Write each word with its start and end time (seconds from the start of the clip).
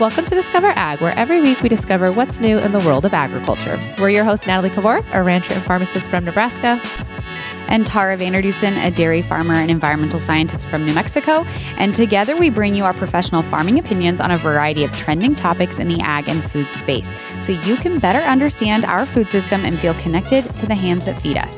Welcome 0.00 0.24
to 0.24 0.34
Discover 0.34 0.68
Ag, 0.68 1.02
where 1.02 1.12
every 1.18 1.42
week 1.42 1.60
we 1.60 1.68
discover 1.68 2.10
what's 2.10 2.40
new 2.40 2.56
in 2.56 2.72
the 2.72 2.78
world 2.78 3.04
of 3.04 3.12
agriculture. 3.12 3.78
We're 3.98 4.08
your 4.08 4.24
host, 4.24 4.46
Natalie 4.46 4.70
Kovarik, 4.70 5.04
a 5.12 5.22
rancher 5.22 5.52
and 5.52 5.62
pharmacist 5.62 6.08
from 6.08 6.24
Nebraska. 6.24 6.80
And 7.68 7.86
Tara 7.86 8.16
VanderDussen, 8.16 8.82
a 8.82 8.90
dairy 8.92 9.20
farmer 9.20 9.52
and 9.52 9.70
environmental 9.70 10.18
scientist 10.18 10.66
from 10.68 10.86
New 10.86 10.94
Mexico. 10.94 11.44
And 11.76 11.94
together 11.94 12.34
we 12.34 12.48
bring 12.48 12.74
you 12.74 12.84
our 12.84 12.94
professional 12.94 13.42
farming 13.42 13.78
opinions 13.78 14.22
on 14.22 14.30
a 14.30 14.38
variety 14.38 14.84
of 14.84 14.96
trending 14.96 15.34
topics 15.34 15.78
in 15.78 15.88
the 15.88 16.00
ag 16.00 16.30
and 16.30 16.42
food 16.50 16.64
space 16.64 17.06
so 17.42 17.52
you 17.52 17.76
can 17.76 17.98
better 17.98 18.20
understand 18.20 18.86
our 18.86 19.04
food 19.04 19.28
system 19.28 19.66
and 19.66 19.78
feel 19.78 19.92
connected 19.96 20.44
to 20.60 20.66
the 20.66 20.74
hands 20.74 21.04
that 21.04 21.20
feed 21.20 21.36
us. 21.36 21.54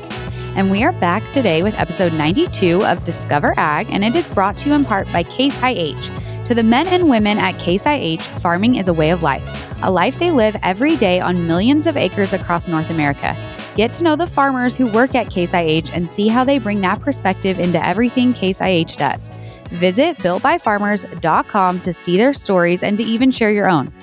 And 0.57 0.69
we 0.69 0.83
are 0.83 0.91
back 0.91 1.23
today 1.31 1.63
with 1.63 1.79
episode 1.79 2.11
92 2.11 2.83
of 2.83 3.05
Discover 3.05 3.53
Ag, 3.55 3.87
and 3.89 4.03
it 4.03 4.17
is 4.17 4.27
brought 4.27 4.57
to 4.57 4.69
you 4.69 4.75
in 4.75 4.83
part 4.83 5.09
by 5.13 5.23
Case 5.23 5.57
IH 5.63 6.09
to 6.45 6.53
the 6.53 6.63
men 6.63 6.87
and 6.87 7.09
women 7.09 7.37
at 7.37 7.57
Case 7.59 7.85
IH, 7.85 8.21
farming 8.39 8.75
is 8.75 8.87
a 8.87 8.93
way 8.93 9.11
of 9.11 9.23
life, 9.23 9.73
a 9.81 9.89
life 9.89 10.19
they 10.19 10.31
live 10.31 10.57
every 10.61 10.97
day 10.97 11.19
on 11.19 11.47
millions 11.47 11.87
of 11.87 11.95
acres 11.95 12.33
across 12.33 12.67
North 12.67 12.89
America. 12.89 13.35
Get 13.75 13.93
to 13.93 14.03
know 14.03 14.15
the 14.15 14.27
farmers 14.27 14.75
who 14.75 14.87
work 14.87 15.15
at 15.15 15.29
Case 15.29 15.53
IH 15.53 15.91
and 15.93 16.11
see 16.11 16.27
how 16.27 16.43
they 16.43 16.59
bring 16.59 16.81
that 16.81 16.99
perspective 16.99 17.59
into 17.59 17.83
everything 17.85 18.33
Case 18.33 18.59
IH 18.59 18.97
does. 18.97 19.27
Visit 19.69 20.17
builtbyfarmers.com 20.17 21.79
to 21.81 21.93
see 21.93 22.17
their 22.17 22.33
stories 22.33 22.83
and 22.83 22.97
to 22.97 23.03
even 23.03 23.31
share 23.31 23.51
your 23.51 23.69
own. 23.69 23.93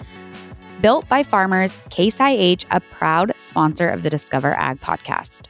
Built 0.81 1.07
by 1.11 1.23
Farmers, 1.23 1.77
Case 1.91 2.19
IH, 2.19 2.65
a 2.71 2.81
proud 2.81 3.35
sponsor 3.37 3.89
of 3.89 4.03
the 4.03 4.09
Discover 4.09 4.55
Ag 4.55 4.81
podcast. 4.81 5.50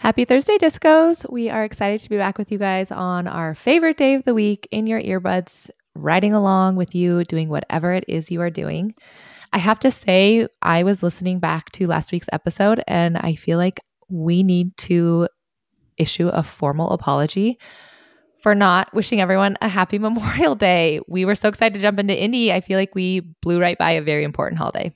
Happy 0.00 0.24
Thursday, 0.24 0.56
Discos. 0.56 1.30
We 1.30 1.50
are 1.50 1.62
excited 1.62 2.00
to 2.00 2.08
be 2.08 2.16
back 2.16 2.38
with 2.38 2.50
you 2.50 2.56
guys 2.56 2.90
on 2.90 3.26
our 3.26 3.54
favorite 3.54 3.98
day 3.98 4.14
of 4.14 4.24
the 4.24 4.32
week 4.32 4.66
in 4.70 4.86
your 4.86 4.98
earbuds, 4.98 5.68
riding 5.94 6.32
along 6.32 6.76
with 6.76 6.94
you, 6.94 7.22
doing 7.24 7.50
whatever 7.50 7.92
it 7.92 8.06
is 8.08 8.30
you 8.30 8.40
are 8.40 8.48
doing. 8.48 8.94
I 9.52 9.58
have 9.58 9.78
to 9.80 9.90
say, 9.90 10.48
I 10.62 10.84
was 10.84 11.02
listening 11.02 11.38
back 11.38 11.70
to 11.72 11.86
last 11.86 12.12
week's 12.12 12.30
episode 12.32 12.82
and 12.88 13.18
I 13.18 13.34
feel 13.34 13.58
like 13.58 13.78
we 14.08 14.42
need 14.42 14.74
to 14.78 15.28
issue 15.98 16.28
a 16.28 16.42
formal 16.42 16.92
apology 16.92 17.58
for 18.42 18.54
not 18.54 18.94
wishing 18.94 19.20
everyone 19.20 19.58
a 19.60 19.68
happy 19.68 19.98
Memorial 19.98 20.54
Day. 20.54 21.00
We 21.08 21.26
were 21.26 21.34
so 21.34 21.50
excited 21.50 21.74
to 21.74 21.80
jump 21.80 21.98
into 21.98 22.18
Indy. 22.18 22.54
I 22.54 22.62
feel 22.62 22.78
like 22.78 22.94
we 22.94 23.20
blew 23.42 23.60
right 23.60 23.76
by 23.76 23.90
a 23.90 24.02
very 24.02 24.24
important 24.24 24.56
holiday. 24.56 24.94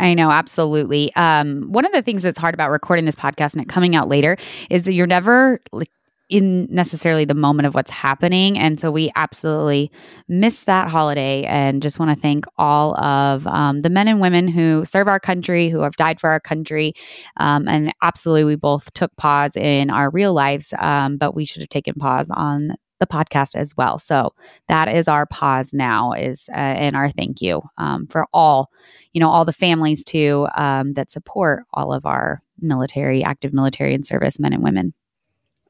I 0.00 0.14
know, 0.14 0.30
absolutely. 0.30 1.14
Um, 1.14 1.70
one 1.70 1.84
of 1.84 1.92
the 1.92 2.02
things 2.02 2.22
that's 2.22 2.38
hard 2.38 2.54
about 2.54 2.70
recording 2.70 3.04
this 3.04 3.14
podcast 3.14 3.54
and 3.54 3.62
it 3.62 3.68
coming 3.68 3.94
out 3.94 4.08
later 4.08 4.36
is 4.68 4.82
that 4.84 4.92
you're 4.92 5.06
never 5.06 5.60
like 5.72 5.88
in 6.30 6.66
necessarily 6.70 7.24
the 7.24 7.34
moment 7.34 7.66
of 7.66 7.74
what's 7.74 7.90
happening. 7.90 8.58
And 8.58 8.80
so 8.80 8.90
we 8.90 9.12
absolutely 9.14 9.90
miss 10.26 10.60
that 10.60 10.88
holiday 10.88 11.44
and 11.44 11.82
just 11.82 11.98
want 11.98 12.16
to 12.16 12.20
thank 12.20 12.46
all 12.56 12.98
of 12.98 13.46
um, 13.46 13.82
the 13.82 13.90
men 13.90 14.08
and 14.08 14.20
women 14.20 14.48
who 14.48 14.84
serve 14.84 15.06
our 15.06 15.20
country, 15.20 15.68
who 15.68 15.80
have 15.82 15.96
died 15.96 16.18
for 16.18 16.30
our 16.30 16.40
country. 16.40 16.94
Um, 17.36 17.68
and 17.68 17.92
absolutely, 18.02 18.44
we 18.44 18.56
both 18.56 18.92
took 18.94 19.14
pause 19.16 19.54
in 19.54 19.90
our 19.90 20.10
real 20.10 20.32
lives, 20.32 20.72
um, 20.78 21.18
but 21.18 21.34
we 21.34 21.44
should 21.44 21.60
have 21.62 21.68
taken 21.68 21.94
pause 21.94 22.30
on 22.30 22.72
the 23.04 23.14
podcast 23.14 23.54
as 23.54 23.76
well. 23.76 23.98
So 23.98 24.34
that 24.68 24.88
is 24.88 25.08
our 25.08 25.26
pause 25.26 25.72
now 25.72 26.12
is 26.12 26.48
uh, 26.50 26.56
and 26.56 26.96
our 26.96 27.10
thank 27.10 27.42
you 27.42 27.62
um, 27.78 28.06
for 28.06 28.26
all, 28.32 28.70
you 29.12 29.20
know, 29.20 29.30
all 29.30 29.44
the 29.44 29.52
families 29.52 30.04
too 30.04 30.46
um, 30.56 30.92
that 30.94 31.10
support 31.10 31.64
all 31.72 31.92
of 31.92 32.06
our 32.06 32.42
military, 32.58 33.22
active 33.22 33.52
military 33.52 33.94
and 33.94 34.06
service 34.06 34.38
men 34.38 34.52
and 34.52 34.62
women. 34.62 34.94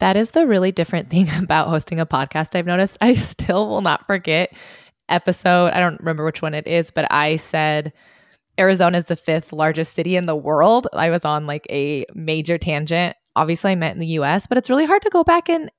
That 0.00 0.16
is 0.16 0.32
the 0.32 0.46
really 0.46 0.72
different 0.72 1.10
thing 1.10 1.28
about 1.42 1.68
hosting 1.68 2.00
a 2.00 2.06
podcast 2.06 2.56
I've 2.56 2.66
noticed. 2.66 2.98
I 3.00 3.14
still 3.14 3.69
will 3.69 3.82
not 3.82 4.06
forget 4.06 4.52
episode, 5.08 5.70
I 5.72 5.80
don't 5.80 5.98
remember 6.00 6.24
which 6.24 6.42
one 6.42 6.54
it 6.54 6.66
is, 6.66 6.91
but 6.91 7.06
I 7.10 7.36
said 7.36 7.92
Arizona 8.59 8.98
is 8.98 9.06
the 9.06 9.16
fifth 9.16 9.53
largest 9.53 9.94
city 9.94 10.16
in 10.16 10.26
the 10.26 10.36
world. 10.36 10.88
I 10.92 11.10
was 11.10 11.25
on 11.25 11.47
like 11.47 11.66
a 11.70 12.06
major 12.14 12.59
tangent. 12.59 13.16
Obviously, 13.36 13.72
I 13.72 13.75
meant 13.75 13.94
in 13.94 14.00
the 14.00 14.19
US, 14.19 14.47
but 14.47 14.59
it's 14.59 14.70
really 14.70 14.86
hard 14.86 15.03
to 15.03 15.10
go 15.10 15.25
back 15.25 15.48
and 15.48 15.70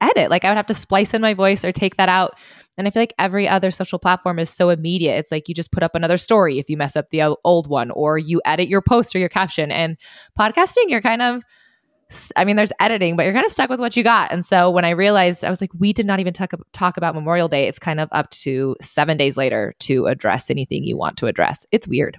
edit. 0.00 0.30
Like 0.30 0.44
I 0.44 0.50
would 0.50 0.56
have 0.56 0.66
to 0.66 0.74
splice 0.74 1.14
in 1.14 1.22
my 1.22 1.34
voice 1.34 1.64
or 1.64 1.72
take 1.72 1.96
that 1.96 2.08
out. 2.08 2.38
And 2.78 2.86
I 2.86 2.90
feel 2.90 3.02
like 3.02 3.14
every 3.18 3.46
other 3.46 3.70
social 3.70 3.98
platform 3.98 4.38
is 4.38 4.48
so 4.48 4.70
immediate. 4.70 5.18
It's 5.18 5.30
like 5.30 5.48
you 5.48 5.54
just 5.54 5.72
put 5.72 5.82
up 5.82 5.94
another 5.94 6.16
story 6.16 6.58
if 6.58 6.70
you 6.70 6.76
mess 6.76 6.96
up 6.96 7.10
the 7.10 7.36
old 7.44 7.68
one, 7.68 7.90
or 7.90 8.16
you 8.16 8.40
edit 8.44 8.68
your 8.68 8.80
post 8.80 9.14
or 9.14 9.18
your 9.18 9.28
caption. 9.28 9.70
And 9.70 9.98
podcasting, 10.38 10.84
you're 10.88 11.02
kind 11.02 11.20
of, 11.20 11.42
I 12.36 12.44
mean, 12.44 12.56
there's 12.56 12.72
editing, 12.80 13.16
but 13.16 13.24
you're 13.24 13.34
kind 13.34 13.44
of 13.44 13.52
stuck 13.52 13.68
with 13.68 13.80
what 13.80 13.96
you 13.96 14.02
got. 14.02 14.32
And 14.32 14.44
so 14.44 14.70
when 14.70 14.86
I 14.86 14.90
realized, 14.90 15.44
I 15.44 15.50
was 15.50 15.60
like, 15.60 15.70
we 15.78 15.92
did 15.92 16.06
not 16.06 16.20
even 16.20 16.32
talk, 16.32 16.52
talk 16.72 16.96
about 16.96 17.14
Memorial 17.14 17.48
Day. 17.48 17.68
It's 17.68 17.78
kind 17.78 18.00
of 18.00 18.08
up 18.12 18.30
to 18.30 18.76
seven 18.80 19.18
days 19.18 19.36
later 19.36 19.74
to 19.80 20.06
address 20.06 20.50
anything 20.50 20.82
you 20.82 20.96
want 20.96 21.18
to 21.18 21.26
address. 21.26 21.66
It's 21.72 21.86
weird. 21.86 22.18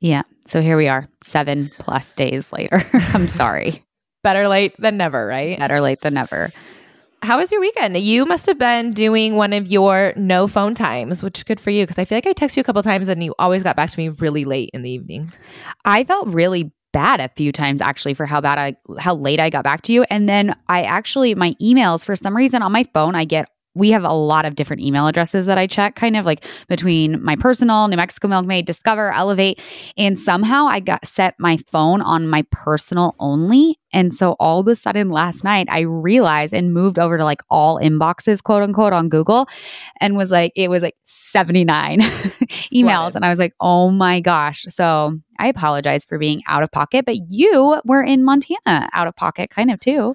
Yeah. 0.00 0.22
So 0.46 0.62
here 0.62 0.76
we 0.76 0.88
are, 0.88 1.08
seven 1.24 1.70
plus 1.78 2.14
days 2.14 2.52
later. 2.52 2.84
I'm 2.92 3.28
sorry. 3.28 3.84
Better 4.22 4.48
late 4.48 4.74
than 4.78 4.96
never, 4.96 5.26
right? 5.26 5.58
Better 5.58 5.80
late 5.80 6.00
than 6.00 6.14
never. 6.14 6.50
How 7.26 7.38
was 7.38 7.50
your 7.50 7.60
weekend? 7.60 7.98
You 7.98 8.24
must 8.24 8.46
have 8.46 8.56
been 8.56 8.92
doing 8.92 9.34
one 9.34 9.52
of 9.52 9.66
your 9.66 10.12
no 10.14 10.46
phone 10.46 10.76
times, 10.76 11.24
which 11.24 11.40
is 11.40 11.42
good 11.42 11.58
for 11.58 11.70
you 11.70 11.82
because 11.82 11.98
I 11.98 12.04
feel 12.04 12.18
like 12.18 12.26
I 12.28 12.32
text 12.32 12.56
you 12.56 12.60
a 12.60 12.64
couple 12.64 12.80
times 12.84 13.08
and 13.08 13.20
you 13.20 13.34
always 13.36 13.64
got 13.64 13.74
back 13.74 13.90
to 13.90 13.98
me 13.98 14.10
really 14.10 14.44
late 14.44 14.70
in 14.72 14.82
the 14.82 14.90
evening. 14.90 15.32
I 15.84 16.04
felt 16.04 16.28
really 16.28 16.70
bad 16.92 17.18
a 17.18 17.28
few 17.30 17.50
times 17.50 17.82
actually 17.82 18.14
for 18.14 18.26
how 18.26 18.40
bad 18.40 18.60
I 18.60 18.76
how 19.00 19.16
late 19.16 19.40
I 19.40 19.50
got 19.50 19.64
back 19.64 19.82
to 19.82 19.92
you 19.92 20.04
and 20.04 20.28
then 20.28 20.54
I 20.68 20.82
actually 20.84 21.34
my 21.34 21.52
emails 21.60 22.04
for 22.04 22.14
some 22.14 22.36
reason 22.36 22.62
on 22.62 22.70
my 22.70 22.84
phone 22.94 23.16
I 23.16 23.24
get 23.24 23.48
we 23.76 23.90
have 23.90 24.04
a 24.04 24.12
lot 24.12 24.46
of 24.46 24.54
different 24.54 24.82
email 24.82 25.06
addresses 25.06 25.46
that 25.46 25.58
I 25.58 25.66
check, 25.66 25.94
kind 25.94 26.16
of 26.16 26.24
like 26.24 26.44
between 26.66 27.22
my 27.22 27.36
personal, 27.36 27.86
New 27.88 27.96
Mexico 27.96 28.26
Milkmaid, 28.26 28.64
Discover, 28.64 29.12
Elevate. 29.12 29.60
And 29.98 30.18
somehow 30.18 30.66
I 30.66 30.80
got 30.80 31.06
set 31.06 31.34
my 31.38 31.58
phone 31.70 32.00
on 32.00 32.26
my 32.26 32.44
personal 32.50 33.14
only. 33.18 33.78
And 33.92 34.14
so 34.14 34.32
all 34.40 34.60
of 34.60 34.68
a 34.68 34.74
sudden 34.74 35.10
last 35.10 35.44
night, 35.44 35.68
I 35.70 35.80
realized 35.80 36.54
and 36.54 36.72
moved 36.72 36.98
over 36.98 37.18
to 37.18 37.24
like 37.24 37.42
all 37.50 37.78
inboxes, 37.78 38.42
quote 38.42 38.62
unquote, 38.62 38.94
on 38.94 39.10
Google 39.10 39.46
and 40.00 40.16
was 40.16 40.30
like, 40.30 40.52
it 40.56 40.68
was 40.68 40.82
like 40.82 40.96
79 41.04 42.00
emails. 42.00 43.04
What? 43.04 43.16
And 43.16 43.24
I 43.24 43.30
was 43.30 43.38
like, 43.38 43.52
oh 43.60 43.90
my 43.90 44.20
gosh. 44.20 44.64
So 44.68 45.18
I 45.38 45.48
apologize 45.48 46.04
for 46.04 46.18
being 46.18 46.42
out 46.48 46.62
of 46.62 46.72
pocket, 46.72 47.04
but 47.04 47.16
you 47.28 47.80
were 47.84 48.02
in 48.02 48.24
Montana 48.24 48.88
out 48.94 49.06
of 49.06 49.14
pocket 49.16 49.50
kind 49.50 49.70
of 49.70 49.80
too. 49.80 50.14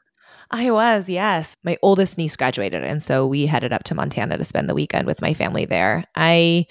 I 0.51 0.69
was, 0.69 1.09
yes. 1.09 1.55
My 1.63 1.77
oldest 1.81 2.17
niece 2.17 2.35
graduated. 2.35 2.83
And 2.83 3.01
so 3.01 3.25
we 3.25 3.45
headed 3.45 3.71
up 3.71 3.83
to 3.85 3.95
Montana 3.95 4.37
to 4.37 4.43
spend 4.43 4.69
the 4.69 4.75
weekend 4.75 5.07
with 5.07 5.21
my 5.21 5.33
family 5.33 5.65
there. 5.65 6.03
I 6.15 6.67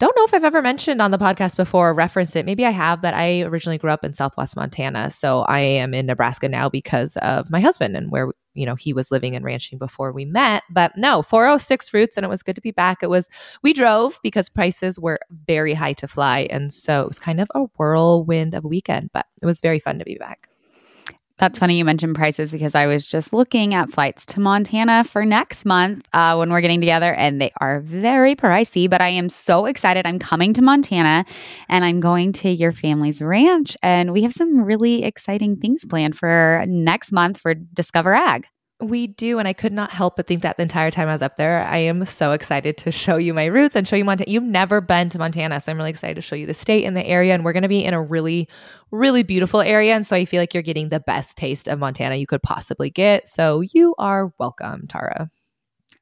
don't 0.00 0.16
know 0.16 0.24
if 0.24 0.34
I've 0.34 0.44
ever 0.44 0.62
mentioned 0.62 1.00
on 1.00 1.12
the 1.12 1.18
podcast 1.18 1.56
before 1.56 1.90
or 1.90 1.94
referenced 1.94 2.34
it. 2.34 2.46
Maybe 2.46 2.64
I 2.66 2.70
have, 2.70 3.00
but 3.00 3.14
I 3.14 3.42
originally 3.42 3.78
grew 3.78 3.90
up 3.90 4.02
in 4.02 4.14
Southwest 4.14 4.56
Montana. 4.56 5.10
So 5.10 5.42
I 5.42 5.60
am 5.60 5.94
in 5.94 6.06
Nebraska 6.06 6.48
now 6.48 6.68
because 6.68 7.16
of 7.18 7.50
my 7.50 7.60
husband 7.60 7.96
and 7.96 8.10
where, 8.10 8.32
you 8.54 8.66
know, 8.66 8.74
he 8.74 8.92
was 8.92 9.12
living 9.12 9.36
and 9.36 9.44
ranching 9.44 9.78
before 9.78 10.10
we 10.10 10.24
met. 10.24 10.64
But 10.68 10.96
no, 10.96 11.22
406 11.22 11.94
routes 11.94 12.16
and 12.16 12.24
it 12.24 12.30
was 12.30 12.42
good 12.42 12.56
to 12.56 12.62
be 12.62 12.72
back. 12.72 13.02
It 13.02 13.10
was, 13.10 13.28
we 13.62 13.72
drove 13.72 14.18
because 14.24 14.48
prices 14.48 14.98
were 14.98 15.20
very 15.46 15.74
high 15.74 15.92
to 15.92 16.08
fly. 16.08 16.48
And 16.50 16.72
so 16.72 17.02
it 17.02 17.08
was 17.08 17.20
kind 17.20 17.40
of 17.40 17.48
a 17.54 17.64
whirlwind 17.76 18.54
of 18.54 18.64
a 18.64 18.68
weekend, 18.68 19.10
but 19.12 19.26
it 19.40 19.46
was 19.46 19.60
very 19.60 19.78
fun 19.78 20.00
to 20.00 20.04
be 20.04 20.16
back. 20.16 20.49
That's 21.40 21.58
funny 21.58 21.78
you 21.78 21.86
mentioned 21.86 22.16
prices 22.16 22.52
because 22.52 22.74
I 22.74 22.84
was 22.84 23.06
just 23.06 23.32
looking 23.32 23.72
at 23.72 23.90
flights 23.90 24.26
to 24.26 24.40
Montana 24.40 25.04
for 25.04 25.24
next 25.24 25.64
month 25.64 26.06
uh, 26.12 26.36
when 26.36 26.50
we're 26.50 26.60
getting 26.60 26.82
together, 26.82 27.14
and 27.14 27.40
they 27.40 27.50
are 27.62 27.80
very 27.80 28.36
pricey. 28.36 28.90
But 28.90 29.00
I 29.00 29.08
am 29.08 29.30
so 29.30 29.64
excited. 29.64 30.06
I'm 30.06 30.18
coming 30.18 30.52
to 30.52 30.60
Montana 30.60 31.24
and 31.70 31.82
I'm 31.82 31.98
going 31.98 32.34
to 32.34 32.50
your 32.50 32.72
family's 32.72 33.22
ranch, 33.22 33.74
and 33.82 34.12
we 34.12 34.22
have 34.22 34.34
some 34.34 34.62
really 34.62 35.02
exciting 35.02 35.56
things 35.56 35.82
planned 35.86 36.14
for 36.14 36.62
next 36.68 37.10
month 37.10 37.38
for 37.38 37.54
Discover 37.54 38.12
Ag. 38.12 38.46
We 38.80 39.08
do. 39.08 39.38
And 39.38 39.46
I 39.46 39.52
could 39.52 39.72
not 39.72 39.90
help 39.90 40.16
but 40.16 40.26
think 40.26 40.42
that 40.42 40.56
the 40.56 40.62
entire 40.62 40.90
time 40.90 41.08
I 41.08 41.12
was 41.12 41.22
up 41.22 41.36
there, 41.36 41.62
I 41.64 41.78
am 41.78 42.04
so 42.04 42.32
excited 42.32 42.76
to 42.78 42.90
show 42.90 43.16
you 43.16 43.34
my 43.34 43.46
roots 43.46 43.76
and 43.76 43.86
show 43.86 43.96
you 43.96 44.04
Montana. 44.04 44.30
You've 44.30 44.42
never 44.42 44.80
been 44.80 45.08
to 45.10 45.18
Montana. 45.18 45.60
So 45.60 45.70
I'm 45.70 45.78
really 45.78 45.90
excited 45.90 46.14
to 46.14 46.22
show 46.22 46.36
you 46.36 46.46
the 46.46 46.54
state 46.54 46.84
and 46.84 46.96
the 46.96 47.06
area. 47.06 47.34
And 47.34 47.44
we're 47.44 47.52
going 47.52 47.62
to 47.62 47.68
be 47.68 47.84
in 47.84 47.94
a 47.94 48.02
really, 48.02 48.48
really 48.90 49.22
beautiful 49.22 49.60
area. 49.60 49.94
And 49.94 50.06
so 50.06 50.16
I 50.16 50.24
feel 50.24 50.40
like 50.40 50.54
you're 50.54 50.62
getting 50.62 50.88
the 50.88 51.00
best 51.00 51.36
taste 51.36 51.68
of 51.68 51.78
Montana 51.78 52.16
you 52.16 52.26
could 52.26 52.42
possibly 52.42 52.90
get. 52.90 53.26
So 53.26 53.60
you 53.60 53.94
are 53.98 54.32
welcome, 54.38 54.86
Tara. 54.86 55.30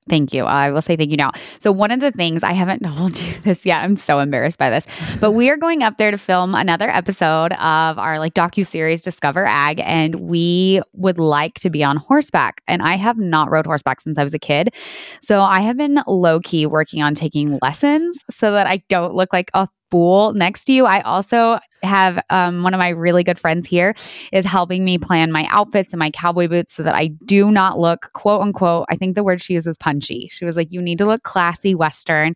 Thank 0.08 0.32
you. 0.32 0.44
I 0.44 0.70
will 0.70 0.82
say 0.82 0.96
thank 0.96 1.10
you 1.10 1.16
now. 1.16 1.32
So 1.58 1.70
one 1.72 1.90
of 1.90 2.00
the 2.00 2.10
things 2.10 2.43
I 2.43 2.52
haven't 2.52 2.82
told 2.84 3.19
you 3.19 3.32
this 3.43 3.64
yet. 3.64 3.84
I'm 3.84 3.96
so 3.96 4.19
embarrassed 4.19 4.58
by 4.58 4.70
this, 4.70 4.87
but 5.20 5.32
we 5.32 5.50
are 5.50 5.56
going 5.56 5.82
up 5.82 5.96
there 5.96 6.10
to 6.10 6.19
film 6.19 6.55
another 6.55 6.88
episode 6.88 7.52
of 7.52 7.99
our 7.99 8.19
like 8.19 8.34
docu 8.34 8.66
series 8.66 9.02
Discover 9.02 9.46
Ag, 9.46 9.81
and 9.84 10.16
we 10.16 10.81
would 10.94 11.19
like 11.19 11.55
to 11.55 11.70
be 11.70 11.84
on 11.84 11.96
horseback. 11.96 12.62
And 12.66 12.82
I 12.82 12.96
have 12.96 13.19
not 13.19 13.50
rode 13.50 13.66
horseback 13.66 14.00
since 14.00 14.19
I 14.19 14.22
was 14.22 14.34
a 14.34 14.38
kid, 14.38 14.75
so 15.22 15.40
I 15.43 15.60
have 15.60 15.76
been 15.76 16.00
low 16.06 16.40
key 16.40 16.66
working 16.66 17.02
on 17.02 17.14
taking 17.14 17.58
lessons 17.62 18.19
so 18.31 18.52
that 18.52 18.66
I 18.66 18.82
don't 18.88 19.14
look 19.14 19.32
like 19.32 19.50
a 19.54 19.69
fool 19.90 20.32
next 20.35 20.64
to 20.64 20.73
you. 20.73 20.87
I 20.87 21.00
also 21.00 21.58
have 21.82 22.23
um, 22.31 22.62
one 22.62 22.75
of 22.75 22.79
my 22.79 22.88
really 22.88 23.25
good 23.25 23.38
friends 23.38 23.67
here 23.67 23.94
is 24.32 24.44
helping 24.44 24.85
me 24.85 24.99
plan 24.99 25.32
my 25.32 25.46
outfits 25.50 25.93
and 25.93 25.99
my 25.99 26.11
cowboy 26.11 26.49
boots 26.49 26.75
so 26.75 26.82
that 26.82 26.94
I 26.94 27.08
do 27.25 27.50
not 27.50 27.79
look 27.79 28.11
quote 28.12 28.43
unquote. 28.43 28.87
I 28.88 28.96
think 28.96 29.14
the 29.14 29.25
word 29.25 29.40
she 29.40 29.55
used 29.55 29.67
was 29.67 29.76
punchy. 29.76 30.29
She 30.31 30.44
was 30.44 30.56
like, 30.56 30.73
"You 30.73 30.82
need 30.82 30.99
to 30.99 31.06
look 31.06 31.23
classy, 31.23 31.75
Western," 31.75 32.35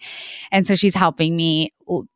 and 0.50 0.66
so 0.66 0.74
she's 0.74 0.94
helping 0.94 1.36
me 1.36 1.72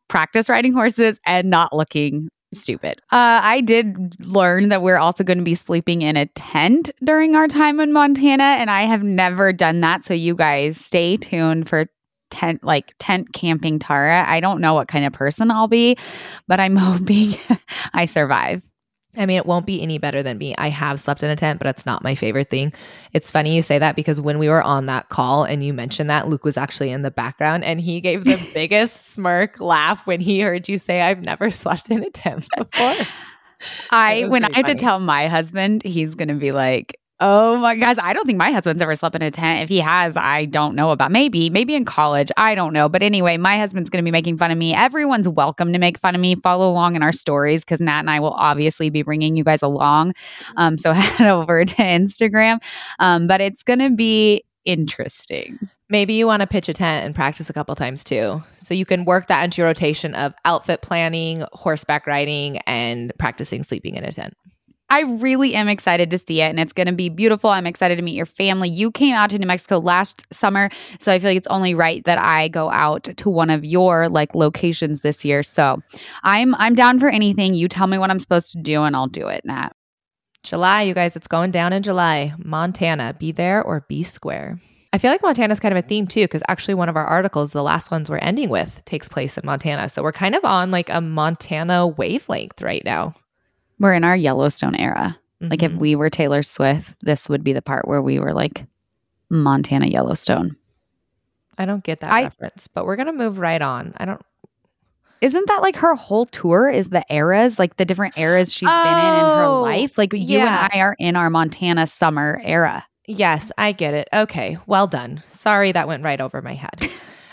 practice 0.09 0.49
riding 0.49 0.73
horses 0.73 1.19
and 1.27 1.51
not 1.51 1.75
looking 1.75 2.29
stupid. 2.55 2.95
Uh, 3.13 3.41
I 3.43 3.61
did 3.61 4.15
learn 4.27 4.69
that 4.69 4.83
we're 4.83 4.99
also 4.99 5.25
going 5.25 5.39
to 5.39 5.45
be 5.45 5.55
sleeping 5.55 6.03
in 6.03 6.17
a 6.17 6.27
tent 6.27 6.91
during 7.03 7.35
our 7.35 7.49
time 7.49 7.81
in 7.81 7.93
Montana, 7.93 8.45
and 8.45 8.71
I 8.71 8.83
have 8.83 9.03
never 9.03 9.53
done 9.53 9.81
that. 9.81 10.05
So 10.05 10.15
you 10.15 10.35
guys 10.35 10.79
stay 10.79 11.17
tuned 11.17 11.69
for 11.69 11.87
tent 12.31 12.65
like 12.65 12.95
tent 12.99 13.33
camping 13.33 13.79
Tara. 13.79 14.25
I 14.29 14.41
don't 14.41 14.61
know 14.61 14.75
what 14.75 14.89
kind 14.89 15.05
of 15.05 15.13
person 15.13 15.51
I'll 15.51 15.69
be, 15.69 15.97
but 16.47 16.61
I'm 16.61 16.77
hoping 16.77 17.35
I 17.95 18.05
survive. 18.07 18.69
I 19.17 19.27
mean, 19.27 19.39
it 19.39 19.47
won't 19.47 19.67
be 19.67 19.81
any 19.81 19.99
better 19.99 20.23
than 20.23 20.39
me. 20.39 20.55
I 20.59 20.69
have 20.69 21.01
slept 21.01 21.23
in 21.23 21.31
a 21.31 21.37
tent, 21.37 21.59
but 21.59 21.67
it's 21.67 21.87
not 21.87 22.05
my 22.05 22.15
favorite 22.15 22.51
thing. 22.51 22.73
It's 23.13 23.31
funny 23.31 23.55
you 23.55 23.63
say 23.63 23.79
that 23.79 23.97
because 23.97 24.21
when 24.21 24.39
we 24.39 24.49
were 24.49 24.63
on 24.63 24.87
that 24.87 25.09
call 25.09 25.45
and 25.45 25.65
you 25.65 25.73
mentioned 25.73 26.11
that, 26.11 26.29
Luke 26.29 26.45
was 26.45 26.57
actually 26.57 26.91
in 26.91 27.03
the 27.03 27.11
background 27.11 27.65
and 27.65 27.81
he 27.81 28.01
gave 28.01 28.25
the 28.25 28.39
biggest 28.55 29.09
smirk 29.09 29.59
laugh 29.61 30.07
when 30.07 30.21
he 30.21 30.41
heard 30.41 30.69
you 30.69 30.79
say, 30.79 31.01
I've 31.01 31.23
never 31.23 31.51
slept 31.51 31.91
in 31.91 32.03
a 32.03 32.11
tent 32.11 32.47
before. 32.57 32.95
I, 33.91 34.27
when 34.29 34.45
I 34.45 34.49
have 34.55 34.67
funny. 34.67 34.79
to 34.79 34.85
tell 34.85 35.01
my 35.01 35.29
husband, 35.29 35.83
he's 35.83 36.15
going 36.15 36.29
to 36.29 36.35
be 36.35 36.53
like, 36.53 37.01
Oh 37.19 37.57
my 37.57 37.75
guys, 37.77 37.97
I 37.99 38.13
don't 38.13 38.27
think 38.27 38.37
my 38.37 38.51
husband's 38.51 38.83
ever 38.83 38.95
slept 38.95 39.17
in 39.17 39.23
a 39.23 39.31
tent. 39.31 39.63
If 39.63 39.71
he 39.71 39.79
has, 39.79 40.19
I 40.19 40.45
don't 40.45 40.75
know 40.75 40.91
about. 40.91 41.11
Maybe, 41.11 41.49
maybe 41.49 41.75
in 41.75 41.87
college. 41.87 42.31
I 42.37 42.55
don't 42.55 42.75
know. 42.75 42.91
But 42.91 43.03
anyway, 43.03 43.39
my 43.39 43.57
husband's 43.57 43.89
going 43.89 44.05
to 44.05 44.07
be 44.07 44.11
making 44.11 44.37
fun 44.37 44.51
of 44.51 44.59
me. 44.59 44.75
Everyone's 44.75 45.27
welcome 45.27 45.73
to 45.73 45.79
make 45.79 45.97
fun 45.97 46.15
of 46.15 46.21
me. 46.21 46.35
Follow 46.35 46.71
along 46.71 46.95
in 46.95 47.03
our 47.03 47.13
stories 47.13 47.65
because 47.65 47.81
Nat 47.81 48.01
and 48.01 48.11
I 48.11 48.21
will 48.21 48.35
obviously 48.35 48.91
be 48.91 49.01
bringing 49.01 49.35
you 49.35 49.45
guys 49.45 49.63
along. 49.63 50.13
Um, 50.57 50.77
so 50.77 50.93
head 50.95 51.27
over 51.27 51.65
to 51.65 51.75
Instagram. 51.77 52.63
Um, 52.99 53.27
but 53.27 53.41
it's 53.41 53.63
going 53.63 53.79
to 53.79 53.91
be 53.91 54.45
interesting. 54.67 55.59
Maybe 55.89 56.13
you 56.15 56.27
want 56.27 56.43
to 56.43 56.47
pitch 56.47 56.69
a 56.69 56.75
tent 56.75 57.07
and 57.07 57.15
practice 57.15 57.49
a 57.49 57.55
couple 57.55 57.75
times 57.77 58.05
too. 58.05 58.43
So 58.59 58.75
you 58.75 58.85
can 58.85 59.07
work 59.07 59.29
that 59.29 59.43
into 59.43 59.63
your 59.63 59.69
rotation 59.69 60.15
of 60.17 60.35
outfit 60.45 60.83
planning, 60.83 61.45
horseback 61.53 62.07
riding, 62.07 62.59
and 62.67 63.11
practicing 63.19 63.63
sleeping 63.63 63.95
in 63.95 64.05
a 64.05 64.13
tent. 64.13 64.35
I 64.89 65.03
really 65.03 65.55
am 65.55 65.69
excited 65.69 66.11
to 66.11 66.19
see 66.19 66.41
it 66.41 66.51
and 66.51 66.61
it's 66.61 66.73
going 66.73 66.87
to 66.87 66.93
be 66.93 67.09
beautiful. 67.09 67.51
I'm 67.51 67.67
excited 67.67 67.97
to 67.97 68.03
meet 68.03 68.15
your 68.15 68.27
family. 68.27 68.69
You 68.69 68.93
came 68.93 69.15
out 69.15 69.31
to 69.31 69.39
New 69.39 69.47
Mexico 69.47 69.79
last 69.79 70.33
summer, 70.33 70.71
so 71.01 71.13
I 71.13 71.19
feel 71.19 71.31
like 71.31 71.37
it's 71.37 71.49
only 71.49 71.75
right 71.75 72.05
that 72.05 72.19
I 72.19 72.49
go 72.49 72.71
out 72.71 73.05
to 73.05 73.29
one 73.29 73.51
of 73.51 73.65
your 73.65 74.09
like 74.09 74.35
locations 74.35 75.01
this 75.01 75.25
year. 75.25 75.43
So, 75.43 75.83
I'm 76.23 76.55
I'm 76.57 76.75
down 76.75 77.01
for 77.01 77.09
anything. 77.09 77.55
You 77.55 77.69
tell 77.69 77.87
me 77.87 77.99
what 77.99 78.11
I'm 78.11 78.21
supposed 78.21 78.53
to 78.53 78.59
do 78.59 78.83
and 78.83 78.95
I'll 78.95 79.09
do 79.09 79.27
it, 79.27 79.45
Nat. 79.45 79.71
July, 80.45 80.83
you 80.83 80.95
guys, 80.95 81.17
it's 81.17 81.27
going 81.27 81.51
down 81.51 81.73
in 81.73 81.83
July. 81.83 82.33
Montana, 82.39 83.17
be 83.19 83.33
there 83.33 83.63
or 83.63 83.85
be 83.89 84.05
square. 84.05 84.61
I 84.93 84.99
feel 84.99 85.11
like 85.11 85.23
Montana's 85.23 85.61
kind 85.61 85.77
of 85.77 85.85
a 85.85 85.87
theme 85.87 86.07
too, 86.07 86.23
because 86.25 86.43
actually 86.49 86.75
one 86.75 86.89
of 86.89 86.97
our 86.97 87.05
articles, 87.05 87.53
the 87.53 87.63
last 87.63 87.91
ones 87.91 88.09
we're 88.09 88.19
ending 88.19 88.49
with, 88.49 88.81
takes 88.85 89.09
place 89.09 89.37
in 89.37 89.45
Montana. 89.45 89.89
So 89.89 90.03
we're 90.03 90.13
kind 90.13 90.37
of 90.37 90.45
on 90.45 90.71
like 90.71 90.89
a 90.89 91.01
Montana 91.01 91.87
wavelength 91.89 92.63
right 92.63 92.83
now. 92.85 93.15
We're 93.79 93.95
in 93.95 94.05
our 94.05 94.17
Yellowstone 94.17 94.75
era. 94.75 95.19
Mm-hmm. 95.43 95.51
Like 95.51 95.63
if 95.63 95.73
mm-hmm. 95.73 95.81
we 95.81 95.97
were 95.97 96.11
Taylor 96.11 96.43
Swift, 96.43 96.95
this 97.03 97.29
would 97.29 97.45
be 97.45 97.53
the 97.53 97.63
part 97.63 97.87
where 97.87 98.01
we 98.01 98.19
were 98.19 98.33
like 98.33 98.65
Montana 99.31 99.87
Yellowstone. 99.87 100.57
I 101.59 101.67
don't 101.67 101.85
get 101.85 102.01
that 102.01 102.13
I, 102.13 102.25
reference, 102.25 102.69
but 102.69 102.87
we're 102.87 102.97
gonna 102.97 103.13
move 103.13 103.39
right 103.39 103.61
on. 103.61 103.95
I 103.97 104.05
don't. 104.05 104.21
Isn't 105.23 105.49
that 105.49 105.63
like 105.63 105.77
her 105.77 105.95
whole 105.95 106.27
tour? 106.27 106.69
Is 106.69 106.91
the 106.91 107.05
eras 107.11 107.59
like 107.59 107.77
the 107.77 107.85
different 107.85 108.19
eras 108.19 108.53
she's 108.53 108.69
oh, 108.71 108.85
been 108.85 108.93
in 108.93 109.15
in 109.15 109.21
her 109.21 109.45
oh, 109.45 109.63
life? 109.63 109.97
Like 109.97 110.13
you 110.13 110.39
yeah. 110.39 110.65
and 110.65 110.73
I 110.73 110.79
are 110.81 110.97
in 110.99 111.17
our 111.17 111.31
Montana 111.31 111.87
summer 111.87 112.41
era. 112.45 112.85
Yes, 113.07 113.53
I 113.57 113.73
get 113.73 113.95
it. 113.95 114.09
Okay, 114.13 114.59
well 114.67 114.87
done. 114.87 115.23
Sorry 115.29 115.73
that 115.73 115.89
went 115.89 116.03
right 116.03 116.21
over 116.21 116.43
my 116.43 116.55
head. 116.55 116.89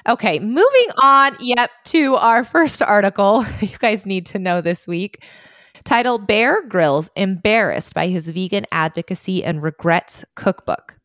okay, 0.08 0.40
moving 0.40 0.88
on. 1.02 1.36
Yep, 1.40 1.72
to 1.86 2.16
our 2.16 2.44
first 2.44 2.82
article. 2.82 3.46
You 3.62 3.78
guys 3.80 4.06
need 4.06 4.26
to 4.28 4.40
know 4.40 4.62
this 4.62 4.88
week 4.88 5.24
titled 5.84 6.28
Bear 6.28 6.62
Grylls 6.68 7.10
Embarrassed 7.16 7.94
by 7.94 8.08
His 8.08 8.30
Vegan 8.30 8.66
Advocacy 8.72 9.44
and 9.44 9.62
Regrets 9.62 10.26
Cookbook. 10.36 10.98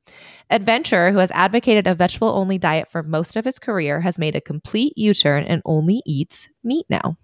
Adventurer, 0.50 1.12
who 1.12 1.19
has 1.19 1.30
advocated 1.32 1.86
a 1.86 1.94
vegetable 1.94 2.28
only 2.28 2.58
diet 2.58 2.90
for 2.90 3.02
most 3.02 3.36
of 3.36 3.44
his 3.44 3.58
career, 3.58 4.00
has 4.00 4.19
made 4.19 4.34
a 4.34 4.40
complete 4.40 4.96
U 4.96 5.12
turn 5.12 5.44
and 5.44 5.60
only 5.64 6.02
eats 6.06 6.48
meat 6.64 6.86
now 6.88 7.16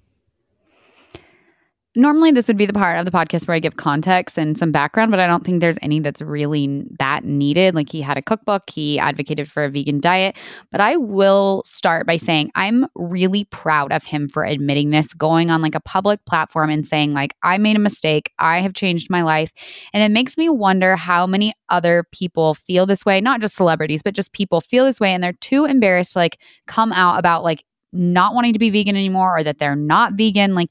normally 1.96 2.32
this 2.32 2.48
would 2.48 2.56
be 2.56 2.66
the 2.66 2.72
part 2.72 2.98
of 2.98 3.04
the 3.04 3.10
podcast 3.10 3.46
where 3.46 3.54
I 3.54 3.60
give 3.60 3.76
context 3.76 4.36
and 4.36 4.58
some 4.58 4.72
background, 4.72 5.10
but 5.10 5.20
I 5.20 5.26
don't 5.26 5.44
think 5.44 5.60
there's 5.60 5.78
any 5.80 6.00
that's 6.00 6.20
really 6.20 6.84
that 6.98 7.24
needed. 7.24 7.74
Like 7.74 7.90
he 7.90 8.00
had 8.00 8.18
a 8.18 8.22
cookbook, 8.22 8.68
he 8.70 8.98
advocated 8.98 9.50
for 9.50 9.64
a 9.64 9.70
vegan 9.70 10.00
diet, 10.00 10.36
but 10.72 10.80
I 10.80 10.96
will 10.96 11.62
start 11.64 12.06
by 12.06 12.16
saying 12.16 12.50
I'm 12.54 12.86
really 12.94 13.44
proud 13.44 13.92
of 13.92 14.04
him 14.04 14.28
for 14.28 14.44
admitting 14.44 14.90
this, 14.90 15.12
going 15.14 15.50
on 15.50 15.62
like 15.62 15.74
a 15.74 15.80
public 15.80 16.24
platform 16.24 16.70
and 16.70 16.86
saying 16.86 17.12
like 17.12 17.34
I 17.42 17.58
made 17.58 17.76
a 17.76 17.80
mistake, 17.80 18.32
I 18.38 18.58
have 18.58 18.74
changed 18.74 19.10
my 19.10 19.22
life, 19.22 19.52
and 19.92 20.02
it 20.02 20.10
makes 20.10 20.36
me 20.36 20.48
wonder 20.48 20.96
how 20.96 21.26
many 21.26 21.54
other 21.68 22.04
people 22.12 22.54
feel 22.54 22.86
this 22.86 23.04
way, 23.04 23.20
not 23.20 23.40
just 23.40 23.56
celebrities, 23.56 24.02
but 24.02 24.14
just 24.14 24.32
people 24.32 24.60
feel 24.60 24.84
this 24.84 25.00
way 25.00 25.12
and 25.12 25.22
they're 25.22 25.32
too 25.34 25.64
embarrassed 25.64 26.12
to 26.12 26.18
like 26.18 26.38
come 26.66 26.92
out 26.92 27.18
about 27.18 27.44
like 27.44 27.64
not 27.94 28.34
wanting 28.34 28.52
to 28.52 28.58
be 28.58 28.70
vegan 28.70 28.96
anymore 28.96 29.38
or 29.38 29.42
that 29.42 29.58
they're 29.58 29.76
not 29.76 30.14
vegan. 30.14 30.54
Like 30.54 30.70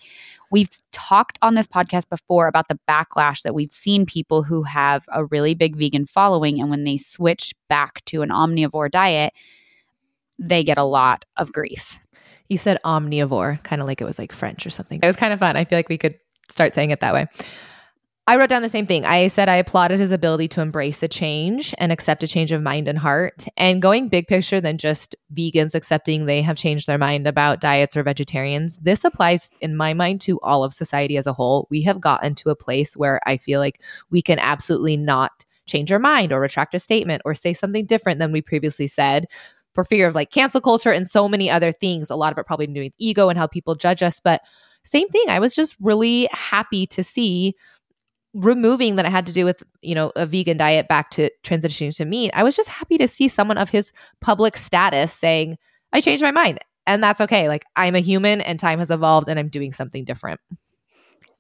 We've 0.54 0.70
talked 0.92 1.40
on 1.42 1.56
this 1.56 1.66
podcast 1.66 2.08
before 2.10 2.46
about 2.48 2.68
the 2.68 2.78
backlash 2.88 3.42
that 3.42 3.56
we've 3.56 3.72
seen 3.72 4.06
people 4.06 4.44
who 4.44 4.62
have 4.62 5.04
a 5.12 5.26
really 5.26 5.56
big 5.56 5.76
vegan 5.76 6.06
following, 6.06 6.62
and 6.62 6.70
when 6.70 6.84
they 6.84 6.98
switch 6.98 7.56
back 7.70 8.06
to 8.06 8.22
an 8.22 8.30
omnivore 8.30 8.92
diet, 8.92 9.34
they 10.38 10.64
get 10.64 10.78
a 10.78 10.84
lot 10.84 11.26
of 11.38 11.52
grief. 11.52 11.98
You 12.50 12.60
said 12.60 12.78
omnivore, 12.86 13.64
kind 13.64 13.82
of 13.82 13.88
like 13.88 14.00
it 14.00 14.06
was 14.06 14.20
like 14.20 14.32
French 14.32 14.68
or 14.68 14.70
something. 14.70 15.00
It 15.02 15.08
was 15.08 15.16
kind 15.16 15.34
of 15.34 15.40
fun. 15.40 15.58
I 15.58 15.66
feel 15.66 15.80
like 15.80 15.90
we 15.90 15.98
could 15.98 16.20
start 16.50 16.76
saying 16.76 16.92
it 16.92 17.00
that 17.00 17.16
way. 17.16 17.26
I 18.26 18.38
wrote 18.38 18.50
down 18.50 18.62
the 18.62 18.70
same 18.70 18.86
thing. 18.86 19.04
I 19.04 19.28
said 19.28 19.50
I 19.50 19.58
applauded 19.58 20.00
his 20.00 20.14
ability 20.14 20.48
to 20.50 20.62
embrace 20.62 21.04
a 21.04 21.10
change 21.10 21.76
and 21.78 21.92
accept 21.92 22.24
a 22.24 22.28
change 22.28 22.54
of 22.54 22.62
mind 22.62 22.88
and 22.88 22.98
heart. 22.98 23.46
And 23.58 23.82
going 23.82 24.08
big 24.08 24.28
picture 24.28 24.62
than 24.62 24.78
just 24.78 25.14
vegans 25.34 25.76
accepting 25.76 26.26
they 26.26 26.42
have 26.42 26.56
changed 26.56 26.88
their 26.88 26.98
mind 26.98 27.28
about 27.28 27.60
diets 27.60 27.98
or 27.98 28.04
vegetarians, 28.04 28.78
this 28.78 29.04
applies 29.04 29.52
in 29.60 29.76
my 29.76 29.94
mind 29.94 30.22
to 30.22 30.40
all 30.40 30.64
of 30.64 30.74
society 30.74 31.18
as 31.18 31.28
a 31.28 31.34
whole. 31.34 31.68
We 31.70 31.82
have 31.82 32.00
gotten 32.00 32.34
to 32.36 32.50
a 32.50 32.56
place 32.56 32.96
where 32.96 33.20
I 33.26 33.36
feel 33.36 33.60
like 33.60 33.82
we 34.10 34.22
can 34.22 34.40
absolutely 34.40 34.96
not 34.96 35.44
change 35.66 35.92
our 35.92 36.00
mind 36.00 36.32
or 36.32 36.40
retract 36.40 36.74
a 36.76 36.80
statement 36.80 37.24
or 37.26 37.36
say 37.36 37.52
something 37.52 37.86
different 37.86 38.20
than 38.20 38.32
we 38.32 38.42
previously 38.42 38.88
said 38.88 39.26
for 39.74 39.84
fear 39.84 40.08
of 40.08 40.16
like 40.16 40.32
cancel 40.32 40.62
culture 40.62 40.92
and 40.92 41.08
so 41.08 41.28
many 41.28 41.50
other 41.50 41.74
things. 41.74 42.10
A 42.10 42.16
lot 42.16 42.32
of 42.32 42.38
it 42.38 42.46
probably 42.46 42.68
doing 42.68 42.86
with 42.86 42.96
ego 43.00 43.28
and 43.28 43.38
how 43.38 43.48
people 43.48 43.76
judge 43.76 44.02
us. 44.02 44.22
But 44.22 44.42
same 44.86 45.10
thing. 45.10 45.26
I 45.30 45.40
was 45.40 45.56
just 45.56 45.76
really 45.82 46.30
happy 46.32 46.86
to 46.88 47.04
see 47.04 47.56
removing 48.34 48.96
that 48.96 49.06
it 49.06 49.12
had 49.12 49.26
to 49.28 49.34
do 49.34 49.46
with 49.46 49.62
you 49.82 49.94
know 49.94 50.12
a 50.16 50.26
vegan 50.26 50.58
diet 50.58 50.88
back 50.88 51.12
to 51.12 51.30
transitioning 51.44 51.96
to 51.96 52.04
meat 52.04 52.32
i 52.34 52.44
was 52.44 52.56
just 52.56 52.70
happy 52.70 52.98
to 52.98 53.08
see 53.08 53.28
someone 53.28 53.58
of 53.60 53.70
his 53.70 53.92
public 54.22 54.58
status 54.58 55.14
saying 55.14 55.58
i 55.92 56.02
changed 56.02 56.24
my 56.24 56.32
mind 56.32 56.60
and 56.86 57.02
that's 57.02 57.22
okay. 57.22 57.48
Like 57.48 57.64
i'm 57.76 57.96
a 57.96 58.00
human 58.00 58.42
and 58.42 58.60
time 58.60 58.80
has 58.80 58.92
evolved 58.92 59.30
and 59.30 59.40
i'm 59.40 59.50
doing 59.50 59.72
something 59.72 60.04
different 60.04 60.40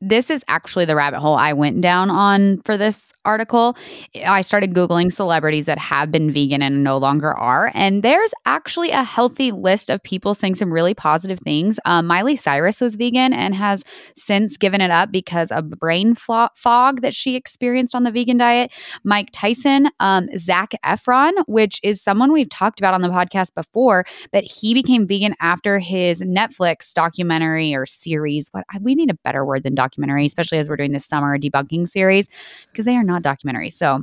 this 0.04 0.30
is 0.30 0.44
actually 0.48 0.86
the 0.86 0.96
rabbit 0.96 1.20
hole 1.20 1.36
I 1.36 1.54
went 1.54 1.82
down 1.82 2.10
on 2.10 2.62
for 2.66 2.78
this 2.78 3.12
article. 3.26 3.78
I 4.26 4.42
started 4.42 4.74
Googling 4.74 5.12
celebrities 5.12 5.66
that 5.66 5.78
have 5.78 6.12
been 6.12 6.30
vegan 6.30 6.62
and 6.62 6.84
no 6.84 6.98
longer 6.98 7.32
are. 7.32 7.72
And 7.74 8.04
there's 8.04 8.34
actually 8.46 8.92
a 8.92 9.04
healthy 9.04 9.52
list 9.52 9.90
of 9.90 10.04
people 10.04 10.34
saying 10.34 10.56
some 10.56 10.74
really 10.74 10.94
positive 10.94 11.40
things. 11.40 11.80
Um, 11.86 12.06
Miley 12.06 12.36
Cyrus 12.36 12.82
was 12.82 12.96
vegan 12.96 13.32
and 13.32 13.56
has 13.56 13.84
since 14.18 14.58
given 14.58 14.82
it 14.82 14.92
up 14.92 15.10
because 15.10 15.52
of 15.52 15.70
brain 15.70 16.16
fog 16.16 17.02
that 17.02 17.16
she 17.16 17.38
experienced 17.38 17.96
on 17.96 18.04
the 18.04 18.12
vegan 18.12 18.38
diet. 18.38 18.72
Mike 19.06 19.30
Tyson, 19.32 19.90
um, 20.02 20.28
Zac 20.38 20.74
Efron, 20.84 21.32
which 21.48 21.80
is 21.82 22.02
someone 22.02 22.34
we've 22.34 22.50
talked 22.50 22.80
about 22.80 22.94
on 22.94 23.02
the 23.02 23.08
podcast 23.08 23.54
before, 23.56 24.06
but 24.34 24.44
he 24.44 24.74
became 24.74 25.08
vegan 25.08 25.34
after 25.40 25.80
his 25.80 26.22
Netflix 26.22 26.94
documentary 26.94 27.74
or 27.74 27.86
series. 27.86 28.50
What 28.52 28.66
we 28.82 28.96
need 28.96 29.10
a 29.10 29.16
better 29.24 29.46
word 29.46 29.64
than 29.64 29.76
documentary 29.76 29.93
documentary, 29.94 30.26
especially 30.26 30.58
as 30.58 30.70
we're 30.70 30.78
doing 30.78 30.92
this 30.92 31.06
summer 31.06 31.38
debunking 31.38 31.88
series, 31.88 32.28
because 32.72 32.86
they 32.86 32.96
are 32.96 33.04
not 33.04 33.24
documentaries. 33.24 33.74
So, 33.74 34.02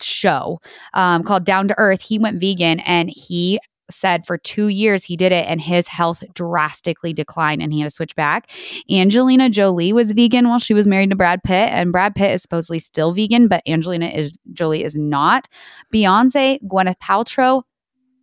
show 0.00 0.60
um, 0.94 1.22
called 1.22 1.44
Down 1.44 1.68
to 1.68 1.74
Earth. 1.78 2.00
He 2.00 2.18
went 2.18 2.40
vegan 2.40 2.80
and 2.80 3.10
he 3.10 3.60
said 3.90 4.24
for 4.24 4.38
two 4.38 4.68
years 4.68 5.04
he 5.04 5.16
did 5.16 5.32
it 5.32 5.46
and 5.46 5.60
his 5.60 5.88
health 5.88 6.22
drastically 6.32 7.12
declined 7.12 7.60
and 7.60 7.72
he 7.72 7.80
had 7.80 7.90
to 7.90 7.94
switch 7.94 8.14
back. 8.16 8.48
Angelina 8.90 9.50
Jolie 9.50 9.92
was 9.92 10.12
vegan 10.12 10.48
while 10.48 10.60
she 10.60 10.72
was 10.72 10.86
married 10.86 11.10
to 11.10 11.16
Brad 11.16 11.42
Pitt, 11.42 11.70
and 11.70 11.92
Brad 11.92 12.14
Pitt 12.14 12.32
is 12.32 12.40
supposedly 12.40 12.78
still 12.78 13.12
vegan, 13.12 13.48
but 13.48 13.62
Angelina 13.66 14.06
is 14.06 14.32
Jolie 14.52 14.84
is 14.84 14.96
not. 14.96 15.48
Beyonce, 15.92 16.60
Gwyneth 16.62 16.98
Paltrow, 17.02 17.62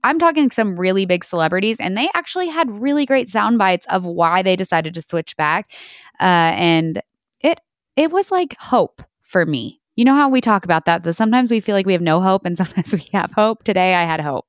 I'm 0.04 0.20
talking 0.20 0.52
some 0.52 0.80
really 0.80 1.06
big 1.06 1.24
celebrities, 1.24 1.78
and 1.80 1.98
they 1.98 2.10
actually 2.14 2.48
had 2.48 2.70
really 2.72 3.06
great 3.06 3.30
sound 3.30 3.58
bites 3.58 3.86
of 3.90 4.06
why 4.06 4.42
they 4.42 4.56
decided 4.56 4.94
to 4.94 5.02
switch 5.02 5.36
back. 5.36 5.72
Uh, 6.20 6.54
and 6.56 7.02
it 7.42 7.60
it 7.96 8.12
was 8.12 8.32
like 8.32 8.56
hope 8.60 9.02
for 9.22 9.46
me. 9.46 9.82
You 9.96 10.06
know 10.06 10.14
how 10.14 10.30
we 10.30 10.42
talk 10.42 10.64
about 10.64 10.86
that? 10.86 11.04
That 11.04 11.14
sometimes 11.14 11.52
we 11.52 11.60
feel 11.60 11.76
like 11.76 11.86
we 11.86 11.94
have 11.94 12.02
no 12.02 12.22
hope, 12.22 12.46
and 12.46 12.58
sometimes 12.58 12.94
we 12.94 13.08
have 13.14 13.32
hope. 13.32 13.64
Today, 13.64 13.96
I 13.96 14.04
had 14.04 14.20
hope. 14.20 14.46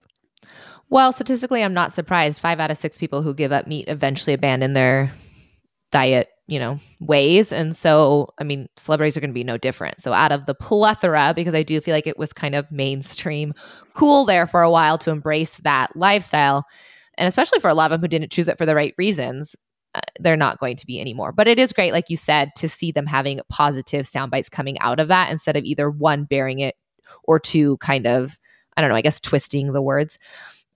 Well, 0.90 1.12
statistically, 1.12 1.62
I'm 1.62 1.74
not 1.74 1.92
surprised. 1.92 2.40
Five 2.40 2.60
out 2.60 2.70
of 2.70 2.78
six 2.78 2.96
people 2.96 3.22
who 3.22 3.34
give 3.34 3.52
up 3.52 3.66
meat 3.66 3.84
eventually 3.88 4.32
abandon 4.32 4.72
their 4.72 5.12
diet, 5.90 6.28
you 6.46 6.58
know, 6.58 6.78
ways. 7.00 7.52
And 7.52 7.74
so, 7.76 8.28
I 8.38 8.44
mean, 8.44 8.68
celebrities 8.76 9.16
are 9.16 9.20
going 9.20 9.30
to 9.30 9.34
be 9.34 9.44
no 9.44 9.58
different. 9.58 10.00
So, 10.00 10.12
out 10.12 10.32
of 10.32 10.46
the 10.46 10.54
plethora, 10.54 11.32
because 11.36 11.54
I 11.54 11.62
do 11.62 11.80
feel 11.80 11.94
like 11.94 12.06
it 12.06 12.18
was 12.18 12.32
kind 12.32 12.54
of 12.54 12.70
mainstream 12.70 13.52
cool 13.94 14.24
there 14.24 14.46
for 14.46 14.62
a 14.62 14.70
while 14.70 14.98
to 14.98 15.10
embrace 15.10 15.56
that 15.58 15.94
lifestyle, 15.94 16.64
and 17.16 17.28
especially 17.28 17.60
for 17.60 17.68
a 17.68 17.74
lot 17.74 17.92
of 17.92 18.00
them 18.00 18.00
who 18.00 18.08
didn't 18.08 18.32
choose 18.32 18.48
it 18.48 18.58
for 18.58 18.66
the 18.66 18.74
right 18.74 18.94
reasons, 18.96 19.56
uh, 19.98 20.12
they're 20.20 20.36
not 20.36 20.58
going 20.58 20.76
to 20.76 20.86
be 20.86 21.00
anymore. 21.00 21.32
But 21.32 21.48
it 21.48 21.58
is 21.58 21.72
great, 21.72 21.92
like 21.92 22.10
you 22.10 22.16
said, 22.16 22.52
to 22.56 22.68
see 22.68 22.92
them 22.92 23.06
having 23.06 23.40
positive 23.48 24.06
sound 24.06 24.30
bites 24.30 24.48
coming 24.48 24.78
out 24.80 25.00
of 25.00 25.08
that 25.08 25.30
instead 25.30 25.56
of 25.56 25.64
either 25.64 25.90
one 25.90 26.24
bearing 26.24 26.60
it 26.60 26.76
or 27.24 27.38
two 27.38 27.76
kind 27.78 28.06
of, 28.06 28.38
I 28.76 28.80
don't 28.80 28.90
know, 28.90 28.96
I 28.96 29.02
guess 29.02 29.20
twisting 29.20 29.72
the 29.72 29.82
words. 29.82 30.18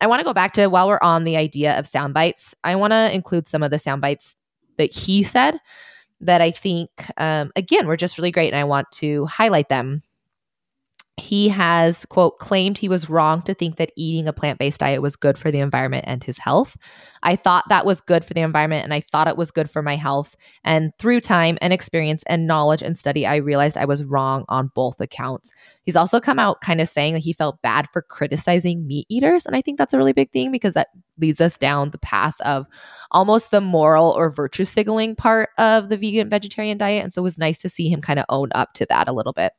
I 0.01 0.07
want 0.07 0.21
to 0.21 0.25
go 0.25 0.35
back 0.35 0.53
to 0.55 0.67
while 0.67 0.89
we're 0.89 0.99
on 1.01 1.25
the 1.25 1.37
idea 1.37 1.79
of 1.79 1.87
sound 1.87 2.15
bites, 2.15 2.55
I 2.65 2.75
want 2.75 2.93
to 2.93 3.15
include 3.15 3.47
some 3.47 3.63
of 3.63 3.71
the 3.71 3.79
sound 3.79 4.01
bites 4.01 4.35
that 4.77 4.93
he 4.93 5.23
said 5.23 5.59
that 6.21 6.41
I 6.41 6.51
think, 6.51 6.91
um, 7.17 7.53
again, 7.57 7.87
were 7.87 7.97
just 7.97 8.19
really 8.19 8.31
great. 8.31 8.53
And 8.53 8.61
I 8.61 8.65
want 8.65 8.91
to 8.93 9.27
highlight 9.27 9.69
them 9.69 10.03
he 11.19 11.47
has 11.51 12.07
quote 12.07 12.39
claimed 12.39 12.79
he 12.79 12.89
was 12.89 13.11
wrong 13.11 13.43
to 13.43 13.53
think 13.53 13.77
that 13.77 13.93
eating 13.97 14.27
a 14.27 14.33
plant-based 14.33 14.81
diet 14.81 15.03
was 15.03 15.15
good 15.15 15.37
for 15.37 15.51
the 15.51 15.59
environment 15.59 16.05
and 16.09 16.25
his 16.25 16.39
health. 16.39 16.79
I 17.23 17.37
thought 17.37 17.69
that 17.69 17.85
was 17.85 18.01
good 18.01 18.25
for 18.25 18.33
the 18.33 18.41
environment 18.41 18.85
and 18.85 18.95
i 18.95 19.01
thought 19.01 19.29
it 19.29 19.37
was 19.37 19.51
good 19.51 19.69
for 19.69 19.83
my 19.83 19.95
health. 19.95 20.37
And 20.65 20.91
through 20.99 21.21
time 21.21 21.59
and 21.61 21.71
experience 21.71 22.25
and 22.29 22.47
knowledge 22.47 22.81
and 22.83 22.97
study 22.97 23.27
i 23.27 23.37
realized 23.37 23.77
i 23.77 23.85
was 23.85 24.05
wrong 24.05 24.47
on 24.49 24.71
both 24.75 25.01
accounts. 25.01 25.53
He's 25.83 25.97
also 25.97 26.19
come 26.19 26.39
out 26.39 26.63
kind 26.63 26.81
of 26.81 26.89
saying 26.89 27.13
that 27.13 27.21
he 27.21 27.35
felt 27.35 27.61
bad 27.61 27.89
for 27.93 28.01
criticizing 28.01 28.87
meat 28.87 29.07
eaters 29.11 29.45
and 29.45 29.55
i 29.55 29.61
think 29.61 29.77
that's 29.77 29.93
a 29.93 29.99
really 29.99 30.15
big 30.15 30.33
thing 30.33 30.51
because 30.51 30.73
that 30.75 30.89
leads 31.19 31.43
us 31.43 31.59
down 31.59 31.91
the 31.91 31.99
path 31.99 32.41
of 32.41 32.67
almost 33.11 33.51
the 33.51 33.61
moral 33.61 34.13
or 34.17 34.31
virtue 34.31 34.65
signaling 34.65 35.15
part 35.15 35.51
of 35.59 35.91
the 35.91 35.99
vegan 35.99 36.31
vegetarian 36.31 36.79
diet 36.79 37.03
and 37.03 37.13
so 37.13 37.21
it 37.21 37.23
was 37.23 37.37
nice 37.37 37.59
to 37.59 37.69
see 37.69 37.89
him 37.91 38.01
kind 38.01 38.19
of 38.19 38.25
own 38.31 38.49
up 38.55 38.73
to 38.73 38.87
that 38.87 39.09
a 39.09 39.13
little 39.13 39.35
bit 39.35 39.53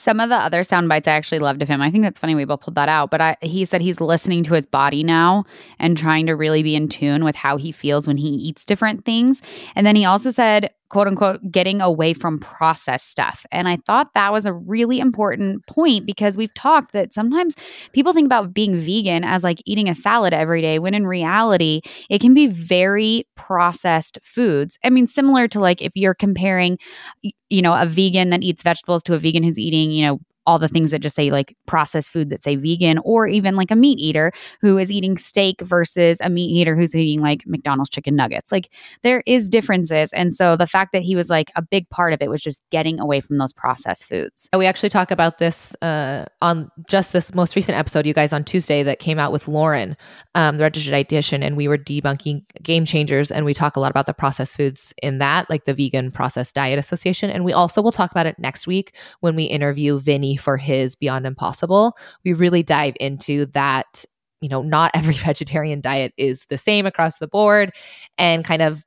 some 0.00 0.18
of 0.18 0.30
the 0.30 0.36
other 0.36 0.64
sound 0.64 0.88
bites 0.88 1.06
I 1.06 1.12
actually 1.12 1.40
loved 1.40 1.60
of 1.62 1.68
him. 1.68 1.82
I 1.82 1.90
think 1.90 2.04
that's 2.04 2.18
funny 2.18 2.34
we 2.34 2.44
both 2.44 2.60
pulled 2.60 2.74
that 2.76 2.88
out, 2.88 3.10
but 3.10 3.20
I, 3.20 3.36
he 3.42 3.64
said 3.64 3.80
he's 3.80 4.00
listening 4.00 4.42
to 4.44 4.54
his 4.54 4.66
body 4.66 5.04
now 5.04 5.44
and 5.78 5.96
trying 5.96 6.26
to 6.26 6.32
really 6.32 6.62
be 6.62 6.74
in 6.74 6.88
tune 6.88 7.24
with 7.24 7.36
how 7.36 7.56
he 7.56 7.70
feels 7.70 8.06
when 8.06 8.16
he 8.16 8.28
eats 8.28 8.64
different 8.64 9.04
things. 9.04 9.42
And 9.74 9.86
then 9.86 9.96
he 9.96 10.04
also 10.04 10.30
said 10.30 10.70
quote 10.90 11.06
unquote 11.06 11.40
getting 11.50 11.80
away 11.80 12.12
from 12.12 12.38
processed 12.38 13.08
stuff. 13.08 13.46
And 13.50 13.68
I 13.68 13.78
thought 13.86 14.12
that 14.14 14.32
was 14.32 14.44
a 14.44 14.52
really 14.52 15.00
important 15.00 15.66
point 15.66 16.04
because 16.04 16.36
we've 16.36 16.52
talked 16.54 16.92
that 16.92 17.14
sometimes 17.14 17.54
people 17.92 18.12
think 18.12 18.26
about 18.26 18.52
being 18.52 18.78
vegan 18.78 19.24
as 19.24 19.42
like 19.42 19.62
eating 19.64 19.88
a 19.88 19.94
salad 19.94 20.34
every 20.34 20.60
day, 20.60 20.78
when 20.78 20.94
in 20.94 21.06
reality, 21.06 21.80
it 22.10 22.20
can 22.20 22.34
be 22.34 22.46
very 22.48 23.24
processed 23.36 24.18
foods. 24.22 24.78
I 24.84 24.90
mean, 24.90 25.06
similar 25.06 25.48
to 25.48 25.60
like 25.60 25.80
if 25.80 25.92
you're 25.94 26.14
comparing, 26.14 26.78
you 27.22 27.62
know, 27.62 27.74
a 27.74 27.86
vegan 27.86 28.30
that 28.30 28.42
eats 28.42 28.62
vegetables 28.62 29.02
to 29.04 29.14
a 29.14 29.18
vegan 29.18 29.42
who's 29.42 29.58
eating, 29.58 29.92
you 29.92 30.04
know, 30.04 30.20
all 30.46 30.58
the 30.58 30.68
things 30.68 30.90
that 30.90 31.00
just 31.00 31.16
say 31.16 31.30
like 31.30 31.56
processed 31.66 32.12
food 32.12 32.30
that 32.30 32.42
say 32.42 32.56
vegan, 32.56 32.98
or 33.04 33.26
even 33.26 33.56
like 33.56 33.70
a 33.70 33.76
meat 33.76 33.98
eater 33.98 34.32
who 34.60 34.78
is 34.78 34.90
eating 34.90 35.16
steak 35.16 35.60
versus 35.60 36.18
a 36.20 36.28
meat 36.28 36.50
eater 36.50 36.76
who's 36.76 36.94
eating 36.94 37.22
like 37.22 37.42
McDonald's 37.46 37.90
chicken 37.90 38.16
nuggets. 38.16 38.50
Like 38.50 38.70
there 39.02 39.22
is 39.26 39.48
differences. 39.48 40.12
And 40.12 40.34
so 40.34 40.56
the 40.56 40.66
fact 40.66 40.92
that 40.92 41.02
he 41.02 41.16
was 41.16 41.30
like 41.30 41.50
a 41.56 41.62
big 41.62 41.88
part 41.90 42.12
of 42.12 42.22
it 42.22 42.30
was 42.30 42.42
just 42.42 42.62
getting 42.70 43.00
away 43.00 43.20
from 43.20 43.38
those 43.38 43.52
processed 43.52 44.06
foods. 44.06 44.48
We 44.56 44.66
actually 44.66 44.88
talk 44.88 45.10
about 45.10 45.38
this 45.38 45.74
uh, 45.82 46.24
on 46.42 46.70
just 46.88 47.12
this 47.12 47.34
most 47.34 47.56
recent 47.56 47.76
episode, 47.78 48.06
you 48.06 48.14
guys, 48.14 48.32
on 48.32 48.44
Tuesday 48.44 48.82
that 48.82 48.98
came 48.98 49.18
out 49.18 49.32
with 49.32 49.48
Lauren, 49.48 49.96
um, 50.34 50.56
the 50.56 50.64
registered 50.64 50.94
dietitian, 50.94 51.44
and 51.44 51.56
we 51.56 51.68
were 51.68 51.78
debunking 51.78 52.42
game 52.62 52.84
changers. 52.84 53.30
And 53.30 53.44
we 53.44 53.54
talk 53.54 53.76
a 53.76 53.80
lot 53.80 53.90
about 53.90 54.06
the 54.06 54.14
processed 54.14 54.56
foods 54.56 54.92
in 55.02 55.18
that, 55.18 55.48
like 55.50 55.64
the 55.64 55.74
Vegan 55.74 56.10
Processed 56.10 56.54
Diet 56.54 56.78
Association. 56.78 57.30
And 57.30 57.44
we 57.44 57.52
also 57.52 57.82
will 57.82 57.92
talk 57.92 58.10
about 58.10 58.26
it 58.26 58.38
next 58.38 58.66
week 58.66 58.96
when 59.20 59.36
we 59.36 59.44
interview 59.44 60.00
Vinny 60.00 60.29
for 60.36 60.56
his 60.56 60.94
Beyond 60.94 61.26
Impossible. 61.26 61.96
We 62.24 62.32
really 62.32 62.62
dive 62.62 62.94
into 63.00 63.46
that, 63.46 64.04
you 64.40 64.48
know, 64.48 64.62
not 64.62 64.90
every 64.94 65.14
vegetarian 65.26 65.80
diet 65.80 66.12
is 66.16 66.46
the 66.46 66.58
same 66.58 66.86
across 66.86 67.18
the 67.18 67.28
board 67.28 67.72
and 68.18 68.44
kind 68.44 68.62
of 68.62 68.84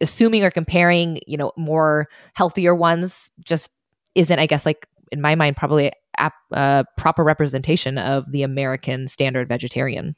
assuming 0.00 0.42
or 0.42 0.50
comparing, 0.50 1.20
you 1.26 1.36
know, 1.36 1.52
more 1.56 2.08
healthier 2.34 2.74
ones 2.74 3.30
just 3.44 3.70
isn't, 4.14 4.38
I 4.38 4.46
guess, 4.46 4.66
like 4.66 4.86
in 5.12 5.20
my 5.20 5.34
mind, 5.34 5.56
probably 5.56 5.92
a 6.18 6.30
uh, 6.52 6.84
proper 6.96 7.22
representation 7.22 7.98
of 7.98 8.30
the 8.32 8.42
American 8.42 9.08
standard 9.08 9.48
vegetarian. 9.48 10.14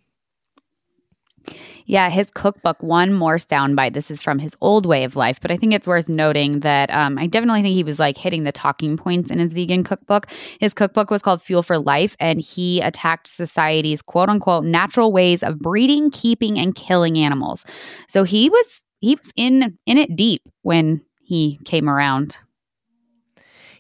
Yeah, 1.86 2.08
his 2.08 2.30
cookbook, 2.30 2.82
one 2.82 3.12
more 3.12 3.36
soundbite. 3.36 3.92
This 3.92 4.10
is 4.10 4.22
from 4.22 4.38
his 4.38 4.56
old 4.60 4.86
way 4.86 5.04
of 5.04 5.16
life, 5.16 5.40
but 5.40 5.50
I 5.50 5.56
think 5.56 5.74
it's 5.74 5.86
worth 5.86 6.08
noting 6.08 6.60
that 6.60 6.90
um, 6.90 7.18
I 7.18 7.26
definitely 7.26 7.62
think 7.62 7.74
he 7.74 7.84
was 7.84 7.98
like 7.98 8.16
hitting 8.16 8.44
the 8.44 8.52
talking 8.52 8.96
points 8.96 9.30
in 9.30 9.38
his 9.38 9.52
vegan 9.52 9.84
cookbook. 9.84 10.26
His 10.60 10.72
cookbook 10.72 11.10
was 11.10 11.22
called 11.22 11.42
Fuel 11.42 11.62
for 11.62 11.78
Life, 11.78 12.16
and 12.18 12.40
he 12.40 12.80
attacked 12.80 13.28
society's 13.28 14.00
quote 14.00 14.28
unquote 14.28 14.64
natural 14.64 15.12
ways 15.12 15.42
of 15.42 15.58
breeding, 15.58 16.10
keeping, 16.10 16.58
and 16.58 16.74
killing 16.74 17.18
animals. 17.18 17.64
So 18.08 18.24
he 18.24 18.48
was 18.48 18.80
he 19.00 19.16
was 19.16 19.32
in 19.36 19.76
in 19.86 19.98
it 19.98 20.16
deep 20.16 20.42
when 20.62 21.04
he 21.22 21.58
came 21.64 21.88
around. 21.88 22.38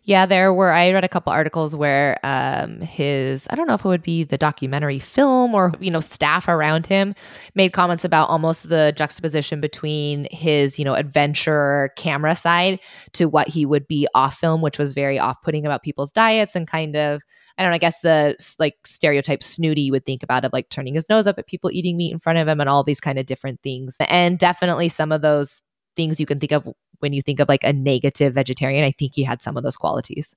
Yeah, 0.06 0.26
there 0.26 0.52
were. 0.52 0.70
I 0.70 0.92
read 0.92 1.02
a 1.04 1.08
couple 1.08 1.32
articles 1.32 1.74
where 1.74 2.18
um, 2.22 2.82
his, 2.82 3.46
I 3.48 3.54
don't 3.54 3.66
know 3.66 3.72
if 3.72 3.86
it 3.86 3.88
would 3.88 4.02
be 4.02 4.22
the 4.22 4.36
documentary 4.36 4.98
film 4.98 5.54
or, 5.54 5.72
you 5.80 5.90
know, 5.90 6.00
staff 6.00 6.46
around 6.46 6.86
him 6.86 7.14
made 7.54 7.72
comments 7.72 8.04
about 8.04 8.28
almost 8.28 8.68
the 8.68 8.92
juxtaposition 8.96 9.62
between 9.62 10.28
his, 10.30 10.78
you 10.78 10.84
know, 10.84 10.92
adventure 10.92 11.90
camera 11.96 12.34
side 12.34 12.80
to 13.12 13.30
what 13.30 13.48
he 13.48 13.64
would 13.64 13.88
be 13.88 14.06
off 14.14 14.36
film, 14.36 14.60
which 14.60 14.78
was 14.78 14.92
very 14.92 15.18
off 15.18 15.40
putting 15.40 15.64
about 15.64 15.82
people's 15.82 16.12
diets 16.12 16.54
and 16.54 16.68
kind 16.68 16.96
of, 16.96 17.22
I 17.56 17.62
don't 17.62 17.70
know, 17.70 17.76
I 17.76 17.78
guess 17.78 18.00
the 18.00 18.36
like 18.58 18.74
stereotype 18.86 19.42
snooty 19.42 19.90
would 19.90 20.04
think 20.04 20.22
about 20.22 20.44
of 20.44 20.52
like 20.52 20.68
turning 20.68 20.96
his 20.96 21.08
nose 21.08 21.26
up 21.26 21.38
at 21.38 21.46
people 21.46 21.70
eating 21.72 21.96
meat 21.96 22.12
in 22.12 22.18
front 22.18 22.38
of 22.38 22.46
him 22.46 22.60
and 22.60 22.68
all 22.68 22.84
these 22.84 23.00
kind 23.00 23.18
of 23.18 23.24
different 23.24 23.62
things. 23.62 23.96
And 24.00 24.38
definitely 24.38 24.88
some 24.90 25.12
of 25.12 25.22
those 25.22 25.62
things 25.96 26.20
you 26.20 26.26
can 26.26 26.40
think 26.40 26.52
of 26.52 26.68
when 27.00 27.12
you 27.12 27.22
think 27.22 27.40
of 27.40 27.48
like 27.48 27.64
a 27.64 27.72
negative 27.72 28.34
vegetarian. 28.34 28.84
I 28.84 28.90
think 28.90 29.12
he 29.14 29.22
had 29.22 29.42
some 29.42 29.56
of 29.56 29.62
those 29.62 29.76
qualities. 29.76 30.34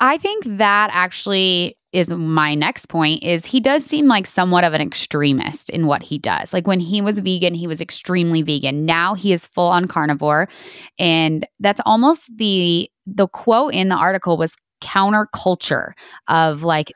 I 0.00 0.18
think 0.18 0.44
that 0.44 0.90
actually 0.92 1.76
is 1.92 2.08
my 2.08 2.54
next 2.54 2.88
point 2.88 3.22
is 3.22 3.44
he 3.44 3.60
does 3.60 3.84
seem 3.84 4.08
like 4.08 4.26
somewhat 4.26 4.64
of 4.64 4.72
an 4.72 4.80
extremist 4.80 5.68
in 5.70 5.86
what 5.86 6.02
he 6.02 6.18
does. 6.18 6.52
Like 6.52 6.66
when 6.66 6.80
he 6.80 7.02
was 7.02 7.18
vegan, 7.18 7.54
he 7.54 7.66
was 7.66 7.80
extremely 7.80 8.42
vegan. 8.42 8.86
Now 8.86 9.14
he 9.14 9.32
is 9.32 9.46
full 9.46 9.68
on 9.68 9.86
carnivore 9.86 10.48
and 10.98 11.46
that's 11.60 11.80
almost 11.84 12.30
the 12.36 12.90
the 13.06 13.28
quote 13.28 13.74
in 13.74 13.88
the 13.88 13.96
article 13.96 14.36
was 14.36 14.54
counterculture 14.80 15.92
of 16.28 16.62
like 16.64 16.92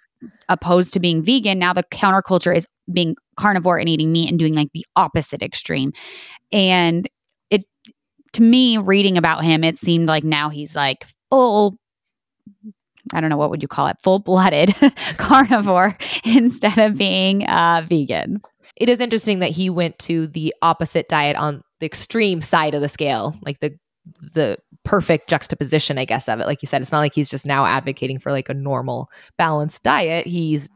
opposed 0.49 0.93
to 0.95 1.01
being 1.01 1.23
vegan. 1.23 1.59
Now 1.59 1.73
the 1.73 1.85
counterculture 1.85 2.57
is 2.57 2.67
being 2.93 3.17
carnivore 3.37 3.79
and 3.79 3.89
eating 3.89 4.13
meat 4.13 4.31
and 4.31 4.39
doing 4.39 4.55
like 4.55 4.73
the 4.73 4.87
opposite 4.97 5.43
extreme. 5.43 5.93
And 6.53 7.09
to 8.37 8.43
me, 8.43 8.77
reading 8.79 9.17
about 9.17 9.45
him, 9.45 9.65
it 9.65 9.79
seemed 9.79 10.09
like 10.09 10.25
now 10.25 10.51
he's 10.51 10.77
like 10.77 11.07
full 11.31 11.79
I 13.13 13.21
don't 13.21 13.31
know 13.31 13.37
what 13.37 13.51
would 13.51 13.63
you 13.63 13.69
call 13.69 13.87
it, 13.87 13.97
full 14.03 14.19
blooded 14.19 14.75
carnivore 15.17 15.97
instead 16.25 16.79
of 16.79 16.99
being 16.99 17.47
uh, 17.47 17.85
vegan. 17.87 18.43
It 18.77 18.89
is 18.89 19.01
interesting 19.01 19.39
that 19.39 19.51
he 19.51 19.71
went 19.71 19.99
to 20.01 20.27
the 20.27 20.53
opposite 20.61 21.09
diet 21.09 21.37
on 21.37 21.63
the 21.79 21.87
extreme 21.87 22.41
side 22.41 22.75
of 22.75 22.81
the 22.81 22.89
scale, 22.89 23.37
like 23.43 23.61
the 23.61 23.77
the 24.21 24.59
perfect 24.85 25.29
juxtaposition, 25.29 25.99
I 25.99 26.05
guess, 26.05 26.29
of 26.29 26.41
it. 26.41 26.47
Like 26.47 26.63
you 26.63 26.67
said, 26.67 26.83
it's 26.83 26.93
not 26.93 27.01
like 27.01 27.15
he's 27.15 27.31
just 27.31 27.47
now 27.47 27.65
advocating 27.65 28.19
for 28.19 28.33
like 28.33 28.49
a 28.49 28.55
normal 28.55 29.09
balanced 29.39 29.83
diet. 29.83 30.27
He's 30.27 30.69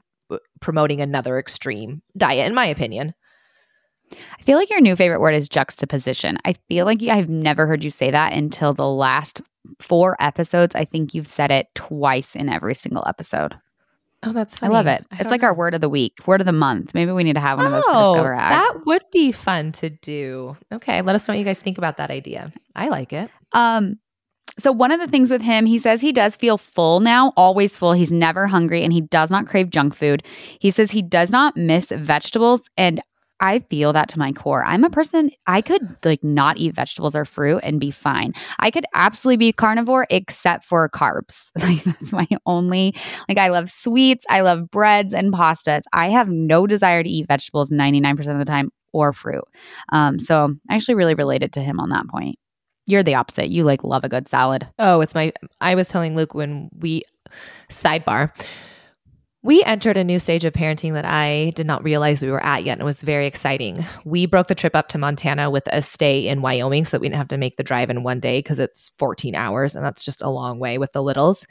promoting 0.61 1.01
another 1.01 1.39
extreme 1.39 2.03
diet, 2.17 2.47
in 2.47 2.55
my 2.55 2.67
opinion. 2.67 3.13
I 4.13 4.43
feel 4.43 4.59
like 4.59 4.71
your 4.71 4.81
new 4.81 4.97
favorite 4.97 5.21
word 5.21 5.35
is 5.35 5.49
juxtaposition. 5.49 6.39
I 6.45 6.55
feel 6.69 6.85
like 6.85 7.03
I've 7.03 7.29
never 7.29 7.67
heard 7.67 7.85
you 7.85 7.91
say 7.91 8.11
that 8.11 8.33
until 8.33 8.73
the 8.73 8.89
last 8.89 9.41
four 9.79 10.17
episodes. 10.21 10.75
I 10.75 10.85
think 10.85 11.15
you've 11.15 11.29
said 11.29 11.51
it 11.51 11.69
twice 11.75 12.35
in 12.35 12.49
every 12.49 12.75
single 12.75 13.05
episode. 13.07 13.55
Oh, 14.23 14.33
that's 14.33 14.59
funny. 14.59 14.75
I 14.75 14.77
love 14.77 14.87
it. 14.87 15.07
I 15.11 15.21
it's 15.21 15.31
like 15.31 15.41
know. 15.41 15.49
our 15.49 15.55
word 15.55 15.75
of 15.75 15.81
the 15.81 15.89
week, 15.89 16.27
word 16.27 16.41
of 16.41 16.47
the 16.47 16.53
month. 16.53 16.93
Maybe 16.93 17.11
we 17.13 17.25
need 17.25 17.35
to 17.35 17.41
have 17.41 17.57
one 17.57 17.67
of 17.67 17.73
those 17.73 17.85
oh, 17.87 18.15
for 18.15 18.19
Discover 18.19 18.35
Ag. 18.35 18.51
That 18.51 18.87
would 18.87 19.03
be 19.13 19.33
fun 19.33 19.73
to 19.73 19.89
do. 19.89 20.53
Okay, 20.73 21.01
let 21.01 21.15
us 21.15 21.27
know 21.27 21.33
what 21.33 21.39
you 21.39 21.45
guys 21.45 21.63
think 21.63 21.79
about 21.79 21.97
that 21.97 22.11
idea. 22.11 22.53
I 22.77 22.89
like 22.89 23.15
it. 23.15 23.31
Um, 23.53 23.99
so 24.59 24.73
one 24.73 24.91
of 24.91 25.01
the 25.01 25.07
things 25.07 25.31
with 25.31 25.41
him, 25.41 25.65
he 25.65 25.79
says 25.79 26.03
he 26.03 26.13
does 26.13 26.37
feel 26.37 26.59
full 26.59 27.01
now, 27.01 27.33
always 27.37 27.79
full. 27.79 27.93
He's 27.93 28.13
never 28.13 28.47
hungry 28.47 28.83
and 28.83 28.93
he 28.93 29.01
does 29.01 29.31
not 29.31 29.47
crave 29.47 29.71
junk 29.71 29.95
food. 29.95 30.23
He 30.59 30.71
says 30.71 30.91
he 30.91 31.03
does 31.03 31.31
not 31.31 31.57
miss 31.57 31.87
vegetables 31.87 32.63
and 32.77 33.01
I 33.41 33.61
feel 33.61 33.93
that 33.95 34.09
to 34.11 34.19
my 34.19 34.33
core. 34.33 34.65
I'm 34.65 34.85
a 34.85 34.91
person 34.91 35.31
I 35.47 35.63
could 35.63 35.97
like 36.05 36.23
not 36.23 36.59
eat 36.59 36.75
vegetables 36.75 37.17
or 37.17 37.25
fruit 37.25 37.61
and 37.63 37.81
be 37.81 37.91
fine. 37.91 38.35
I 38.59 38.71
could 38.71 38.85
absolutely 38.95 39.39
be 39.39 39.53
carnivore 39.53 40.07
except 40.11 40.65
for 40.65 40.89
carbs. 40.89 41.51
Like 41.61 41.85
that's 41.85 42.13
my 42.13 42.27
only 42.47 42.95
like 43.29 43.39
I 43.39 43.49
love 43.49 43.71
sweets, 43.71 44.25
I 44.29 44.41
love 44.41 44.71
breads 44.71 45.15
and 45.15 45.33
pastas. 45.33 45.83
I 45.93 46.09
have 46.09 46.29
no 46.29 46.67
desire 46.67 47.03
to 47.03 47.09
eat 47.09 47.29
vegetables 47.29 47.71
99% 47.71 48.19
of 48.29 48.39
the 48.39 48.45
time 48.45 48.71
or 48.93 49.13
fruit. 49.13 49.45
Um 49.91 50.19
so 50.19 50.55
I 50.69 50.75
actually 50.75 50.95
really 50.95 51.15
related 51.15 51.53
to 51.55 51.61
him 51.61 51.81
on 51.81 51.91
that 51.91 52.09
point. 52.09 52.39
You're 52.87 53.03
the 53.03 53.15
opposite. 53.15 53.51
You 53.51 53.65
like 53.65 53.85
love 53.85 54.05
a 54.05 54.09
good 54.09 54.29
salad. 54.29 54.67
Oh, 54.79 55.01
it's 55.01 55.15
my 55.15 55.33
I 55.61 55.75
was 55.75 55.89
telling 55.89 56.17
Luke 56.17 56.35
when 56.35 56.71
we 56.77 57.03
sidebar 57.71 58.33
we 59.43 59.63
entered 59.65 59.97
a 59.97 60.05
new 60.05 60.19
stage 60.19 60.45
of 60.45 60.53
parenting 60.53 60.93
that 60.93 61.07
I 61.07 61.53
did 61.55 61.67
not 61.67 61.83
realize 61.83 62.23
we 62.23 62.31
were 62.31 62.45
at 62.45 62.65
yet 62.65 62.73
and 62.73 62.83
it 62.83 62.85
was 62.85 63.01
very 63.01 63.27
exciting. 63.27 63.85
We 64.05 64.27
broke 64.27 64.49
the 64.49 64.55
trip 64.55 64.77
up 64.77 64.89
to 64.89 64.99
Montana 64.99 65.51
with 65.51 65.67
a 65.73 65.81
stay 65.81 66.29
in 66.29 66.43
Wyoming 66.43 66.85
so 66.85 66.97
that 66.97 67.01
we 67.01 67.09
didn't 67.09 67.19
have 67.19 67.29
to 67.29 67.39
make 67.39 67.57
the 67.57 67.63
drive 67.63 67.89
in 67.89 68.03
one 68.03 68.21
day 68.21 68.41
because 68.41 68.59
it's 68.59 68.91
14 68.99 69.35
hours 69.35 69.75
and 69.75 69.85
that's 69.85 70.05
just 70.05 70.21
a 70.21 70.29
long 70.29 70.59
way 70.59 70.77
with 70.77 70.93
the 70.93 71.03
littles. 71.03 71.47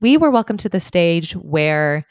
We 0.00 0.16
were 0.16 0.30
welcome 0.30 0.56
to 0.58 0.70
the 0.70 0.80
stage 0.80 1.32
where 1.32 2.06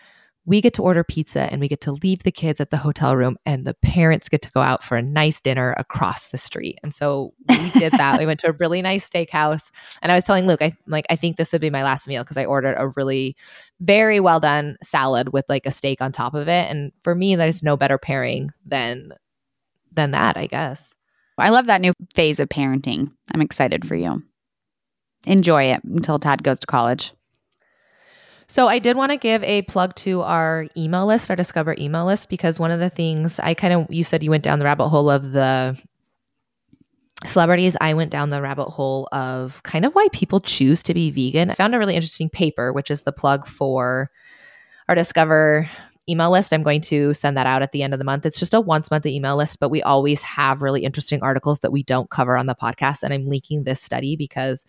we 0.47 0.61
get 0.61 0.73
to 0.75 0.83
order 0.83 1.03
pizza 1.03 1.51
and 1.51 1.59
we 1.59 1.67
get 1.67 1.81
to 1.81 1.91
leave 1.91 2.23
the 2.23 2.31
kids 2.31 2.61
at 2.61 2.69
the 2.69 2.77
hotel 2.77 3.15
room 3.15 3.35
and 3.45 3.65
the 3.65 3.73
parents 3.73 4.29
get 4.29 4.43
to 4.43 4.51
go 4.51 4.61
out 4.61 4.83
for 4.83 4.95
a 4.95 5.01
nice 5.01 5.41
dinner 5.41 5.73
across 5.77 6.27
the 6.27 6.37
street. 6.37 6.79
And 6.83 6.93
so 6.93 7.33
we 7.49 7.71
did 7.71 7.93
that. 7.93 8.19
we 8.19 8.27
went 8.27 8.39
to 8.41 8.49
a 8.49 8.51
really 8.59 8.81
nice 8.81 9.09
steakhouse 9.09 9.71
and 10.01 10.11
I 10.11 10.15
was 10.15 10.23
telling 10.23 10.45
Luke, 10.45 10.61
I 10.61 10.75
like 10.85 11.05
I 11.09 11.15
think 11.15 11.37
this 11.37 11.51
would 11.51 11.61
be 11.61 11.71
my 11.71 11.83
last 11.83 12.07
meal 12.07 12.23
because 12.23 12.37
I 12.37 12.45
ordered 12.45 12.75
a 12.77 12.89
really 12.89 13.35
very 13.79 14.19
well 14.19 14.39
done 14.39 14.77
salad 14.83 15.33
with 15.33 15.45
like 15.49 15.65
a 15.65 15.71
steak 15.71 16.01
on 16.01 16.11
top 16.11 16.35
of 16.35 16.47
it. 16.47 16.69
And 16.69 16.91
for 17.03 17.15
me, 17.15 17.35
there's 17.35 17.63
no 17.63 17.75
better 17.75 17.97
pairing 17.97 18.51
than 18.65 19.13
than 19.91 20.11
that, 20.11 20.37
I 20.37 20.45
guess. 20.45 20.93
I 21.37 21.49
love 21.49 21.65
that 21.65 21.81
new 21.81 21.93
phase 22.13 22.39
of 22.39 22.49
parenting. 22.49 23.11
I'm 23.33 23.41
excited 23.41 23.85
for 23.85 23.95
you. 23.95 24.23
Enjoy 25.25 25.63
it 25.63 25.83
until 25.83 26.19
Tad 26.19 26.43
goes 26.43 26.59
to 26.59 26.67
college. 26.67 27.13
So 28.47 28.67
I 28.67 28.79
did 28.79 28.95
want 28.95 29.11
to 29.11 29.17
give 29.17 29.43
a 29.43 29.63
plug 29.63 29.95
to 29.95 30.21
our 30.21 30.67
email 30.77 31.05
list, 31.05 31.29
our 31.29 31.35
Discover 31.35 31.75
email 31.79 32.05
list, 32.05 32.29
because 32.29 32.59
one 32.59 32.71
of 32.71 32.79
the 32.79 32.89
things 32.89 33.39
I 33.39 33.53
kind 33.53 33.73
of 33.73 33.87
you 33.93 34.03
said 34.03 34.23
you 34.23 34.29
went 34.29 34.43
down 34.43 34.59
the 34.59 34.65
rabbit 34.65 34.89
hole 34.89 35.09
of 35.09 35.31
the 35.31 35.77
celebrities. 37.25 37.75
I 37.81 37.93
went 37.93 38.11
down 38.11 38.29
the 38.29 38.41
rabbit 38.41 38.69
hole 38.69 39.07
of 39.11 39.63
kind 39.63 39.85
of 39.85 39.93
why 39.93 40.07
people 40.11 40.39
choose 40.41 40.83
to 40.83 40.93
be 40.93 41.11
vegan. 41.11 41.49
I 41.49 41.55
found 41.55 41.73
a 41.73 41.79
really 41.79 41.95
interesting 41.95 42.29
paper, 42.29 42.71
which 42.71 42.91
is 42.91 43.01
the 43.01 43.11
plug 43.11 43.47
for 43.47 44.09
our 44.87 44.95
Discover 44.95 45.67
email 46.09 46.31
list. 46.31 46.53
I'm 46.53 46.63
going 46.63 46.81
to 46.81 47.13
send 47.13 47.35
that 47.37 47.47
out 47.47 47.61
at 47.61 47.71
the 47.71 47.81
end 47.81 47.93
of 47.93 47.99
the 47.99 48.05
month. 48.05 48.25
It's 48.25 48.39
just 48.39 48.53
a 48.53 48.61
once 48.61 48.91
monthly 48.91 49.15
email 49.15 49.35
list, 49.35 49.59
but 49.59 49.69
we 49.69 49.81
always 49.81 50.21
have 50.21 50.61
really 50.61 50.83
interesting 50.83 51.21
articles 51.21 51.61
that 51.61 51.71
we 51.71 51.83
don't 51.83 52.09
cover 52.09 52.37
on 52.37 52.45
the 52.45 52.55
podcast. 52.55 53.03
And 53.03 53.13
I'm 53.13 53.27
linking 53.27 53.63
this 53.63 53.81
study 53.81 54.15
because 54.15 54.65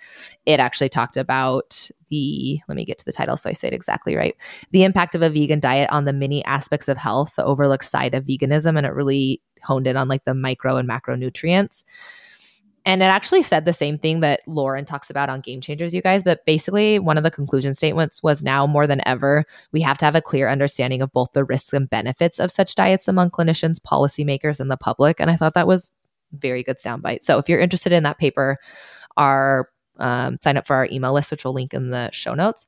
it 0.46 0.60
actually 0.60 0.88
talked 0.88 1.16
about 1.16 1.90
the, 2.08 2.58
let 2.68 2.76
me 2.76 2.84
get 2.84 2.98
to 2.98 3.04
the 3.04 3.12
title 3.12 3.36
so 3.36 3.50
I 3.50 3.52
say 3.52 3.68
it 3.68 3.74
exactly 3.74 4.14
right 4.14 4.36
the 4.70 4.84
impact 4.84 5.16
of 5.16 5.22
a 5.22 5.30
vegan 5.30 5.58
diet 5.58 5.90
on 5.90 6.04
the 6.04 6.12
many 6.12 6.44
aspects 6.44 6.88
of 6.88 6.96
health, 6.96 7.34
the 7.36 7.44
overlooked 7.44 7.84
side 7.84 8.14
of 8.14 8.24
veganism. 8.24 8.76
And 8.76 8.86
it 8.86 8.94
really 8.94 9.42
honed 9.62 9.86
in 9.86 9.96
on 9.96 10.08
like 10.08 10.24
the 10.24 10.34
micro 10.34 10.76
and 10.76 10.88
macronutrients. 10.88 11.84
And 12.86 13.02
it 13.02 13.06
actually 13.06 13.42
said 13.42 13.64
the 13.64 13.72
same 13.72 13.98
thing 13.98 14.20
that 14.20 14.40
Lauren 14.46 14.84
talks 14.84 15.10
about 15.10 15.28
on 15.28 15.40
Game 15.40 15.60
Changers, 15.60 15.92
you 15.92 16.00
guys. 16.00 16.22
But 16.22 16.46
basically, 16.46 17.00
one 17.00 17.18
of 17.18 17.24
the 17.24 17.32
conclusion 17.32 17.74
statements 17.74 18.22
was 18.22 18.44
now 18.44 18.64
more 18.64 18.86
than 18.86 19.06
ever, 19.06 19.44
we 19.72 19.80
have 19.82 19.98
to 19.98 20.04
have 20.04 20.14
a 20.14 20.22
clear 20.22 20.48
understanding 20.48 21.02
of 21.02 21.12
both 21.12 21.32
the 21.32 21.44
risks 21.44 21.72
and 21.72 21.90
benefits 21.90 22.38
of 22.38 22.52
such 22.52 22.76
diets 22.76 23.08
among 23.08 23.30
clinicians, 23.30 23.80
policymakers, 23.80 24.60
and 24.60 24.70
the 24.70 24.76
public. 24.76 25.20
And 25.20 25.30
I 25.30 25.36
thought 25.36 25.54
that 25.54 25.66
was 25.66 25.90
very 26.32 26.62
good 26.62 26.78
soundbite. 26.78 27.24
So 27.24 27.38
if 27.38 27.48
you're 27.48 27.60
interested 27.60 27.92
in 27.92 28.04
that 28.04 28.18
paper, 28.18 28.56
our 29.16 29.68
um, 29.98 30.38
sign 30.40 30.56
up 30.56 30.66
for 30.66 30.76
our 30.76 30.88
email 30.92 31.12
list, 31.12 31.32
which 31.32 31.44
we'll 31.44 31.54
link 31.54 31.74
in 31.74 31.90
the 31.90 32.10
show 32.12 32.34
notes. 32.34 32.66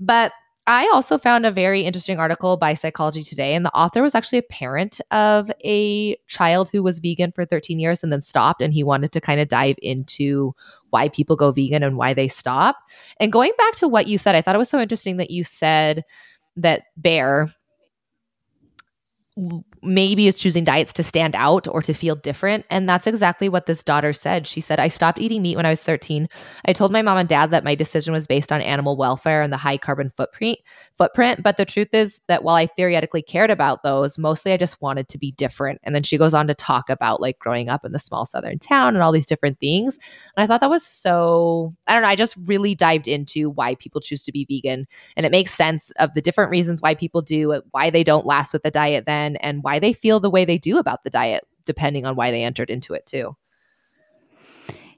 But 0.00 0.32
I 0.66 0.88
also 0.94 1.18
found 1.18 1.44
a 1.44 1.50
very 1.50 1.82
interesting 1.82 2.20
article 2.20 2.56
by 2.56 2.74
Psychology 2.74 3.24
Today, 3.24 3.56
and 3.56 3.64
the 3.64 3.74
author 3.74 4.00
was 4.00 4.14
actually 4.14 4.38
a 4.38 4.42
parent 4.42 5.00
of 5.10 5.50
a 5.64 6.16
child 6.28 6.68
who 6.70 6.84
was 6.84 7.00
vegan 7.00 7.32
for 7.32 7.44
13 7.44 7.80
years 7.80 8.04
and 8.04 8.12
then 8.12 8.22
stopped. 8.22 8.62
And 8.62 8.72
he 8.72 8.84
wanted 8.84 9.10
to 9.12 9.20
kind 9.20 9.40
of 9.40 9.48
dive 9.48 9.76
into 9.82 10.54
why 10.90 11.08
people 11.08 11.34
go 11.34 11.50
vegan 11.50 11.82
and 11.82 11.96
why 11.96 12.14
they 12.14 12.28
stop. 12.28 12.76
And 13.18 13.32
going 13.32 13.52
back 13.58 13.74
to 13.76 13.88
what 13.88 14.06
you 14.06 14.18
said, 14.18 14.36
I 14.36 14.40
thought 14.40 14.54
it 14.54 14.58
was 14.58 14.70
so 14.70 14.80
interesting 14.80 15.16
that 15.16 15.32
you 15.32 15.42
said 15.42 16.04
that 16.56 16.84
Bear, 16.96 17.52
maybe 19.82 20.28
is 20.28 20.38
choosing 20.38 20.64
diets 20.64 20.92
to 20.94 21.02
stand 21.02 21.34
out 21.34 21.66
or 21.68 21.82
to 21.82 21.92
feel 21.92 22.14
different. 22.14 22.64
And 22.70 22.88
that's 22.88 23.06
exactly 23.06 23.48
what 23.48 23.66
this 23.66 23.82
daughter 23.82 24.12
said. 24.12 24.46
She 24.46 24.60
said, 24.60 24.78
I 24.78 24.88
stopped 24.88 25.18
eating 25.18 25.42
meat 25.42 25.56
when 25.56 25.66
I 25.66 25.70
was 25.70 25.82
13. 25.82 26.28
I 26.66 26.72
told 26.72 26.92
my 26.92 27.02
mom 27.02 27.18
and 27.18 27.28
dad 27.28 27.50
that 27.50 27.64
my 27.64 27.74
decision 27.74 28.12
was 28.12 28.26
based 28.26 28.52
on 28.52 28.60
animal 28.60 28.96
welfare 28.96 29.42
and 29.42 29.52
the 29.52 29.56
high 29.56 29.78
carbon 29.78 30.10
footprint 30.10 30.58
footprint. 30.94 31.42
But 31.42 31.56
the 31.56 31.64
truth 31.64 31.92
is 31.92 32.20
that 32.28 32.44
while 32.44 32.54
I 32.54 32.66
theoretically 32.66 33.22
cared 33.22 33.50
about 33.50 33.82
those, 33.82 34.18
mostly 34.18 34.52
I 34.52 34.56
just 34.56 34.80
wanted 34.80 35.08
to 35.08 35.18
be 35.18 35.32
different. 35.32 35.80
And 35.82 35.94
then 35.94 36.02
she 36.02 36.18
goes 36.18 36.34
on 36.34 36.46
to 36.46 36.54
talk 36.54 36.90
about 36.90 37.20
like 37.20 37.38
growing 37.38 37.68
up 37.68 37.84
in 37.84 37.92
the 37.92 37.98
small 37.98 38.26
southern 38.26 38.58
town 38.58 38.94
and 38.94 39.02
all 39.02 39.12
these 39.12 39.26
different 39.26 39.58
things. 39.58 39.98
And 40.36 40.44
I 40.44 40.46
thought 40.46 40.60
that 40.60 40.70
was 40.70 40.86
so, 40.86 41.74
I 41.86 41.94
don't 41.94 42.02
know, 42.02 42.08
I 42.08 42.16
just 42.16 42.36
really 42.44 42.74
dived 42.74 43.08
into 43.08 43.50
why 43.50 43.74
people 43.74 44.00
choose 44.00 44.22
to 44.24 44.32
be 44.32 44.46
vegan. 44.48 44.86
And 45.16 45.26
it 45.26 45.32
makes 45.32 45.52
sense 45.52 45.90
of 45.92 46.14
the 46.14 46.20
different 46.20 46.50
reasons 46.50 46.80
why 46.80 46.94
people 46.94 47.22
do, 47.22 47.52
it, 47.52 47.64
why 47.70 47.90
they 47.90 48.04
don't 48.04 48.26
last 48.26 48.52
with 48.52 48.62
the 48.62 48.70
diet 48.70 49.04
then, 49.04 49.36
and 49.36 49.62
why 49.62 49.71
why 49.72 49.78
they 49.78 49.92
feel 49.94 50.20
the 50.20 50.28
way 50.28 50.44
they 50.44 50.58
do 50.58 50.78
about 50.78 51.02
the 51.02 51.10
diet, 51.10 51.44
depending 51.64 52.04
on 52.04 52.14
why 52.14 52.30
they 52.30 52.44
entered 52.44 52.68
into 52.68 52.92
it 52.92 53.06
too. 53.06 53.34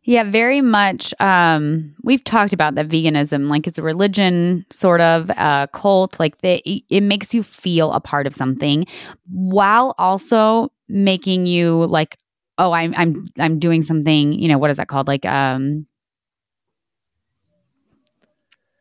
Yeah, 0.02 0.24
very 0.24 0.60
much. 0.60 1.14
Um, 1.18 1.94
we've 2.02 2.24
talked 2.24 2.52
about 2.52 2.74
that 2.74 2.88
veganism, 2.88 3.48
like 3.48 3.66
it's 3.66 3.78
a 3.78 3.82
religion, 3.82 4.66
sort 4.70 5.00
of 5.00 5.30
a 5.30 5.68
cult. 5.72 6.18
Like 6.18 6.40
they, 6.40 6.56
it 6.90 7.02
makes 7.02 7.32
you 7.32 7.42
feel 7.42 7.92
a 7.92 8.00
part 8.00 8.26
of 8.26 8.34
something, 8.34 8.86
while 9.30 9.94
also 9.96 10.72
making 10.88 11.46
you 11.46 11.86
like, 11.86 12.18
oh, 12.58 12.72
I'm, 12.72 12.94
I'm, 12.96 13.28
I'm 13.38 13.58
doing 13.58 13.82
something. 13.82 14.32
You 14.32 14.48
know, 14.48 14.58
what 14.58 14.70
is 14.70 14.76
that 14.76 14.88
called? 14.88 15.08
Like, 15.08 15.24
um, 15.24 15.86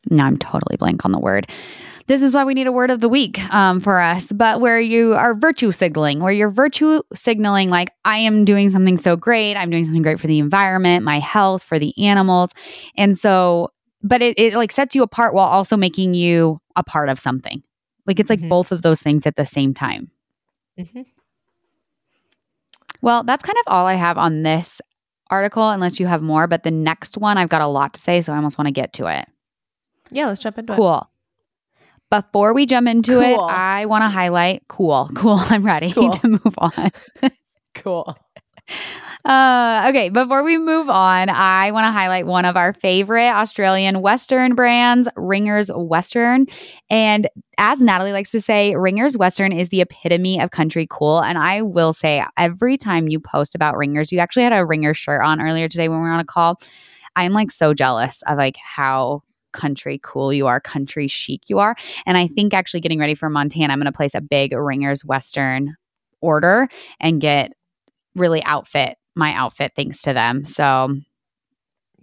now 0.09 0.25
I'm 0.25 0.37
totally 0.37 0.75
blank 0.75 1.05
on 1.05 1.11
the 1.11 1.19
word. 1.19 1.47
This 2.07 2.21
is 2.21 2.35
why 2.35 2.43
we 2.43 2.53
need 2.53 2.67
a 2.67 2.71
word 2.71 2.91
of 2.91 2.99
the 2.99 3.07
week 3.07 3.41
um, 3.53 3.79
for 3.79 3.99
us, 3.99 4.31
but 4.31 4.59
where 4.59 4.79
you 4.79 5.13
are 5.13 5.33
virtue 5.33 5.71
signaling, 5.71 6.19
where 6.19 6.33
you're 6.33 6.49
virtue 6.49 7.01
signaling, 7.13 7.69
like, 7.69 7.91
I 8.03 8.17
am 8.17 8.43
doing 8.43 8.69
something 8.69 8.97
so 8.97 9.15
great. 9.15 9.55
I'm 9.55 9.69
doing 9.69 9.85
something 9.85 10.01
great 10.01 10.19
for 10.19 10.27
the 10.27 10.39
environment, 10.39 11.05
my 11.05 11.19
health, 11.19 11.63
for 11.63 11.79
the 11.79 11.93
animals. 11.97 12.51
And 12.97 13.17
so, 13.17 13.71
but 14.01 14.21
it, 14.21 14.37
it 14.37 14.55
like 14.55 14.73
sets 14.73 14.95
you 14.95 15.03
apart 15.03 15.33
while 15.33 15.47
also 15.47 15.77
making 15.77 16.13
you 16.13 16.59
a 16.75 16.83
part 16.83 17.07
of 17.07 17.19
something. 17.19 17.63
Like 18.05 18.19
it's 18.19 18.29
like 18.29 18.39
mm-hmm. 18.39 18.49
both 18.49 18.73
of 18.73 18.81
those 18.81 19.01
things 19.01 19.25
at 19.25 19.37
the 19.37 19.45
same 19.45 19.73
time. 19.73 20.11
Mm-hmm. 20.77 21.03
Well, 23.01 23.23
that's 23.23 23.43
kind 23.43 23.57
of 23.59 23.63
all 23.67 23.85
I 23.85 23.93
have 23.93 24.17
on 24.17 24.43
this 24.43 24.81
article, 25.29 25.69
unless 25.69 25.99
you 25.99 26.07
have 26.07 26.21
more. 26.21 26.47
But 26.47 26.63
the 26.63 26.71
next 26.71 27.17
one, 27.17 27.37
I've 27.37 27.49
got 27.49 27.61
a 27.61 27.67
lot 27.67 27.93
to 27.93 27.99
say, 27.99 28.19
so 28.19 28.33
I 28.33 28.35
almost 28.35 28.57
want 28.57 28.67
to 28.67 28.73
get 28.73 28.91
to 28.93 29.07
it. 29.07 29.25
Yeah, 30.11 30.27
let's 30.27 30.41
jump 30.41 30.57
into 30.57 30.75
cool. 30.75 30.95
it. 30.95 30.99
Cool. 30.99 31.09
Before 32.13 32.53
we 32.53 32.67
jump 32.67 32.87
into 32.87 33.13
cool. 33.13 33.21
it, 33.21 33.39
I 33.39 33.87
want 33.87 34.03
to 34.03 34.09
highlight 34.09 34.67
cool, 34.67 35.09
cool. 35.15 35.37
I'm 35.39 35.65
ready 35.65 35.91
cool. 35.91 36.11
to 36.11 36.27
move 36.27 36.55
on. 36.59 36.91
cool. 37.73 38.15
Uh, 39.25 39.87
okay, 39.89 40.09
before 40.09 40.43
we 40.43 40.59
move 40.59 40.89
on, 40.89 41.29
I 41.29 41.71
want 41.71 41.85
to 41.85 41.91
highlight 41.91 42.27
one 42.27 42.45
of 42.45 42.55
our 42.55 42.71
favorite 42.71 43.29
Australian 43.29 44.01
Western 44.01 44.53
brands, 44.53 45.09
Ringers 45.15 45.71
Western. 45.73 46.45
And 46.87 47.27
as 47.57 47.81
Natalie 47.81 48.13
likes 48.13 48.29
to 48.31 48.41
say, 48.41 48.75
Ringers 48.75 49.17
Western 49.17 49.51
is 49.51 49.69
the 49.69 49.81
epitome 49.81 50.39
of 50.39 50.51
country 50.51 50.85
cool. 50.87 51.19
And 51.19 51.39
I 51.39 51.63
will 51.63 51.93
say, 51.93 52.23
every 52.37 52.77
time 52.77 53.07
you 53.07 53.19
post 53.19 53.55
about 53.55 53.75
Ringers, 53.75 54.11
you 54.11 54.19
actually 54.19 54.43
had 54.43 54.53
a 54.53 54.63
Ringers 54.63 54.97
shirt 54.97 55.23
on 55.23 55.41
earlier 55.41 55.67
today 55.67 55.89
when 55.89 55.97
we 55.97 56.03
were 56.03 56.13
on 56.13 56.19
a 56.19 56.25
call. 56.25 56.61
I'm 57.15 57.33
like 57.33 57.49
so 57.49 57.73
jealous 57.73 58.21
of 58.27 58.37
like 58.37 58.57
how 58.57 59.23
country 59.53 59.99
cool 60.03 60.33
you 60.33 60.47
are, 60.47 60.59
country 60.59 61.07
chic 61.07 61.49
you 61.49 61.59
are. 61.59 61.75
And 62.05 62.17
I 62.17 62.27
think 62.27 62.53
actually 62.53 62.81
getting 62.81 62.99
ready 62.99 63.15
for 63.15 63.29
Montana, 63.29 63.71
I'm 63.71 63.79
going 63.79 63.85
to 63.85 63.95
place 63.95 64.15
a 64.15 64.21
big 64.21 64.53
Ringers 64.53 65.05
Western 65.05 65.75
order 66.21 66.67
and 66.99 67.21
get 67.21 67.53
really 68.15 68.43
outfit 68.43 68.97
my 69.15 69.33
outfit 69.33 69.73
thanks 69.75 70.01
to 70.01 70.13
them. 70.13 70.43
So 70.45 70.95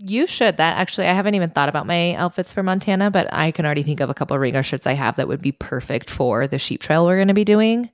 you 0.02 0.26
should. 0.26 0.56
That 0.56 0.78
actually, 0.78 1.06
I 1.06 1.12
haven't 1.12 1.34
even 1.34 1.50
thought 1.50 1.68
about 1.68 1.86
my 1.86 2.14
outfits 2.14 2.52
for 2.52 2.62
Montana, 2.62 3.10
but 3.10 3.28
I 3.32 3.50
can 3.50 3.66
already 3.66 3.82
think 3.82 4.00
of 4.00 4.08
a 4.08 4.14
couple 4.14 4.34
of 4.34 4.40
ringer 4.40 4.62
shirts 4.62 4.86
I 4.86 4.92
have 4.92 5.16
that 5.16 5.28
would 5.28 5.42
be 5.42 5.52
perfect 5.52 6.08
for 6.08 6.46
the 6.46 6.58
sheep 6.58 6.80
trail 6.80 7.04
we're 7.04 7.16
going 7.16 7.28
to 7.28 7.34
be 7.34 7.44
doing. 7.44 7.90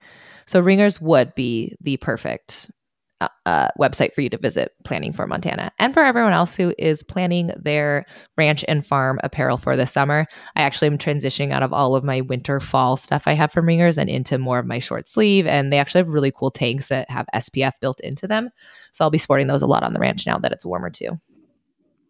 So 0.47 0.61
ringers 0.61 1.01
would 1.01 1.35
be 1.35 1.75
the 1.81 1.97
perfect 1.97 2.71
uh, 3.21 3.69
website 3.81 4.13
for 4.13 4.21
you 4.21 4.29
to 4.29 4.39
visit 4.39 4.73
planning 4.85 5.13
for 5.13 5.27
Montana. 5.27 5.73
And 5.79 5.95
for 5.95 6.03
everyone 6.03 6.33
else 6.33 6.55
who 6.55 6.75
is 6.79 7.03
planning 7.03 7.51
their 7.57 8.05
ranch 8.37 8.65
and 8.69 8.85
farm 8.85 9.19
apparel 9.23 9.57
for 9.57 9.77
the 9.77 9.87
summer, 9.87 10.27
I 10.55 10.63
actually 10.63 10.89
am 10.89 10.99
transitioning 10.99 11.53
out 11.53 11.63
of 11.63 11.73
all 11.73 11.97
of 11.97 12.05
my 12.05 12.21
winter 12.21 12.61
fall 12.61 12.97
stuff 12.97 13.25
I 13.27 13.33
have 13.33 13.53
from 13.53 13.67
Ringers 13.67 13.99
and 13.99 14.11
into 14.11 14.39
more 14.39 14.59
of 14.59 14.67
my 14.67 14.79
short 14.79 15.09
sleeve. 15.09 15.47
And 15.47 15.73
they 15.73 15.79
actually 15.79 16.01
have 16.01 16.09
really 16.09 16.33
cool 16.33 16.51
tanks 16.51 16.89
that 16.89 17.11
have 17.11 17.27
SPF 17.35 17.73
built 17.81 18.01
into 18.01 18.27
them. 18.27 18.51
So 18.93 19.05
I'll 19.05 19.11
be 19.11 19.19
sporting 19.19 19.47
those 19.47 19.63
a 19.63 19.67
lot 19.67 19.83
on 19.83 19.93
the 19.93 20.01
ranch 20.01 20.27
now 20.27 20.39
that 20.39 20.53
it's 20.53 20.67
warmer 20.67 20.91
too. 20.91 21.19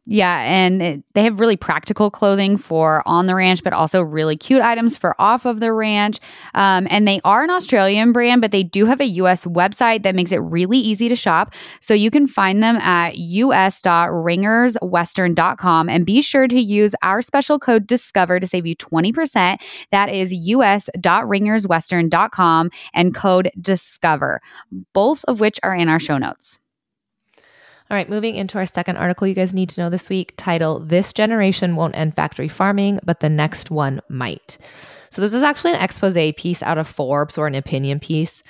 Yeah, 0.08 0.40
and 0.42 0.80
it, 0.80 1.02
they 1.14 1.24
have 1.24 1.40
really 1.40 1.56
practical 1.56 2.12
clothing 2.12 2.56
for 2.56 3.02
on 3.06 3.26
the 3.26 3.34
ranch, 3.34 3.64
but 3.64 3.72
also 3.72 4.00
really 4.00 4.36
cute 4.36 4.62
items 4.62 4.96
for 4.96 5.20
off 5.20 5.46
of 5.46 5.58
the 5.58 5.72
ranch. 5.72 6.20
Um, 6.54 6.86
and 6.90 7.08
they 7.08 7.20
are 7.24 7.42
an 7.42 7.50
Australian 7.50 8.12
brand, 8.12 8.40
but 8.40 8.52
they 8.52 8.62
do 8.62 8.86
have 8.86 9.00
a 9.00 9.06
US 9.06 9.46
website 9.46 10.04
that 10.04 10.14
makes 10.14 10.30
it 10.30 10.36
really 10.36 10.78
easy 10.78 11.08
to 11.08 11.16
shop. 11.16 11.52
So 11.80 11.92
you 11.92 12.12
can 12.12 12.28
find 12.28 12.62
them 12.62 12.76
at 12.76 13.16
us.ringerswestern.com 13.16 15.88
and 15.88 16.06
be 16.06 16.22
sure 16.22 16.46
to 16.46 16.60
use 16.60 16.94
our 17.02 17.20
special 17.20 17.58
code 17.58 17.88
DISCOVER 17.88 18.38
to 18.38 18.46
save 18.46 18.64
you 18.64 18.76
20%. 18.76 19.58
That 19.90 20.08
is 20.08 20.32
us.ringerswestern.com 20.32 22.70
and 22.94 23.12
code 23.12 23.50
DISCOVER, 23.60 24.40
both 24.92 25.24
of 25.24 25.40
which 25.40 25.58
are 25.64 25.74
in 25.74 25.88
our 25.88 25.98
show 25.98 26.18
notes. 26.18 26.60
All 27.88 27.96
right, 27.96 28.10
moving 28.10 28.34
into 28.34 28.58
our 28.58 28.66
second 28.66 28.96
article 28.96 29.28
you 29.28 29.34
guys 29.34 29.54
need 29.54 29.68
to 29.68 29.80
know 29.80 29.90
this 29.90 30.10
week 30.10 30.34
title 30.36 30.80
This 30.80 31.12
Generation 31.12 31.76
Won't 31.76 31.94
End 31.94 32.16
Factory 32.16 32.48
Farming, 32.48 32.98
but 33.04 33.20
the 33.20 33.28
Next 33.28 33.70
One 33.70 34.00
Might. 34.08 34.58
So, 35.10 35.22
this 35.22 35.32
is 35.32 35.44
actually 35.44 35.72
an 35.72 35.80
expose 35.80 36.16
piece 36.36 36.64
out 36.64 36.78
of 36.78 36.88
Forbes 36.88 37.38
or 37.38 37.46
an 37.46 37.54
opinion 37.54 38.00
piece. 38.00 38.42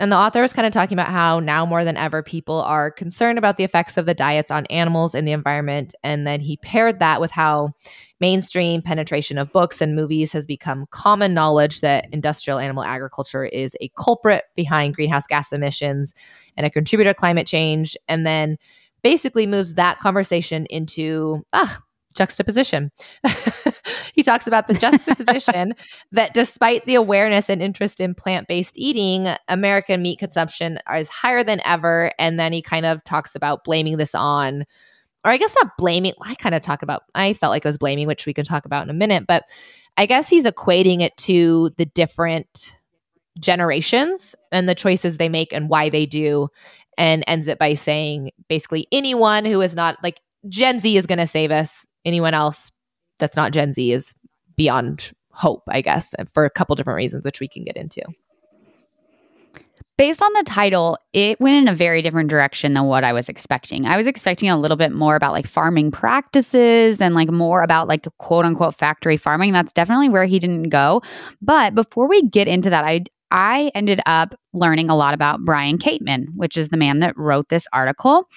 And 0.00 0.12
the 0.12 0.16
author 0.16 0.40
was 0.40 0.52
kind 0.52 0.66
of 0.66 0.72
talking 0.72 0.94
about 0.94 1.08
how 1.08 1.40
now 1.40 1.66
more 1.66 1.84
than 1.84 1.96
ever 1.96 2.22
people 2.22 2.60
are 2.62 2.90
concerned 2.90 3.36
about 3.36 3.56
the 3.56 3.64
effects 3.64 3.96
of 3.96 4.06
the 4.06 4.14
diets 4.14 4.50
on 4.50 4.66
animals 4.66 5.14
and 5.14 5.26
the 5.26 5.32
environment. 5.32 5.94
And 6.04 6.26
then 6.26 6.40
he 6.40 6.56
paired 6.58 7.00
that 7.00 7.20
with 7.20 7.32
how 7.32 7.72
mainstream 8.20 8.80
penetration 8.80 9.38
of 9.38 9.52
books 9.52 9.80
and 9.80 9.96
movies 9.96 10.32
has 10.32 10.46
become 10.46 10.86
common 10.90 11.34
knowledge 11.34 11.80
that 11.80 12.06
industrial 12.12 12.60
animal 12.60 12.84
agriculture 12.84 13.44
is 13.44 13.76
a 13.80 13.90
culprit 13.98 14.44
behind 14.54 14.94
greenhouse 14.94 15.26
gas 15.26 15.52
emissions 15.52 16.14
and 16.56 16.64
a 16.64 16.70
contributor 16.70 17.10
to 17.10 17.14
climate 17.14 17.46
change. 17.46 17.96
And 18.08 18.24
then 18.24 18.56
basically 19.02 19.46
moves 19.46 19.74
that 19.74 19.98
conversation 19.98 20.66
into 20.66 21.44
ah, 21.52 21.80
juxtaposition. 22.14 22.90
he 24.14 24.22
talks 24.22 24.46
about 24.46 24.68
the 24.68 24.74
juxtaposition 24.74 25.74
that 26.12 26.34
despite 26.34 26.84
the 26.86 26.94
awareness 26.94 27.48
and 27.48 27.62
interest 27.62 28.00
in 28.00 28.14
plant 28.14 28.48
based 28.48 28.78
eating, 28.78 29.28
American 29.48 30.02
meat 30.02 30.18
consumption 30.18 30.78
is 30.94 31.08
higher 31.08 31.44
than 31.44 31.60
ever. 31.64 32.12
And 32.18 32.38
then 32.38 32.52
he 32.52 32.62
kind 32.62 32.86
of 32.86 33.02
talks 33.04 33.34
about 33.34 33.64
blaming 33.64 33.96
this 33.96 34.14
on, 34.14 34.64
or 35.24 35.30
I 35.30 35.36
guess 35.36 35.54
not 35.60 35.76
blaming, 35.76 36.14
I 36.22 36.34
kind 36.34 36.54
of 36.54 36.62
talk 36.62 36.82
about, 36.82 37.02
I 37.14 37.32
felt 37.32 37.50
like 37.50 37.66
I 37.66 37.68
was 37.68 37.78
blaming, 37.78 38.06
which 38.06 38.26
we 38.26 38.34
can 38.34 38.44
talk 38.44 38.64
about 38.64 38.84
in 38.84 38.90
a 38.90 38.94
minute, 38.94 39.26
but 39.26 39.44
I 39.96 40.06
guess 40.06 40.28
he's 40.28 40.46
equating 40.46 41.02
it 41.02 41.16
to 41.18 41.70
the 41.76 41.86
different 41.86 42.72
generations 43.40 44.34
and 44.52 44.68
the 44.68 44.74
choices 44.74 45.16
they 45.16 45.28
make 45.28 45.52
and 45.52 45.68
why 45.68 45.88
they 45.88 46.06
do 46.06 46.48
and 46.96 47.24
ends 47.26 47.48
it 47.48 47.58
by 47.58 47.74
saying 47.74 48.32
basically 48.48 48.86
anyone 48.92 49.44
who 49.44 49.60
is 49.60 49.74
not 49.74 49.96
like 50.02 50.20
Gen 50.48 50.78
Z 50.78 50.96
is 50.96 51.06
going 51.06 51.18
to 51.18 51.26
save 51.26 51.50
us 51.50 51.86
anyone 52.04 52.34
else 52.34 52.70
that's 53.18 53.36
not 53.36 53.52
Gen 53.52 53.72
Z 53.72 53.92
is 53.92 54.14
beyond 54.56 55.12
hope, 55.30 55.62
I 55.68 55.80
guess, 55.80 56.14
for 56.32 56.44
a 56.44 56.50
couple 56.50 56.76
different 56.76 56.96
reasons, 56.96 57.24
which 57.24 57.40
we 57.40 57.48
can 57.48 57.64
get 57.64 57.76
into. 57.76 58.02
Based 59.96 60.22
on 60.22 60.32
the 60.34 60.44
title, 60.44 60.96
it 61.12 61.40
went 61.40 61.56
in 61.56 61.66
a 61.66 61.74
very 61.74 62.02
different 62.02 62.30
direction 62.30 62.74
than 62.74 62.84
what 62.84 63.02
I 63.02 63.12
was 63.12 63.28
expecting. 63.28 63.84
I 63.84 63.96
was 63.96 64.06
expecting 64.06 64.48
a 64.48 64.56
little 64.56 64.76
bit 64.76 64.92
more 64.92 65.16
about 65.16 65.32
like 65.32 65.46
farming 65.46 65.90
practices 65.90 67.00
and 67.00 67.16
like 67.16 67.30
more 67.30 67.62
about 67.62 67.88
like 67.88 68.06
quote 68.18 68.44
unquote 68.44 68.76
factory 68.76 69.16
farming. 69.16 69.52
That's 69.52 69.72
definitely 69.72 70.08
where 70.08 70.24
he 70.24 70.38
didn't 70.38 70.68
go. 70.68 71.02
But 71.42 71.74
before 71.74 72.08
we 72.08 72.22
get 72.22 72.46
into 72.46 72.70
that, 72.70 72.84
I 72.84 73.02
I 73.30 73.70
ended 73.74 74.00
up 74.06 74.34
learning 74.52 74.88
a 74.88 74.96
lot 74.96 75.14
about 75.14 75.44
Brian 75.44 75.78
Kateman, 75.78 76.28
which 76.34 76.56
is 76.56 76.68
the 76.68 76.76
man 76.76 77.00
that 77.00 77.16
wrote 77.16 77.48
this 77.48 77.66
article. 77.72 78.28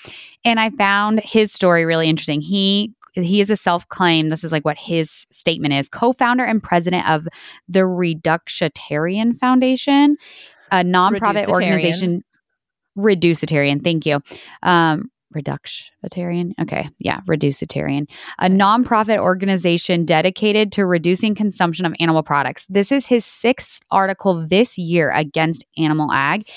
And 0.44 0.60
I 0.60 0.72
found 0.72 1.22
his 1.22 1.52
story 1.52 1.86
really 1.86 2.10
interesting. 2.10 2.42
He 2.42 2.92
he 3.14 3.42
is 3.42 3.50
a 3.50 3.56
self-claimed 3.56 4.32
this 4.32 4.44
is 4.44 4.52
like 4.52 4.66
what 4.66 4.78
his 4.78 5.26
statement 5.32 5.74
is. 5.74 5.90
Co-founder 5.90 6.44
and 6.44 6.64
president 6.64 7.10
of 7.10 7.28
the 7.68 7.82
reductarian 7.82 9.38
foundation 9.38 10.18
a 10.72 10.84
nonprofit 10.84 11.48
organization. 11.48 12.24
Reducetarian 12.98 13.84
thank 13.84 14.06
you. 14.06 14.20
Um 14.64 15.12
reductarian 15.34 16.52
okay 16.62 16.90
yeah 17.00 17.22
reducetarian. 17.26 18.06
A 18.40 18.50
nonprofit 18.50 19.18
organization 19.18 20.04
dedicated 20.04 20.74
to 20.74 20.86
reducing 20.86 21.36
consumption 21.36 21.86
of 21.86 21.96
animal 22.02 22.22
products. 22.22 22.66
This 22.68 22.92
is 22.92 23.06
his 23.06 23.26
sixth 23.26 23.82
article 23.92 24.46
this 24.46 24.78
year 24.78 25.10
against 25.12 25.64
animal 25.78 26.12
ag. 26.12 26.50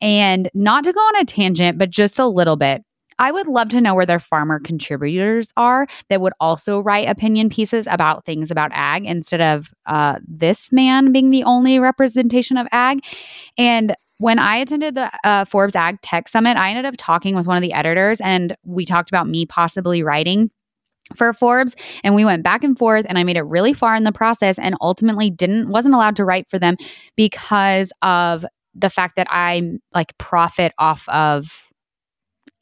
And 0.00 0.50
not 0.54 0.82
to 0.84 0.92
go 0.92 1.00
on 1.00 1.20
a 1.20 1.24
tangent 1.24 1.78
but 1.78 1.90
just 1.90 2.18
a 2.18 2.26
little 2.26 2.56
bit 2.56 2.82
I 3.18 3.32
would 3.32 3.48
love 3.48 3.68
to 3.70 3.80
know 3.80 3.94
where 3.94 4.06
their 4.06 4.18
farmer 4.18 4.60
contributors 4.60 5.52
are 5.56 5.86
that 6.08 6.20
would 6.20 6.34
also 6.40 6.80
write 6.80 7.08
opinion 7.08 7.48
pieces 7.48 7.86
about 7.90 8.24
things 8.24 8.50
about 8.50 8.70
ag 8.74 9.06
instead 9.06 9.40
of 9.40 9.70
uh, 9.86 10.18
this 10.26 10.70
man 10.72 11.12
being 11.12 11.30
the 11.30 11.44
only 11.44 11.78
representation 11.78 12.56
of 12.56 12.66
ag. 12.72 13.04
And 13.56 13.94
when 14.18 14.38
I 14.38 14.56
attended 14.56 14.94
the 14.94 15.10
uh, 15.24 15.44
Forbes 15.44 15.76
Ag 15.76 16.00
Tech 16.00 16.28
Summit, 16.28 16.56
I 16.56 16.70
ended 16.70 16.86
up 16.86 16.94
talking 16.96 17.36
with 17.36 17.46
one 17.46 17.56
of 17.56 17.62
the 17.62 17.74
editors, 17.74 18.18
and 18.20 18.56
we 18.64 18.86
talked 18.86 19.10
about 19.10 19.28
me 19.28 19.44
possibly 19.44 20.02
writing 20.02 20.50
for 21.14 21.32
Forbes 21.32 21.76
and 22.02 22.16
we 22.16 22.24
went 22.24 22.42
back 22.42 22.64
and 22.64 22.76
forth 22.76 23.06
and 23.08 23.16
I 23.16 23.22
made 23.22 23.36
it 23.36 23.42
really 23.42 23.72
far 23.72 23.94
in 23.94 24.02
the 24.02 24.10
process 24.10 24.58
and 24.58 24.74
ultimately 24.80 25.30
didn't 25.30 25.68
wasn't 25.68 25.94
allowed 25.94 26.16
to 26.16 26.24
write 26.24 26.50
for 26.50 26.58
them 26.58 26.76
because 27.16 27.92
of 28.02 28.44
the 28.74 28.90
fact 28.90 29.14
that 29.14 29.28
I 29.30 29.78
like 29.94 30.18
profit 30.18 30.72
off 30.78 31.08
of 31.08 31.65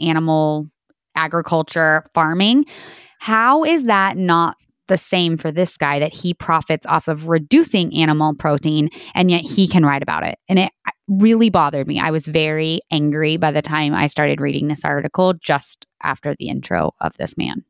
animal 0.01 0.69
agriculture 1.17 2.05
farming. 2.15 2.67
How 3.19 3.65
is 3.65 3.85
that 3.85 4.17
not 4.17 4.57
the 4.89 4.99
same 4.99 5.39
for 5.39 5.51
this 5.51 5.77
guy 5.77 5.99
that 5.99 6.13
he 6.13 6.35
profits 6.35 6.87
off 6.87 7.09
of 7.09 7.29
reducing 7.29 7.95
animal 7.95 8.35
protein 8.35 8.91
and 9.15 9.31
yet 9.31 9.43
he 9.43 9.67
can 9.67 9.85
write 9.85 10.03
about 10.03 10.25
it? 10.25 10.39
And 10.49 10.59
it 10.59 10.73
really 11.09 11.51
bothered 11.51 11.87
me. 11.87 12.01
I 12.01 12.11
was 12.11 12.27
very 12.27 12.81
angry 12.91 13.37
by 13.37 13.51
the 13.51 13.63
time 13.63 13.95
I 13.95 14.07
started 14.07 14.41
reading 14.41 14.69
this 14.69 14.85
article 14.85 15.35
just 15.35 15.87
after 16.03 16.35
the 16.39 16.49
intro 16.49 16.93
of 17.01 17.17
this 17.17 17.37
man. 17.37 17.65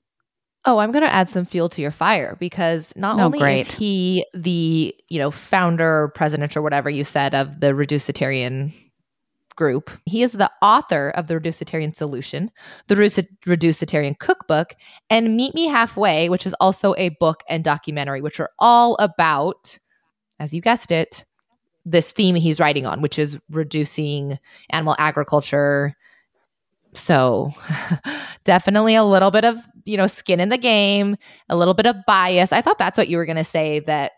Oh, 0.66 0.78
I'm 0.78 0.92
going 0.92 1.04
to 1.04 1.12
add 1.12 1.28
some 1.28 1.44
fuel 1.44 1.68
to 1.70 1.82
your 1.82 1.90
fire 1.90 2.37
because 2.40 2.92
not 2.96 3.20
oh, 3.20 3.24
only 3.24 3.38
great. 3.38 3.60
is 3.68 3.74
he 3.74 4.24
the, 4.32 4.94
you 5.10 5.18
know, 5.18 5.30
founder, 5.30 6.10
president 6.14 6.56
or 6.56 6.62
whatever 6.62 6.88
you 6.88 7.04
said 7.04 7.34
of 7.34 7.60
the 7.60 7.74
reducetarian 7.74 8.72
group. 9.56 9.90
He 10.04 10.22
is 10.22 10.32
the 10.32 10.50
author 10.62 11.10
of 11.10 11.28
The 11.28 11.34
Reducetarian 11.34 11.94
Solution, 11.94 12.50
The 12.88 12.96
Reducetarian 13.46 14.18
Cookbook, 14.18 14.74
and 15.10 15.36
Meet 15.36 15.54
Me 15.54 15.66
Halfway, 15.66 16.28
which 16.28 16.46
is 16.46 16.54
also 16.60 16.94
a 16.96 17.10
book 17.20 17.42
and 17.48 17.64
documentary, 17.64 18.20
which 18.20 18.40
are 18.40 18.50
all 18.58 18.96
about, 18.96 19.78
as 20.38 20.52
you 20.52 20.60
guessed 20.60 20.90
it, 20.90 21.24
this 21.84 22.12
theme 22.12 22.34
he's 22.34 22.60
writing 22.60 22.86
on, 22.86 23.02
which 23.02 23.18
is 23.18 23.38
reducing 23.50 24.38
animal 24.70 24.96
agriculture. 24.98 25.94
So, 26.94 27.52
definitely 28.44 28.94
a 28.94 29.04
little 29.04 29.30
bit 29.30 29.44
of, 29.44 29.58
you 29.84 29.96
know, 29.96 30.06
skin 30.06 30.40
in 30.40 30.48
the 30.48 30.58
game, 30.58 31.16
a 31.48 31.56
little 31.56 31.74
bit 31.74 31.86
of 31.86 31.96
bias. 32.06 32.52
I 32.52 32.62
thought 32.62 32.78
that's 32.78 32.96
what 32.96 33.08
you 33.08 33.16
were 33.16 33.26
going 33.26 33.36
to 33.36 33.44
say 33.44 33.80
that 33.80 34.12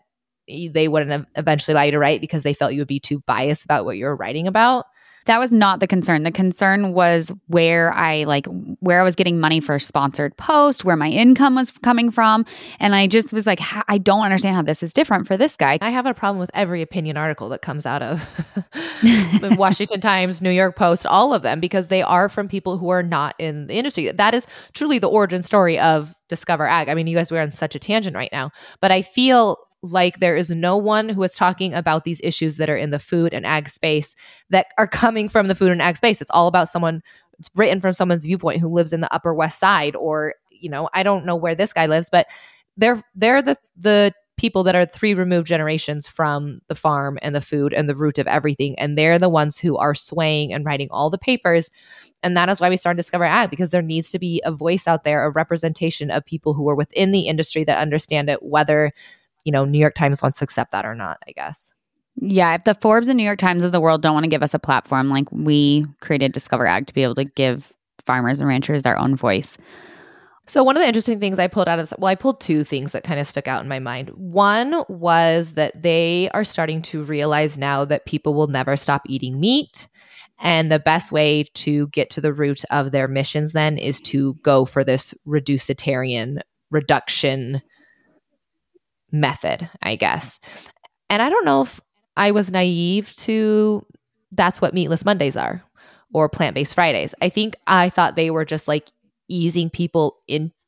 they 0.47 0.87
wouldn't 0.87 1.27
eventually 1.35 1.73
allow 1.73 1.83
you 1.83 1.91
to 1.91 1.99
write 1.99 2.21
because 2.21 2.43
they 2.43 2.53
felt 2.53 2.73
you 2.73 2.79
would 2.79 2.87
be 2.87 3.01
too 3.01 3.19
biased 3.25 3.65
about 3.65 3.83
what 3.83 3.97
you 3.97 4.05
were 4.05 4.15
writing 4.15 4.47
about 4.47 4.85
that 5.27 5.39
was 5.39 5.51
not 5.51 5.81
the 5.81 5.87
concern. 5.87 6.23
The 6.23 6.31
concern 6.31 6.93
was 6.93 7.31
where 7.47 7.93
I 7.93 8.23
like 8.23 8.47
where 8.79 8.99
I 8.99 9.03
was 9.03 9.13
getting 9.13 9.39
money 9.39 9.59
for 9.59 9.75
a 9.75 9.79
sponsored 9.79 10.35
post, 10.37 10.85
where 10.85 10.95
my 10.95 11.09
income 11.09 11.55
was 11.55 11.71
coming 11.71 12.11
from, 12.11 12.45
and 12.79 12.95
I 12.95 13.07
just 13.07 13.33
was 13.33 13.45
like, 13.45 13.59
I 13.87 13.97
don't 13.97 14.23
understand 14.23 14.55
how 14.55 14.61
this 14.61 14.81
is 14.81 14.93
different 14.93 15.27
for 15.27 15.37
this 15.37 15.55
guy. 15.55 15.77
I 15.81 15.89
have 15.89 16.05
a 16.05 16.13
problem 16.13 16.39
with 16.39 16.49
every 16.53 16.81
opinion 16.81 17.17
article 17.17 17.49
that 17.49 17.61
comes 17.61 17.85
out 17.85 18.01
of 18.01 18.25
the 19.01 19.55
Washington 19.57 19.99
Times, 19.99 20.41
New 20.41 20.49
York 20.49 20.75
Post, 20.75 21.05
all 21.05 21.33
of 21.33 21.41
them 21.41 21.59
because 21.59 21.89
they 21.89 22.01
are 22.01 22.29
from 22.29 22.47
people 22.47 22.77
who 22.77 22.89
are 22.89 23.03
not 23.03 23.35
in 23.37 23.67
the 23.67 23.73
industry. 23.73 24.09
That 24.09 24.33
is 24.33 24.47
truly 24.73 24.97
the 24.97 25.09
origin 25.09 25.43
story 25.43 25.77
of 25.77 26.15
Discover 26.29 26.67
Ag. 26.67 26.87
I 26.87 26.93
mean, 26.93 27.07
you 27.07 27.15
guys 27.15 27.31
were 27.31 27.41
on 27.41 27.51
such 27.51 27.75
a 27.75 27.79
tangent 27.79 28.15
right 28.15 28.31
now, 28.31 28.51
but 28.79 28.91
I 28.91 29.01
feel 29.01 29.57
like 29.83 30.19
there 30.19 30.35
is 30.35 30.49
no 30.49 30.75
one 30.77 31.09
who 31.09 31.21
is 31.23 31.33
talking 31.33 31.73
about 31.73 32.03
these 32.03 32.21
issues 32.23 32.57
that 32.57 32.69
are 32.69 32.77
in 32.77 32.89
the 32.89 32.99
food 32.99 33.33
and 33.33 33.45
ag 33.45 33.69
space 33.69 34.15
that 34.49 34.67
are 34.77 34.87
coming 34.87 35.29
from 35.29 35.47
the 35.47 35.55
food 35.55 35.71
and 35.71 35.81
ag 35.81 35.97
space. 35.97 36.21
It's 36.21 36.31
all 36.31 36.47
about 36.47 36.69
someone, 36.69 37.01
it's 37.39 37.49
written 37.55 37.79
from 37.79 37.93
someone's 37.93 38.25
viewpoint 38.25 38.59
who 38.59 38.69
lives 38.69 38.93
in 38.93 39.01
the 39.01 39.13
Upper 39.13 39.33
West 39.33 39.59
Side, 39.59 39.95
or, 39.95 40.33
you 40.49 40.69
know, 40.69 40.89
I 40.93 41.03
don't 41.03 41.25
know 41.25 41.35
where 41.35 41.55
this 41.55 41.73
guy 41.73 41.85
lives, 41.85 42.09
but 42.09 42.27
they're 42.77 43.01
they're 43.15 43.41
the 43.41 43.57
the 43.75 44.13
people 44.37 44.63
that 44.63 44.75
are 44.75 44.85
three 44.85 45.15
removed 45.15 45.47
generations 45.47 46.07
from 46.07 46.61
the 46.67 46.75
farm 46.75 47.17
and 47.23 47.33
the 47.33 47.41
food 47.41 47.73
and 47.73 47.89
the 47.89 47.95
root 47.95 48.19
of 48.19 48.27
everything. 48.27 48.77
And 48.77 48.95
they're 48.95 49.17
the 49.17 49.29
ones 49.29 49.57
who 49.57 49.77
are 49.77 49.95
swaying 49.95 50.53
and 50.53 50.63
writing 50.63 50.87
all 50.91 51.09
the 51.09 51.17
papers. 51.17 51.71
And 52.21 52.37
that 52.37 52.47
is 52.47 52.61
why 52.61 52.69
we 52.69 52.77
started 52.77 52.97
Discover 52.97 53.25
Ag 53.25 53.49
because 53.49 53.71
there 53.71 53.81
needs 53.81 54.11
to 54.11 54.19
be 54.19 54.41
a 54.45 54.51
voice 54.51 54.87
out 54.87 55.03
there, 55.03 55.25
a 55.25 55.31
representation 55.31 56.11
of 56.11 56.23
people 56.23 56.53
who 56.53 56.69
are 56.69 56.75
within 56.75 57.11
the 57.11 57.27
industry 57.27 57.63
that 57.63 57.79
understand 57.79 58.29
it, 58.29 58.43
whether, 58.43 58.91
you 59.47 59.51
know, 59.53 59.63
New 59.63 59.79
York 59.79 59.95
Times 59.95 60.21
wants 60.21 60.39
to 60.39 60.43
accept 60.43 60.73
that 60.73 60.85
or 60.85 60.93
not, 60.93 61.19
I 61.25 61.31
guess. 61.31 61.71
Yeah, 62.17 62.53
if 62.53 62.65
the 62.65 62.75
Forbes 62.75 63.07
and 63.07 63.15
New 63.15 63.23
York 63.23 63.39
Times 63.39 63.63
of 63.63 63.71
the 63.71 63.79
world 63.79 64.01
don't 64.01 64.13
want 64.13 64.25
to 64.25 64.29
give 64.29 64.43
us 64.43 64.53
a 64.53 64.59
platform, 64.59 65.09
like 65.09 65.31
we 65.31 65.85
created 66.01 66.33
Discover 66.33 66.67
Ag 66.67 66.85
to 66.87 66.93
be 66.93 67.01
able 67.01 67.15
to 67.15 67.23
give 67.23 67.71
farmers 68.05 68.41
and 68.41 68.49
ranchers 68.49 68.83
their 68.83 68.97
own 68.97 69.15
voice. 69.15 69.57
So 70.47 70.63
one 70.63 70.75
of 70.75 70.81
the 70.81 70.87
interesting 70.87 71.21
things 71.21 71.39
I 71.39 71.47
pulled 71.47 71.69
out 71.69 71.79
of 71.79 71.83
this, 71.83 71.97
well, 71.97 72.09
I 72.09 72.15
pulled 72.15 72.41
two 72.41 72.65
things 72.65 72.91
that 72.91 73.05
kind 73.05 73.21
of 73.21 73.27
stuck 73.27 73.47
out 73.47 73.61
in 73.61 73.69
my 73.69 73.79
mind. 73.79 74.09
One 74.15 74.83
was 74.89 75.53
that 75.53 75.81
they 75.81 76.29
are 76.33 76.43
starting 76.43 76.81
to 76.83 77.03
realize 77.03 77.57
now 77.57 77.85
that 77.85 78.05
people 78.05 78.33
will 78.33 78.47
never 78.47 78.75
stop 78.75 79.03
eating 79.07 79.39
meat. 79.39 79.87
And 80.39 80.69
the 80.69 80.79
best 80.79 81.13
way 81.13 81.45
to 81.53 81.87
get 81.87 82.09
to 82.11 82.21
the 82.21 82.33
root 82.33 82.63
of 82.69 82.91
their 82.91 83.07
missions 83.07 83.53
then 83.53 83.77
is 83.77 84.01
to 84.01 84.33
go 84.35 84.65
for 84.65 84.83
this 84.83 85.13
reducetarian 85.25 86.41
reduction 86.69 87.61
method, 89.11 89.69
I 89.81 89.95
guess. 89.95 90.39
And 91.09 91.21
I 91.21 91.29
don't 91.29 91.45
know 91.45 91.61
if 91.61 91.79
I 92.15 92.31
was 92.31 92.51
naive 92.51 93.15
to 93.17 93.85
that's 94.31 94.61
what 94.61 94.73
meatless 94.73 95.05
Mondays 95.05 95.37
are 95.37 95.63
or 96.13 96.29
plant 96.29 96.55
based 96.55 96.75
Fridays. 96.75 97.15
I 97.21 97.29
think 97.29 97.55
I 97.67 97.89
thought 97.89 98.15
they 98.15 98.31
were 98.31 98.45
just 98.45 98.67
like 98.67 98.89
easing 99.29 99.69
people 99.69 100.17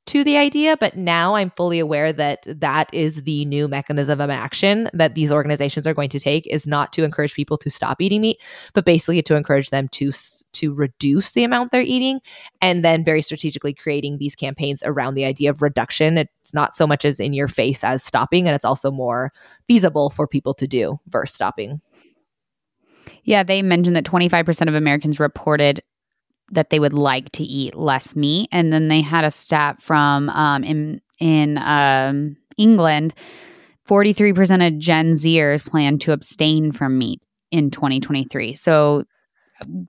into 0.09 0.23
the 0.23 0.37
idea, 0.37 0.75
but 0.75 0.97
now 0.97 1.35
I'm 1.35 1.51
fully 1.51 1.77
aware 1.77 2.11
that 2.11 2.47
that 2.47 2.91
is 2.91 3.23
the 3.23 3.45
new 3.45 3.67
mechanism 3.67 4.19
of 4.19 4.31
action 4.31 4.89
that 4.91 5.13
these 5.13 5.31
organizations 5.31 5.85
are 5.85 5.93
going 5.93 6.09
to 6.09 6.19
take 6.19 6.47
is 6.47 6.65
not 6.65 6.91
to 6.93 7.03
encourage 7.03 7.35
people 7.35 7.59
to 7.59 7.69
stop 7.69 8.01
eating 8.01 8.21
meat, 8.21 8.41
but 8.73 8.85
basically 8.85 9.21
to 9.21 9.35
encourage 9.35 9.69
them 9.69 9.87
to 9.89 10.11
to 10.53 10.73
reduce 10.73 11.33
the 11.33 11.43
amount 11.43 11.71
they're 11.71 11.81
eating 11.81 12.19
and 12.59 12.83
then 12.83 13.03
very 13.03 13.21
strategically 13.21 13.73
creating 13.73 14.17
these 14.17 14.35
campaigns 14.35 14.81
around 14.83 15.13
the 15.13 15.25
idea 15.25 15.51
of 15.51 15.61
reduction. 15.61 16.17
It's 16.17 16.55
not 16.55 16.75
so 16.75 16.87
much 16.87 17.05
as 17.05 17.19
in 17.19 17.33
your 17.33 17.47
face 17.47 17.83
as 17.83 18.03
stopping 18.03 18.47
and 18.47 18.55
it's 18.55 18.65
also 18.65 18.89
more 18.89 19.31
feasible 19.67 20.09
for 20.09 20.27
people 20.27 20.55
to 20.55 20.67
do 20.67 20.99
versus 21.07 21.35
stopping. 21.35 21.81
Yeah, 23.23 23.43
they 23.43 23.61
mentioned 23.61 23.95
that 23.95 24.05
25% 24.05 24.67
of 24.67 24.73
Americans 24.73 25.19
reported 25.19 25.83
that 26.51 26.69
they 26.69 26.79
would 26.79 26.93
like 26.93 27.31
to 27.33 27.43
eat 27.43 27.75
less 27.75 28.15
meat. 28.15 28.49
And 28.51 28.71
then 28.73 28.87
they 28.87 29.01
had 29.01 29.25
a 29.25 29.31
stat 29.31 29.81
from 29.81 30.29
um, 30.29 30.63
in 30.63 31.01
in 31.19 31.57
um, 31.57 32.37
England, 32.57 33.13
forty 33.85 34.13
three 34.13 34.33
percent 34.33 34.61
of 34.61 34.77
Gen 34.77 35.15
Zers 35.15 35.65
plan 35.65 35.99
to 35.99 36.11
abstain 36.11 36.71
from 36.71 36.97
meat 36.97 37.23
in 37.51 37.71
2023. 37.71 38.55
So 38.55 39.05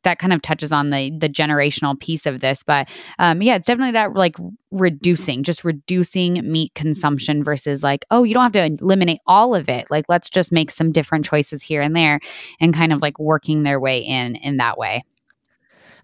that 0.02 0.18
kind 0.18 0.32
of 0.32 0.42
touches 0.42 0.72
on 0.72 0.90
the 0.90 1.16
the 1.18 1.28
generational 1.28 1.98
piece 1.98 2.26
of 2.26 2.40
this 2.40 2.62
but 2.62 2.88
um 3.18 3.40
yeah 3.42 3.54
it's 3.54 3.66
definitely 3.66 3.92
that 3.92 4.14
like 4.14 4.36
reducing 4.70 5.42
just 5.42 5.64
reducing 5.64 6.40
meat 6.50 6.72
consumption 6.74 7.44
versus 7.44 7.82
like 7.82 8.04
oh 8.10 8.22
you 8.22 8.34
don't 8.34 8.42
have 8.42 8.52
to 8.52 8.82
eliminate 8.82 9.20
all 9.26 9.54
of 9.54 9.68
it 9.68 9.90
like 9.90 10.04
let's 10.08 10.28
just 10.28 10.52
make 10.52 10.70
some 10.70 10.92
different 10.92 11.24
choices 11.24 11.62
here 11.62 11.82
and 11.82 11.94
there 11.94 12.20
and 12.60 12.74
kind 12.74 12.92
of 12.92 13.00
like 13.00 13.18
working 13.18 13.62
their 13.62 13.80
way 13.80 13.98
in 13.98 14.34
in 14.36 14.56
that 14.56 14.78
way 14.78 15.04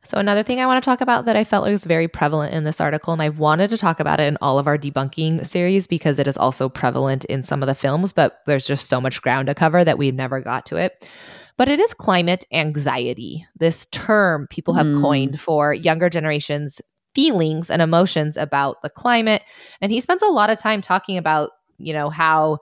so, 0.07 0.19
another 0.19 0.45
thing 0.45 0.61
I 0.61 0.67
want 0.67 0.83
to 0.83 0.89
talk 0.89 1.01
about 1.01 1.25
that 1.25 1.35
I 1.35 1.43
felt 1.43 1.69
was 1.69 1.85
very 1.85 2.07
prevalent 2.07 2.55
in 2.55 2.63
this 2.63 2.81
article, 2.81 3.13
and 3.13 3.21
I 3.21 3.29
wanted 3.29 3.71
to 3.71 3.79
talk 3.79 3.99
about 3.99 4.21
it 4.21 4.29
in 4.29 4.39
all 4.41 4.59
of 4.59 4.69
our 4.69 4.79
debunking 4.79 5.45
series 5.45 5.89
because 5.89 6.21
it 6.21 6.29
is 6.29 6.37
also 6.37 6.69
prevalent 6.69 7.25
in 7.25 7.43
some 7.43 7.63
of 7.63 7.67
the 7.67 7.75
films, 7.75 8.13
but 8.13 8.41
there's 8.47 8.67
just 8.67 8.89
so 8.89 9.01
much 9.01 9.21
ground 9.21 9.49
to 9.49 9.55
cover 9.55 9.85
that 9.85 9.99
we 9.99 10.13
never 10.13 10.41
got 10.41 10.65
to 10.67 10.77
it. 10.77 11.09
But 11.57 11.69
it 11.69 11.81
is 11.81 11.93
climate 11.93 12.45
anxiety, 12.53 13.45
this 13.59 13.87
term 13.87 14.47
people 14.49 14.75
have 14.75 14.87
mm. 14.87 15.01
coined 15.01 15.41
for 15.41 15.75
younger 15.75 16.09
generations' 16.09 16.81
feelings 17.15 17.71
and 17.71 17.83
emotions 17.83 18.37
about 18.37 18.83
the 18.83 18.91
climate. 18.91 19.43
And 19.81 19.91
he 19.91 20.01
spends 20.01 20.23
a 20.23 20.27
lot 20.27 20.51
of 20.51 20.59
time 20.61 20.83
talking 20.83 21.19
about, 21.19 21.51
you 21.79 21.93
know, 21.93 22.11
how, 22.11 22.59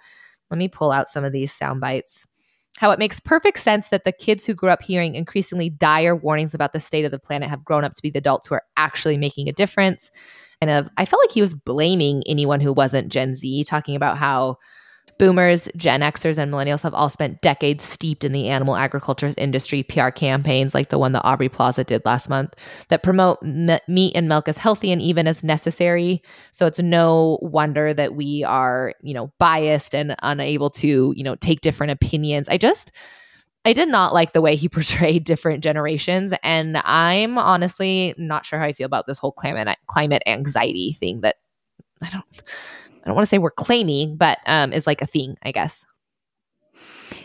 let 0.50 0.58
me 0.58 0.68
pull 0.68 0.92
out 0.92 1.08
some 1.08 1.24
of 1.24 1.32
these 1.32 1.52
sound 1.52 1.80
bites 1.80 2.26
how 2.76 2.90
it 2.90 2.98
makes 2.98 3.20
perfect 3.20 3.58
sense 3.58 3.88
that 3.88 4.04
the 4.04 4.12
kids 4.12 4.44
who 4.44 4.54
grew 4.54 4.68
up 4.68 4.82
hearing 4.82 5.14
increasingly 5.14 5.70
dire 5.70 6.16
warnings 6.16 6.54
about 6.54 6.72
the 6.72 6.80
state 6.80 7.04
of 7.04 7.10
the 7.10 7.18
planet 7.18 7.48
have 7.48 7.64
grown 7.64 7.84
up 7.84 7.94
to 7.94 8.02
be 8.02 8.10
the 8.10 8.18
adults 8.18 8.48
who 8.48 8.56
are 8.56 8.64
actually 8.76 9.16
making 9.16 9.48
a 9.48 9.52
difference. 9.52 10.10
And 10.60 10.70
of, 10.70 10.88
I 10.96 11.04
felt 11.04 11.22
like 11.22 11.32
he 11.32 11.40
was 11.40 11.54
blaming 11.54 12.22
anyone 12.26 12.60
who 12.60 12.72
wasn't 12.72 13.12
Gen 13.12 13.34
Z, 13.34 13.64
talking 13.64 13.94
about 13.94 14.18
how 14.18 14.56
Boomers, 15.18 15.68
Gen 15.76 16.00
Xers, 16.00 16.38
and 16.38 16.52
millennials 16.52 16.82
have 16.82 16.94
all 16.94 17.08
spent 17.08 17.40
decades 17.40 17.84
steeped 17.84 18.24
in 18.24 18.32
the 18.32 18.48
animal 18.48 18.76
agriculture 18.76 19.32
industry 19.38 19.82
PR 19.82 20.10
campaigns 20.10 20.74
like 20.74 20.90
the 20.90 20.98
one 20.98 21.12
that 21.12 21.24
Aubrey 21.24 21.48
Plaza 21.48 21.84
did 21.84 22.02
last 22.04 22.28
month 22.28 22.54
that 22.88 23.02
promote 23.02 23.42
me- 23.42 23.78
meat 23.88 24.14
and 24.14 24.28
milk 24.28 24.48
as 24.48 24.58
healthy 24.58 24.90
and 24.90 25.00
even 25.00 25.26
as 25.26 25.44
necessary. 25.44 26.22
So 26.50 26.66
it's 26.66 26.80
no 26.80 27.38
wonder 27.42 27.94
that 27.94 28.14
we 28.14 28.44
are, 28.44 28.94
you 29.02 29.14
know, 29.14 29.32
biased 29.38 29.94
and 29.94 30.16
unable 30.22 30.70
to, 30.70 31.14
you 31.16 31.24
know, 31.24 31.36
take 31.36 31.60
different 31.60 31.92
opinions. 31.92 32.48
I 32.48 32.58
just, 32.58 32.90
I 33.64 33.72
did 33.72 33.88
not 33.88 34.12
like 34.12 34.32
the 34.32 34.42
way 34.42 34.56
he 34.56 34.68
portrayed 34.70 35.24
different 35.24 35.62
generations. 35.62 36.34
And 36.42 36.78
I'm 36.84 37.38
honestly 37.38 38.14
not 38.18 38.44
sure 38.44 38.58
how 38.58 38.66
I 38.66 38.72
feel 38.72 38.86
about 38.86 39.06
this 39.06 39.18
whole 39.18 39.32
climate 39.32 39.78
climate 39.86 40.22
anxiety 40.26 40.92
thing 40.92 41.20
that 41.20 41.36
I 42.02 42.10
don't 42.10 42.24
I 43.04 43.08
don't 43.08 43.14
want 43.14 43.26
to 43.26 43.28
say 43.28 43.38
we're 43.38 43.50
claiming, 43.50 44.16
but 44.16 44.38
um, 44.46 44.72
is 44.72 44.86
like 44.86 45.02
a 45.02 45.06
thing, 45.06 45.36
I 45.42 45.52
guess. 45.52 45.84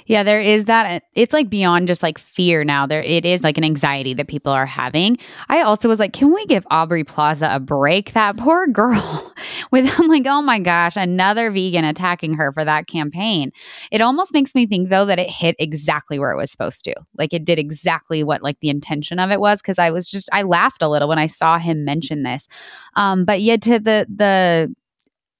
Yeah, 0.06 0.24
there 0.24 0.42
is 0.42 0.66
that. 0.66 1.04
It's 1.14 1.34
like 1.34 1.50
beyond 1.52 1.88
just 1.88 2.02
like 2.02 2.18
fear 2.18 2.64
now. 2.64 2.88
There, 2.88 3.04
it 3.04 3.26
is 3.26 3.44
like 3.44 3.60
an 3.60 3.64
anxiety 3.64 4.16
that 4.16 4.28
people 4.28 4.52
are 4.52 4.66
having. 4.66 5.18
I 5.50 5.62
also 5.62 5.88
was 5.88 6.00
like, 6.00 6.14
can 6.14 6.34
we 6.34 6.46
give 6.48 6.66
Aubrey 6.72 7.04
Plaza 7.04 7.50
a 7.54 7.60
break? 7.60 8.14
That 8.14 8.36
poor 8.36 8.66
girl. 8.66 9.34
With 9.72 10.00
I'm 10.00 10.08
like, 10.08 10.26
oh 10.26 10.42
my 10.42 10.58
gosh, 10.58 10.98
another 10.98 11.52
vegan 11.52 11.86
attacking 11.86 12.34
her 12.34 12.52
for 12.52 12.66
that 12.66 12.88
campaign. 12.88 13.52
It 13.92 14.02
almost 14.02 14.34
makes 14.34 14.56
me 14.56 14.66
think 14.66 14.90
though 14.90 15.06
that 15.06 15.20
it 15.20 15.30
hit 15.30 15.56
exactly 15.60 16.18
where 16.18 16.32
it 16.32 16.38
was 16.38 16.52
supposed 16.52 16.84
to. 16.86 16.96
Like 17.16 17.32
it 17.32 17.46
did 17.46 17.60
exactly 17.60 18.24
what 18.24 18.42
like 18.42 18.60
the 18.62 18.70
intention 18.70 19.20
of 19.20 19.30
it 19.30 19.40
was. 19.40 19.62
Because 19.62 19.78
I 19.78 19.92
was 19.92 20.10
just 20.10 20.28
I 20.34 20.42
laughed 20.42 20.82
a 20.82 20.90
little 20.90 21.08
when 21.08 21.20
I 21.20 21.28
saw 21.28 21.60
him 21.60 21.86
mention 21.86 22.24
this. 22.24 22.48
Um, 22.96 23.26
but 23.26 23.42
yet 23.42 23.62
to 23.64 23.80
the 23.80 24.08
the 24.10 24.74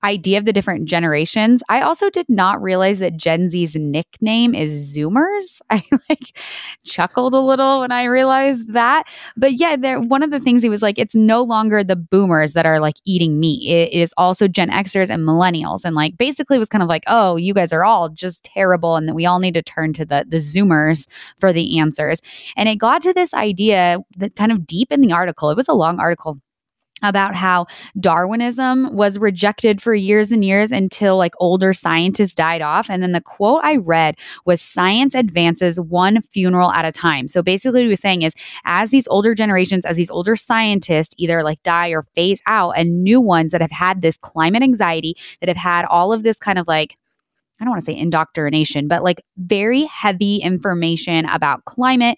idea 0.04 0.38
of 0.38 0.46
the 0.46 0.54
different 0.54 0.86
generations. 0.86 1.62
I 1.70 1.82
also 1.82 2.10
did 2.10 2.28
not 2.30 2.62
realize 2.62 3.00
that 3.00 3.18
Gen 3.18 3.50
Z's 3.50 3.76
nickname 3.76 4.56
is 4.56 4.96
Zoomers. 4.96 5.62
I 5.70 5.84
like 6.10 6.38
chuckled 6.86 7.34
a 7.34 7.40
little 7.40 7.82
when 7.82 7.92
I 7.92 8.06
realized 8.06 8.74
that. 8.74 9.04
But 9.36 9.54
yeah, 9.54 9.76
there 9.76 10.00
one 10.00 10.24
of 10.24 10.32
the 10.32 10.40
things 10.40 10.62
he 10.62 10.70
was 10.70 10.82
like, 10.82 10.98
it's 10.98 11.16
no 11.16 11.44
longer 11.44 11.84
the 11.84 11.96
boomers 11.96 12.54
that 12.54 12.66
are 12.66 12.80
like 12.80 12.96
eating 13.06 13.40
meat. 13.40 13.68
It 13.70 13.92
is 13.94 14.14
also 14.18 14.48
Gen 14.48 14.70
Xers 14.70 15.10
and 15.10 15.28
millennials. 15.28 15.82
And 15.84 15.96
like 15.96 16.18
basically 16.18 16.58
was 16.58 16.70
kind 16.70 16.84
of 16.84 16.90
like, 16.90 17.04
oh, 17.08 17.36
you 17.36 17.54
guys 17.54 17.74
are 17.74 17.84
all 17.84 18.10
just 18.10 18.44
terrible 18.44 18.96
and 18.96 19.08
that 19.08 19.16
we 19.16 19.26
all 19.26 19.40
need 19.40 19.54
to 19.56 19.64
turn 19.64 19.94
to 19.94 20.06
the 20.06 20.26
the 20.28 20.38
Zoomers 20.38 21.08
for 21.40 21.52
the 21.52 21.80
answers. 21.80 22.22
And 22.56 22.70
it 22.70 22.78
got 22.78 23.02
to 23.04 23.14
this 23.14 23.34
idea 23.34 24.00
that 24.18 24.36
kind 24.36 24.52
of 24.52 24.66
deep 24.66 24.92
in 24.92 25.02
the 25.02 25.12
article. 25.12 25.50
It 25.50 25.58
was 25.58 25.68
a 25.68 25.74
long 25.74 26.00
article 26.00 26.40
about 27.04 27.36
how 27.36 27.66
Darwinism 28.00 28.96
was 28.96 29.18
rejected 29.18 29.82
for 29.82 29.94
years 29.94 30.32
and 30.32 30.44
years 30.44 30.72
until 30.72 31.18
like 31.18 31.34
older 31.40 31.74
scientists 31.74 32.36
died 32.36 32.62
off. 32.62 32.90
And 32.90 33.02
then 33.02 33.12
the 33.12 33.22
quote 33.22 33.62
I 33.64 33.78
read 33.78 34.16
was 34.46 34.62
science 34.62 35.16
advances 35.16 35.80
one 35.80 36.22
funeral 36.22 36.72
at 36.72 36.86
a 36.86 36.92
time. 36.92 37.28
So 37.28 37.42
basically, 37.42 37.82
what 37.82 37.86
he 37.86 37.90
was 37.90 38.00
saying 38.00 38.22
is 38.24 38.34
as 38.66 38.90
these 38.90 39.08
older 39.08 39.36
generations, 39.36 39.86
as 39.86 39.98
these 39.98 40.12
older 40.12 40.36
scientists 40.36 41.16
either 41.18 41.44
like 41.44 41.62
die 41.64 41.90
or 41.90 42.04
phase 42.16 42.42
out, 42.46 42.72
and 42.78 43.04
new 43.04 43.22
ones 43.22 43.52
that 43.52 43.62
have 43.62 43.72
had 43.72 44.02
this 44.02 44.18
climate 44.18 44.64
anxiety, 44.64 45.16
that 45.40 45.50
have 45.50 45.58
had 45.58 45.86
all 45.86 46.14
of 46.14 46.24
this 46.24 46.38
kind 46.38 46.60
of 46.60 46.68
like 46.68 46.98
I 47.60 47.64
don't 47.64 47.72
want 47.72 47.82
to 47.82 47.86
say 47.86 47.98
indoctrination, 47.98 48.88
but 48.88 49.04
like 49.04 49.22
very 49.38 49.84
heavy 49.84 50.38
information 50.38 51.26
about 51.26 51.66
climate, 51.66 52.18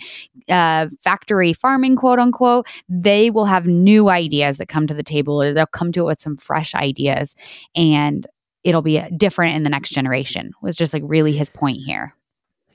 uh, 0.50 0.88
factory 1.00 1.54
farming, 1.54 1.96
quote 1.96 2.20
unquote, 2.20 2.68
they 2.88 3.32
will 3.32 3.46
have 3.46 3.66
new 3.66 4.10
ideas 4.10 4.58
that 4.58 4.68
come 4.68 4.88
to 4.88 4.94
the 4.94 5.04
table 5.04 5.42
or 5.42 5.54
they'll 5.54 5.66
come 5.66 5.92
to 5.94 6.02
it 6.02 6.06
with 6.06 6.20
some 6.20 6.38
fresh 6.38 6.76
ideas 6.76 7.36
and 7.76 8.28
it'll 8.64 8.82
be 8.82 9.02
different 9.18 9.56
in 9.56 9.64
the 9.64 9.70
next 9.70 9.90
generation, 9.90 10.52
was 10.62 10.76
just 10.76 10.94
like 10.94 11.04
really 11.06 11.32
his 11.32 11.50
point 11.50 11.78
here. 11.78 12.14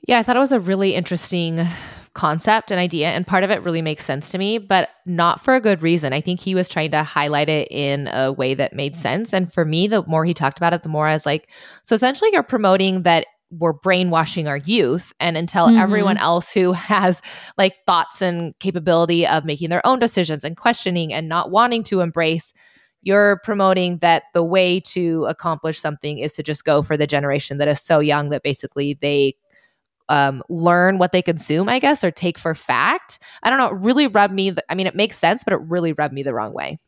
Yeah, 0.07 0.19
I 0.19 0.23
thought 0.23 0.35
it 0.35 0.39
was 0.39 0.51
a 0.51 0.59
really 0.59 0.95
interesting 0.95 1.65
concept 2.17 2.71
and 2.71 2.79
idea 2.79 3.09
and 3.09 3.27
part 3.27 3.43
of 3.43 3.51
it 3.51 3.61
really 3.61 3.81
makes 3.81 4.03
sense 4.03 4.31
to 4.31 4.39
me 4.39 4.57
but 4.57 4.89
not 5.05 5.39
for 5.39 5.53
a 5.53 5.61
good 5.61 5.83
reason 5.83 6.13
i 6.13 6.19
think 6.19 6.39
he 6.39 6.55
was 6.55 6.67
trying 6.67 6.89
to 6.89 7.03
highlight 7.03 7.47
it 7.47 7.67
in 7.69 8.07
a 8.07 8.33
way 8.33 8.55
that 8.55 8.73
made 8.73 8.97
sense 8.97 9.35
and 9.35 9.53
for 9.53 9.63
me 9.63 9.87
the 9.87 10.03
more 10.07 10.25
he 10.25 10.33
talked 10.33 10.57
about 10.57 10.73
it 10.73 10.81
the 10.81 10.89
more 10.89 11.05
i 11.05 11.13
was 11.13 11.27
like 11.27 11.47
so 11.83 11.93
essentially 11.93 12.31
you're 12.33 12.41
promoting 12.41 13.03
that 13.03 13.27
we're 13.51 13.71
brainwashing 13.71 14.47
our 14.47 14.57
youth 14.57 15.13
and 15.19 15.37
until 15.37 15.67
mm-hmm. 15.67 15.77
everyone 15.77 16.17
else 16.17 16.51
who 16.51 16.71
has 16.73 17.21
like 17.55 17.75
thoughts 17.85 18.19
and 18.19 18.57
capability 18.57 19.25
of 19.27 19.45
making 19.45 19.69
their 19.69 19.85
own 19.85 19.99
decisions 19.99 20.43
and 20.43 20.57
questioning 20.57 21.13
and 21.13 21.29
not 21.29 21.51
wanting 21.51 21.83
to 21.83 22.01
embrace 22.01 22.51
you're 23.03 23.39
promoting 23.43 23.99
that 23.99 24.23
the 24.33 24.43
way 24.43 24.79
to 24.79 25.23
accomplish 25.29 25.79
something 25.79 26.17
is 26.17 26.33
to 26.33 26.41
just 26.41 26.65
go 26.65 26.81
for 26.81 26.97
the 26.97 27.07
generation 27.07 27.59
that 27.59 27.67
is 27.67 27.79
so 27.79 27.99
young 27.99 28.31
that 28.31 28.41
basically 28.41 28.97
they 29.01 29.35
um, 30.09 30.43
learn 30.49 30.97
what 30.97 31.11
they 31.11 31.21
consume, 31.21 31.69
I 31.69 31.79
guess, 31.79 32.03
or 32.03 32.11
take 32.11 32.37
for 32.37 32.55
fact. 32.55 33.19
I 33.43 33.49
don't 33.49 33.59
know. 33.59 33.67
It 33.67 33.81
really 33.81 34.07
rubbed 34.07 34.33
me. 34.33 34.53
I 34.69 34.75
mean, 34.75 34.87
it 34.87 34.95
makes 34.95 35.17
sense, 35.17 35.43
but 35.43 35.53
it 35.53 35.59
really 35.61 35.93
rubbed 35.93 36.13
me 36.13 36.23
the 36.23 36.33
wrong 36.33 36.53
way. 36.53 36.79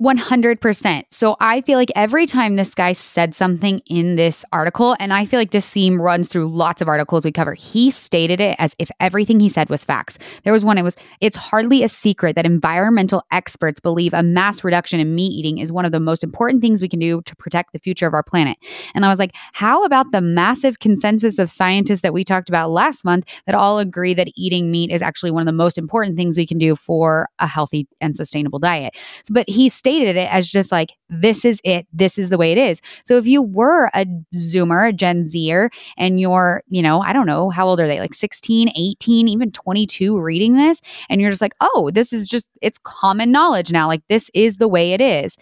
100%. 0.00 1.04
So 1.08 1.36
I 1.40 1.62
feel 1.62 1.78
like 1.78 1.90
every 1.96 2.26
time 2.26 2.56
this 2.56 2.74
guy 2.74 2.92
said 2.92 3.34
something 3.34 3.80
in 3.86 4.16
this 4.16 4.44
article, 4.52 4.94
and 5.00 5.12
I 5.12 5.24
feel 5.24 5.40
like 5.40 5.52
this 5.52 5.70
theme 5.70 6.00
runs 6.00 6.28
through 6.28 6.48
lots 6.48 6.82
of 6.82 6.88
articles 6.88 7.24
we 7.24 7.32
cover, 7.32 7.54
he 7.54 7.90
stated 7.90 8.38
it 8.38 8.56
as 8.58 8.74
if 8.78 8.90
everything 9.00 9.40
he 9.40 9.48
said 9.48 9.70
was 9.70 9.86
facts. 9.86 10.18
There 10.44 10.52
was 10.52 10.64
one, 10.64 10.76
it 10.76 10.82
was, 10.82 10.96
it's 11.22 11.36
hardly 11.36 11.82
a 11.82 11.88
secret 11.88 12.36
that 12.36 12.44
environmental 12.44 13.22
experts 13.32 13.80
believe 13.80 14.12
a 14.12 14.22
mass 14.22 14.62
reduction 14.62 15.00
in 15.00 15.14
meat 15.14 15.32
eating 15.32 15.56
is 15.56 15.72
one 15.72 15.86
of 15.86 15.92
the 15.92 16.00
most 16.00 16.22
important 16.22 16.60
things 16.60 16.82
we 16.82 16.90
can 16.90 17.00
do 17.00 17.22
to 17.22 17.36
protect 17.36 17.72
the 17.72 17.78
future 17.78 18.06
of 18.06 18.12
our 18.12 18.22
planet. 18.22 18.58
And 18.94 19.02
I 19.04 19.08
was 19.08 19.18
like, 19.18 19.34
how 19.54 19.82
about 19.84 20.12
the 20.12 20.20
massive 20.20 20.78
consensus 20.78 21.38
of 21.38 21.50
scientists 21.50 22.02
that 22.02 22.12
we 22.12 22.22
talked 22.22 22.50
about 22.50 22.70
last 22.70 23.02
month 23.02 23.24
that 23.46 23.54
all 23.54 23.78
agree 23.78 24.12
that 24.12 24.28
eating 24.36 24.70
meat 24.70 24.90
is 24.90 25.00
actually 25.00 25.30
one 25.30 25.40
of 25.40 25.46
the 25.46 25.52
most 25.52 25.78
important 25.78 26.16
things 26.16 26.36
we 26.36 26.46
can 26.46 26.58
do 26.58 26.76
for 26.76 27.28
a 27.38 27.46
healthy 27.46 27.88
and 28.02 28.14
sustainable 28.14 28.58
diet? 28.58 28.94
So, 29.24 29.32
but 29.32 29.48
he's 29.48 29.72
stated 29.86 30.16
it 30.16 30.28
as 30.32 30.48
just 30.48 30.72
like, 30.72 30.94
this 31.08 31.44
is 31.44 31.60
it. 31.62 31.86
This 31.92 32.18
is 32.18 32.28
the 32.28 32.36
way 32.36 32.50
it 32.50 32.58
is. 32.58 32.80
So 33.04 33.18
if 33.18 33.26
you 33.28 33.40
were 33.40 33.88
a 33.94 34.04
Zoomer, 34.34 34.88
a 34.88 34.92
Gen 34.92 35.28
Zer, 35.28 35.70
and 35.96 36.18
you're, 36.20 36.64
you 36.66 36.82
know, 36.82 37.02
I 37.02 37.12
don't 37.12 37.28
know, 37.28 37.50
how 37.50 37.68
old 37.68 37.78
are 37.78 37.86
they? 37.86 38.00
Like 38.00 38.12
16, 38.12 38.70
18, 38.74 39.28
even 39.28 39.52
22 39.52 40.20
reading 40.20 40.56
this, 40.56 40.80
and 41.08 41.20
you're 41.20 41.30
just 41.30 41.40
like, 41.40 41.54
oh, 41.60 41.92
this 41.94 42.12
is 42.12 42.26
just, 42.26 42.48
it's 42.62 42.78
common 42.82 43.30
knowledge 43.30 43.70
now. 43.70 43.86
Like, 43.86 44.02
this 44.08 44.28
is 44.34 44.56
the 44.56 44.66
way 44.66 44.92
it 44.92 45.00
is. 45.00 45.36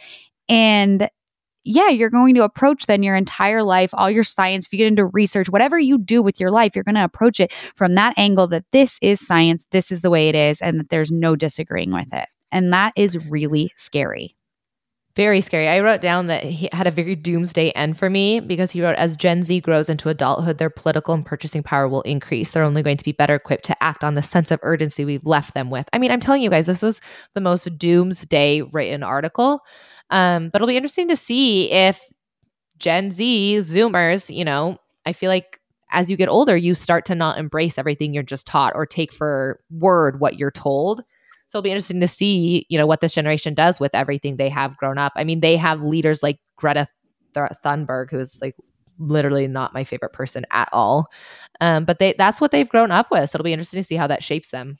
And 0.47 1.09
yeah, 1.65 1.89
you're 1.89 2.11
going 2.11 2.35
to 2.35 2.43
approach 2.43 2.85
then 2.85 3.03
your 3.03 3.17
entire 3.17 3.63
life, 3.63 3.93
all 3.95 4.11
your 4.11 4.25
science, 4.25 4.67
if 4.67 4.75
you 4.75 4.77
get 4.77 4.89
into 4.89 5.07
research, 5.07 5.49
whatever 5.49 5.79
you 5.79 5.97
do 5.97 6.21
with 6.21 6.39
your 6.39 6.51
life, 6.51 6.75
you're 6.75 6.85
going 6.85 6.97
to 6.97 7.05
approach 7.05 7.41
it 7.41 7.51
from 7.77 7.95
that 7.95 8.13
angle 8.19 8.47
that 8.49 8.67
this 8.73 8.99
is 9.01 9.27
science, 9.27 9.67
this 9.71 9.91
is 9.91 10.03
the 10.03 10.11
way 10.11 10.29
it 10.29 10.35
is, 10.35 10.61
and 10.61 10.79
that 10.81 10.91
there's 10.91 11.11
no 11.11 11.35
disagreeing 11.35 11.95
with 11.95 12.13
it. 12.13 12.29
And 12.55 12.73
that 12.73 12.93
is 12.97 13.19
really 13.29 13.73
scary. 13.77 14.37
Very 15.17 15.41
scary. 15.41 15.69
I 15.69 15.81
wrote 15.81 16.01
down 16.01 16.29
that 16.29 16.45
he 16.45 16.69
had 16.73 16.87
a 16.87 16.91
very 16.93 17.15
doomsday 17.15 17.71
end 17.73 17.99
for 17.99 18.09
me 18.09 18.41
because 18.41 18.71
he 18.71 18.81
wrote, 18.81 18.97
as 18.97 19.17
Gen 19.17 19.43
Z 19.43 19.61
grows 19.61 19.89
into 19.89 20.09
adulthood, 20.09 20.59
their 20.59 20.71
political 20.71 21.15
and 21.15 21.27
purchasing 21.27 21.63
power 21.63 21.89
will 21.89 22.03
increase. 22.03 22.53
They're 22.53 22.65
only 22.65 22.83
going 22.83 22.97
to 22.97 23.05
be 23.05 23.13
better 23.13 23.35
equipped 23.35 23.65
to 23.67 23.83
act 23.83 24.03
on 24.03 24.15
the 24.15 24.23
sense 24.23 24.51
of 24.51 24.61
urgency 24.63 25.05
we've 25.05 25.27
left 25.27 25.55
them 25.55 25.69
with. 25.69 25.89
I 25.93 25.99
mean, 25.99 26.13
I'm 26.13 26.21
telling 26.21 26.43
you 26.43 26.51
guys, 26.51 26.67
this 26.67 26.83
was 26.83 27.01
the 27.35 27.41
most 27.41 27.77
doomsday 27.77 28.63
written 28.63 29.03
article. 29.03 29.61
Um, 30.11 30.49
but 30.49 30.59
it'll 30.59 30.69
be 30.69 30.77
interesting 30.77 31.09
to 31.09 31.17
see 31.17 31.71
if 31.71 32.01
Gen 32.79 33.11
Z, 33.11 33.57
Zoomers, 33.63 34.35
you 34.35 34.45
know, 34.45 34.79
I 35.07 35.13
feel 35.13 35.29
like 35.29 35.61
as 35.91 36.11
you 36.11 36.17
get 36.17 36.29
older, 36.29 36.57
you 36.57 36.75
start 36.75 37.05
to 37.07 37.15
not 37.15 37.39
embrace 37.39 37.79
everything 37.79 38.15
you're 38.15 38.23
just 38.23 38.47
taught 38.47 38.75
or 38.75 38.87
take 38.87 39.13
for 39.13 39.61
word 39.71 40.19
what 40.19 40.39
you're 40.39 40.51
told 40.51 41.05
so 41.47 41.59
it'll 41.59 41.65
be 41.65 41.71
interesting 41.71 42.01
to 42.01 42.09
see, 42.09 42.67
you 42.69 42.79
know, 42.79 42.87
what 42.87 43.01
this 43.01 43.13
generation 43.13 43.55
does 43.55 43.79
with 43.79 43.95
everything 43.95 44.37
they 44.37 44.49
have 44.49 44.77
grown 44.77 44.99
up. 44.99 45.13
I 45.17 45.25
mean, 45.25 45.41
they 45.41 45.57
have 45.57 45.83
leaders 45.83 46.23
like 46.23 46.39
Greta 46.57 46.89
Th- 47.35 47.51
Thunberg, 47.65 48.11
who's 48.11 48.41
like 48.41 48.57
literally 48.99 49.47
not 49.47 49.75
my 49.75 49.85
favorite 49.85 50.13
person 50.13 50.47
at 50.51 50.69
all. 50.73 51.07
Um, 51.61 51.85
but 51.85 51.99
they 51.99 52.15
that's 52.17 52.41
what 52.41 52.51
they've 52.51 52.69
grown 52.69 52.91
up 52.91 53.11
with. 53.11 53.31
So 53.31 53.37
it'll 53.37 53.45
be 53.45 53.53
interesting 53.53 53.81
to 53.81 53.85
see 53.85 53.97
how 53.97 54.07
that 54.07 54.23
shapes 54.23 54.51
them. 54.51 54.79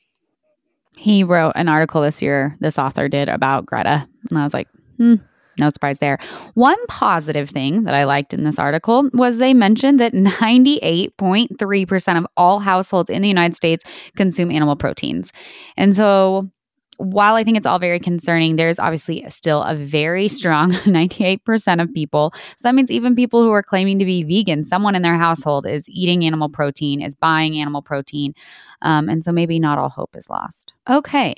He 0.97 1.25
wrote 1.25 1.53
an 1.57 1.69
article 1.69 2.03
this 2.03 2.23
year, 2.23 2.57
this 2.61 2.79
author 2.79 3.09
did 3.09 3.29
about 3.29 3.67
Greta. 3.67 4.09
And 4.31 4.39
I 4.39 4.45
was 4.45 4.55
like, 4.55 4.69
hmm, 4.97 5.17
no 5.59 5.71
surprise 5.71 5.99
there. 5.99 6.19
One 6.55 6.79
positive 6.87 7.51
thing 7.51 7.85
that 7.85 7.95
I 7.95 8.05
liked 8.05 8.35
in 8.35 8.45
this 8.45 8.59
article 8.59 9.09
was 9.13 9.37
they 9.37 9.55
mentioned 9.55 10.01
that 10.01 10.13
98.3% 10.13 12.19
of 12.19 12.27
all 12.37 12.61
households 12.61 13.11
in 13.11 13.23
the 13.23 13.29
United 13.29 13.57
States 13.57 13.85
consume 14.17 14.51
animal 14.51 14.77
proteins. 14.77 15.33
And 15.77 15.95
so 15.95 16.51
while 16.97 17.35
I 17.35 17.45
think 17.45 17.57
it's 17.57 17.67
all 17.67 17.79
very 17.79 17.99
concerning, 17.99 18.57
there's 18.57 18.79
obviously 18.79 19.25
still 19.29 19.63
a 19.63 19.75
very 19.75 20.29
strong 20.29 20.73
98% 20.73 21.83
of 21.83 21.93
people. 21.93 22.33
So 22.35 22.63
that 22.63 22.75
means 22.75 22.91
even 22.91 23.17
people 23.17 23.43
who 23.43 23.51
are 23.51 23.63
claiming 23.63 23.99
to 23.99 24.05
be 24.05 24.23
vegan, 24.23 24.65
someone 24.65 24.95
in 24.95 25.03
their 25.03 25.19
household 25.19 25.67
is 25.67 25.89
eating 25.89 26.25
animal 26.25 26.49
protein, 26.49 27.01
is 27.01 27.15
buying 27.15 27.59
animal 27.59 27.83
protein. 27.83 28.35
Um, 28.83 29.09
and 29.09 29.25
so 29.25 29.33
maybe 29.33 29.59
not 29.59 29.79
all 29.79 29.89
hope 29.89 30.17
is 30.17 30.31
lost. 30.31 30.75
Okay. 30.89 31.35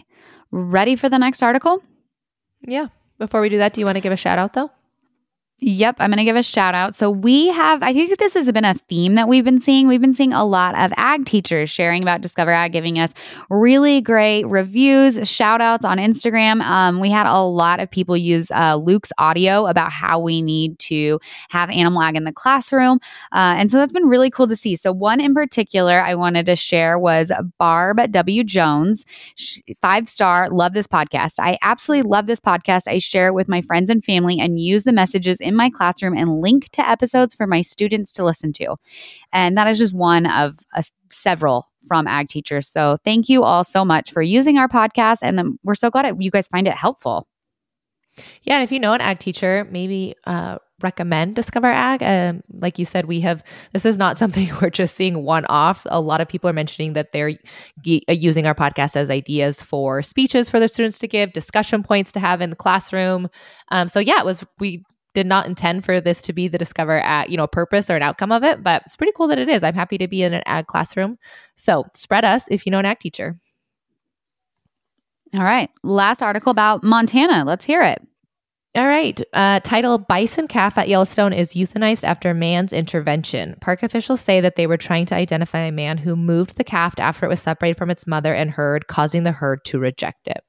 Ready 0.51 0.97
for 0.97 1.09
the 1.09 1.19
next 1.19 1.43
article? 1.43 1.83
Yeah. 2.61 2.89
Before 3.19 3.41
we 3.41 3.49
do 3.49 3.59
that, 3.59 3.73
do 3.73 3.81
you 3.81 3.87
want 3.87 3.97
to 3.97 4.01
give 4.01 4.13
a 4.13 4.17
shout 4.17 4.39
out 4.39 4.53
though? 4.53 4.71
Yep, 5.61 5.97
I'm 6.01 6.11
going 6.11 6.19
to 6.19 6.25
give 6.25 6.37
a 6.37 6.43
shout 6.43 6.75
out. 6.75 6.95
So, 6.95 7.11
we 7.11 7.49
have, 7.49 7.83
I 7.83 7.95
think 7.95 8.19
this 8.19 8.35
has 8.35 8.53
been 8.53 8.67
a 8.67 8.75
theme 8.75 9.15
that 9.15 9.27
we've 9.27 9.45
been 9.45 9.59
seeing. 9.59 9.89
We've 9.89 10.03
been 10.03 10.13
seeing 10.13 10.35
a 10.35 10.45
lot 10.45 10.75
of 10.79 10.93
ag 10.99 11.25
teachers 11.25 11.71
sharing 11.71 12.03
about 12.03 12.21
Discover 12.21 12.51
Ag, 12.51 12.73
giving 12.73 12.99
us 12.99 13.15
really 13.49 14.03
great 14.03 14.47
reviews, 14.47 15.27
shout 15.27 15.63
outs 15.63 15.83
on 15.83 15.97
Instagram. 15.97 16.61
Um, 16.61 17.01
we 17.01 17.09
had 17.09 17.27
a 17.27 17.41
lot 17.41 17.81
of 17.81 17.91
people 17.91 18.19
use 18.19 18.51
uh, 18.51 18.77
Luke's 18.77 19.13
audio 19.17 19.65
about 19.67 19.91
how 19.93 20.19
we 20.19 20.43
need 20.43 20.79
to 20.81 21.19
have 21.49 21.71
animal 21.71 22.03
ag 22.03 22.17
in 22.17 22.25
the 22.25 22.33
classroom. 22.33 22.99
Uh, 23.33 23.57
and 23.57 23.71
so, 23.71 23.79
that's 23.79 23.95
been 23.95 24.09
really 24.09 24.29
cool 24.29 24.49
to 24.49 24.57
see. 24.57 24.77
So, 24.77 24.93
one 24.93 25.23
in 25.23 25.33
particular 25.33 26.03
I 26.03 26.17
wanted 26.17 26.45
to 26.47 26.57
share 26.57 26.99
was 26.99 27.33
Barb 27.59 27.99
W. 28.11 28.45
Jones, 28.45 29.07
five 29.81 30.07
star, 30.07 30.51
love 30.51 30.75
this 30.75 30.87
podcast. 30.87 31.37
I 31.39 31.57
absolutely 31.63 32.11
love 32.11 32.27
this 32.27 32.41
podcast. 32.41 32.89
I 32.89 32.99
share 32.99 33.29
it 33.29 33.35
with 33.35 33.49
my 33.49 33.63
friends 33.63 33.89
and 33.89 34.05
family 34.05 34.39
and 34.39 34.61
use 34.61 34.85
the 34.85 34.93
messages 34.93 35.41
in 35.47 35.57
my 35.57 35.71
classroom 35.71 36.17
and 36.17 36.41
link 36.41 36.69
to 36.71 36.89
episodes 36.89 37.35
for 37.35 37.47
my 37.47 37.61
students 37.61 38.13
to 38.15 38.25
listen 38.25 38.53
to. 38.55 38.77
And 39.33 39.57
that 39.57 39.69
is 39.69 39.79
just 39.79 39.95
one 39.95 40.27
of 40.27 40.57
uh, 40.75 40.83
several 41.11 41.71
from 41.87 42.07
ag 42.07 42.29
teachers. 42.29 42.69
So 42.69 42.97
thank 43.05 43.29
you 43.29 43.45
all 43.45 43.65
so 43.65 43.85
much 43.85 44.13
for 44.13 44.23
using 44.23 44.59
our 44.59 44.69
podcast. 44.69 45.19
And 45.23 45.59
we're 45.63 45.75
so 45.75 45.91
glad 45.91 46.15
you 46.19 46.31
guys 46.31 46.49
find 46.49 46.67
it 46.67 46.75
helpful. 46.75 47.29
Yeah. 48.43 48.55
And 48.55 48.65
if 48.65 48.73
you 48.73 48.81
know 48.81 48.93
an 48.93 49.01
ag 49.01 49.19
teacher, 49.19 49.67
maybe 49.71 50.15
uh, 50.25 50.57
recommend 50.83 51.35
Discover 51.35 51.69
Ag. 51.69 52.03
Um, 52.03 52.43
like 52.53 52.79
you 52.79 52.85
said, 52.85 53.07
we 53.07 53.21
have 53.21 53.43
this 53.73 53.85
is 53.85 53.99
not 53.99 54.19
something 54.19 54.49
we're 54.61 54.71
just 54.71 54.97
seeing 54.97 55.23
one 55.23 55.45
off. 55.47 55.87
A 55.91 56.01
lot 56.01 56.21
of 56.21 56.29
people 56.29 56.49
are 56.49 56.55
mentioning 56.55 56.95
that 56.95 57.13
they're 57.13 57.33
ge- 57.83 58.03
uh, 58.09 58.13
using 58.13 58.47
our 58.47 58.55
podcast 58.55 58.97
as 58.97 59.11
ideas 59.11 59.63
for 59.63 60.03
speeches 60.03 60.49
for 60.49 60.59
their 60.59 60.69
students 60.69 60.99
to 61.01 61.09
give, 61.09 61.33
discussion 61.33 61.83
points 61.83 62.13
to 62.13 62.21
have 62.21 62.41
in 62.41 62.51
the 62.51 62.57
classroom. 62.57 63.29
Um, 63.71 63.89
so 63.89 64.01
yeah, 64.01 64.21
it 64.21 64.27
was 64.27 64.45
we 64.59 64.85
did 65.17 65.27
not 65.27 65.47
intend 65.47 65.83
for 65.83 65.99
this 65.99 66.21
to 66.21 66.35
be 66.35 66.47
the 66.47 66.59
Discover 66.59 67.01
Ag 67.01 67.31
you 67.31 67.39
know 67.39 67.47
purpose 67.47 67.89
or 67.89 67.97
an 67.97 68.03
outcome 68.03 68.31
of 68.31 68.45
it 68.45 68.63
but 68.63 68.83
it's 68.85 68.97
pretty 68.97 69.13
cool 69.17 69.29
that 69.29 69.39
it 69.39 69.49
is 69.49 69.63
i'm 69.63 69.75
happy 69.75 69.97
to 69.97 70.07
be 70.07 70.23
in 70.23 70.35
an 70.35 70.43
ag 70.45 70.67
classroom 70.67 71.19
so 71.57 71.85
spread 71.95 72.23
us 72.23 72.47
if 72.51 72.67
you 72.67 72.71
know 72.71 72.79
an 72.79 72.85
ag 72.85 72.99
teacher 73.01 73.35
all 75.35 75.43
right 75.43 75.71
last 75.83 76.23
article 76.23 76.51
about 76.51 76.85
montana 76.85 77.45
let's 77.47 77.65
hear 77.65 77.83
it 77.83 78.07
all 78.77 78.87
right. 78.87 79.19
Uh, 79.33 79.59
title 79.61 79.97
Bison 79.97 80.49
calf 80.49 80.77
at 80.77 80.87
Yellowstone 80.87 81.33
is 81.33 81.55
euthanized 81.55 82.05
after 82.05 82.35
man's 82.35 82.75
intervention. 82.75 83.57
Park 83.63 83.83
officials 83.83 84.21
say 84.21 84.43
that 84.43 84.57
they 84.57 84.67
were 84.67 84.77
trying 84.77 85.07
to 85.07 85.15
identify 85.15 85.61
a 85.61 85.73
man 85.73 85.97
who 85.97 86.15
moved 86.15 86.59
the 86.59 86.65
calf 86.65 86.95
after 86.99 87.25
it 87.25 87.31
was 87.31 87.41
separated 87.41 87.79
from 87.79 87.89
its 87.89 88.07
mother 88.07 88.35
and 88.35 88.51
herd, 88.51 88.87
causing 88.87 89.23
the 89.23 89.33
herd 89.33 89.65
to 89.65 89.79
reject 89.79 90.29
it. 90.29 90.45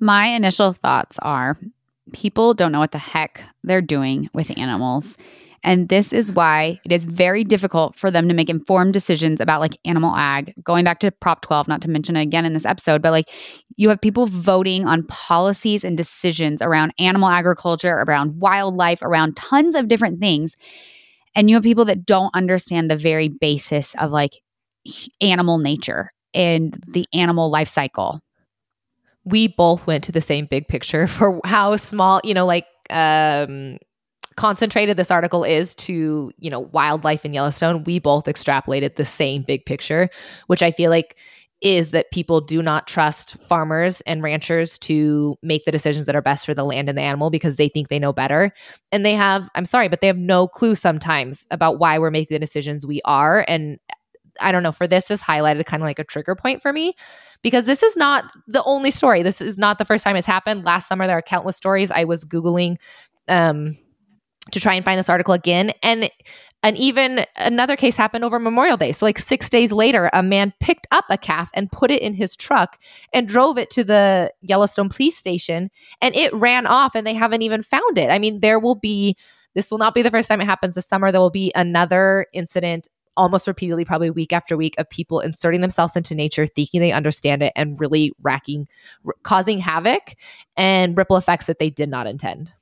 My 0.00 0.28
initial 0.28 0.72
thoughts 0.72 1.18
are 1.20 1.58
people 2.12 2.54
don't 2.54 2.72
know 2.72 2.78
what 2.78 2.92
the 2.92 2.98
heck 2.98 3.42
they're 3.64 3.82
doing 3.82 4.28
with 4.32 4.56
animals. 4.56 5.16
And 5.62 5.88
this 5.88 6.12
is 6.12 6.32
why 6.32 6.78
it 6.84 6.92
is 6.92 7.04
very 7.04 7.42
difficult 7.42 7.96
for 7.96 8.08
them 8.08 8.28
to 8.28 8.34
make 8.34 8.48
informed 8.48 8.92
decisions 8.92 9.40
about 9.40 9.60
like 9.60 9.76
animal 9.84 10.14
ag. 10.14 10.54
Going 10.62 10.84
back 10.84 11.00
to 11.00 11.10
Prop 11.10 11.42
12, 11.42 11.66
not 11.66 11.80
to 11.82 11.90
mention 11.90 12.16
it 12.16 12.22
again 12.22 12.44
in 12.44 12.52
this 12.52 12.64
episode, 12.64 13.02
but 13.02 13.10
like 13.10 13.30
you 13.76 13.88
have 13.88 14.00
people 14.00 14.26
voting 14.26 14.86
on 14.86 15.04
policies 15.08 15.82
and 15.82 15.96
decisions 15.96 16.62
around 16.62 16.92
animal 17.00 17.28
agriculture, 17.28 18.04
around 18.06 18.38
wildlife, 18.40 19.02
around 19.02 19.36
tons 19.36 19.74
of 19.74 19.88
different 19.88 20.20
things. 20.20 20.54
And 21.34 21.50
you 21.50 21.56
have 21.56 21.64
people 21.64 21.84
that 21.86 22.06
don't 22.06 22.34
understand 22.34 22.88
the 22.88 22.96
very 22.96 23.28
basis 23.28 23.94
of 23.98 24.12
like 24.12 24.34
animal 25.20 25.58
nature 25.58 26.12
and 26.32 26.80
the 26.86 27.06
animal 27.12 27.50
life 27.50 27.68
cycle 27.68 28.20
we 29.26 29.48
both 29.48 29.86
went 29.86 30.04
to 30.04 30.12
the 30.12 30.20
same 30.20 30.46
big 30.46 30.68
picture 30.68 31.06
for 31.06 31.40
how 31.44 31.76
small, 31.76 32.20
you 32.24 32.34
know, 32.34 32.46
like 32.46 32.66
um 32.90 33.78
concentrated 34.36 34.98
this 34.98 35.10
article 35.10 35.44
is 35.44 35.74
to, 35.74 36.30
you 36.38 36.50
know, 36.50 36.60
wildlife 36.60 37.24
in 37.24 37.32
Yellowstone. 37.32 37.82
We 37.84 37.98
both 37.98 38.26
extrapolated 38.26 38.96
the 38.96 39.04
same 39.04 39.42
big 39.42 39.64
picture, 39.64 40.10
which 40.46 40.62
I 40.62 40.70
feel 40.70 40.90
like 40.90 41.16
is 41.62 41.90
that 41.92 42.10
people 42.10 42.42
do 42.42 42.62
not 42.62 42.86
trust 42.86 43.38
farmers 43.38 44.02
and 44.02 44.22
ranchers 44.22 44.76
to 44.78 45.36
make 45.42 45.64
the 45.64 45.72
decisions 45.72 46.04
that 46.04 46.14
are 46.14 46.20
best 46.20 46.44
for 46.44 46.52
the 46.52 46.64
land 46.64 46.88
and 46.88 46.98
the 46.98 47.02
animal 47.02 47.30
because 47.30 47.56
they 47.56 47.68
think 47.68 47.88
they 47.88 47.98
know 47.98 48.12
better. 48.12 48.52
And 48.92 49.06
they 49.06 49.14
have, 49.14 49.48
I'm 49.54 49.64
sorry, 49.64 49.88
but 49.88 50.02
they 50.02 50.06
have 50.06 50.18
no 50.18 50.48
clue 50.48 50.74
sometimes 50.74 51.46
about 51.50 51.78
why 51.78 51.98
we're 51.98 52.10
making 52.10 52.34
the 52.34 52.38
decisions 52.40 52.86
we 52.86 53.00
are. 53.06 53.42
And 53.48 53.78
I 54.40 54.52
don't 54.52 54.62
know, 54.62 54.72
for 54.72 54.86
this, 54.86 55.06
this 55.06 55.22
highlighted 55.22 55.66
kind 55.66 55.82
of 55.82 55.86
like 55.86 55.98
a 55.98 56.04
trigger 56.04 56.34
point 56.34 56.62
for 56.62 56.72
me 56.72 56.94
because 57.42 57.66
this 57.66 57.82
is 57.82 57.96
not 57.96 58.24
the 58.46 58.62
only 58.64 58.90
story. 58.90 59.22
This 59.22 59.40
is 59.40 59.58
not 59.58 59.78
the 59.78 59.84
first 59.84 60.04
time 60.04 60.16
it's 60.16 60.26
happened. 60.26 60.64
Last 60.64 60.88
summer, 60.88 61.06
there 61.06 61.18
are 61.18 61.22
countless 61.22 61.56
stories. 61.56 61.90
I 61.90 62.04
was 62.04 62.24
Googling 62.24 62.76
um, 63.28 63.76
to 64.52 64.60
try 64.60 64.74
and 64.74 64.84
find 64.84 64.98
this 64.98 65.08
article 65.08 65.34
again. 65.34 65.72
And 65.82 66.10
and 66.62 66.76
even 66.78 67.24
another 67.36 67.76
case 67.76 67.96
happened 67.96 68.24
over 68.24 68.40
Memorial 68.40 68.76
Day. 68.76 68.90
So, 68.90 69.06
like 69.06 69.20
six 69.20 69.48
days 69.48 69.70
later, 69.70 70.10
a 70.12 70.22
man 70.22 70.52
picked 70.58 70.88
up 70.90 71.04
a 71.10 71.16
calf 71.16 71.50
and 71.54 71.70
put 71.70 71.90
it 71.90 72.02
in 72.02 72.12
his 72.12 72.34
truck 72.34 72.78
and 73.12 73.28
drove 73.28 73.56
it 73.56 73.70
to 73.70 73.84
the 73.84 74.32
Yellowstone 74.40 74.88
police 74.88 75.16
station 75.16 75.70
and 76.00 76.16
it 76.16 76.34
ran 76.34 76.66
off 76.66 76.96
and 76.96 77.06
they 77.06 77.14
haven't 77.14 77.42
even 77.42 77.62
found 77.62 77.98
it. 77.98 78.10
I 78.10 78.18
mean, 78.18 78.40
there 78.40 78.58
will 78.58 78.74
be, 78.74 79.16
this 79.54 79.70
will 79.70 79.78
not 79.78 79.94
be 79.94 80.02
the 80.02 80.10
first 80.10 80.28
time 80.28 80.40
it 80.40 80.46
happens 80.46 80.74
this 80.74 80.88
summer. 80.88 81.12
There 81.12 81.20
will 81.20 81.30
be 81.30 81.52
another 81.54 82.26
incident 82.32 82.88
almost 83.16 83.46
repeatedly, 83.46 83.84
probably 83.84 84.10
week 84.10 84.32
after 84.32 84.56
week, 84.56 84.74
of 84.78 84.88
people 84.90 85.20
inserting 85.20 85.60
themselves 85.60 85.96
into 85.96 86.14
nature, 86.14 86.46
thinking 86.46 86.80
they 86.80 86.92
understand 86.92 87.42
it, 87.42 87.52
and 87.56 87.80
really 87.80 88.12
racking, 88.22 88.66
r- 89.06 89.14
causing 89.22 89.58
havoc 89.58 90.14
and 90.56 90.96
ripple 90.96 91.16
effects 91.16 91.46
that 91.46 91.58
they 91.58 91.70
did 91.70 91.88
not 91.88 92.06
intend. 92.06 92.52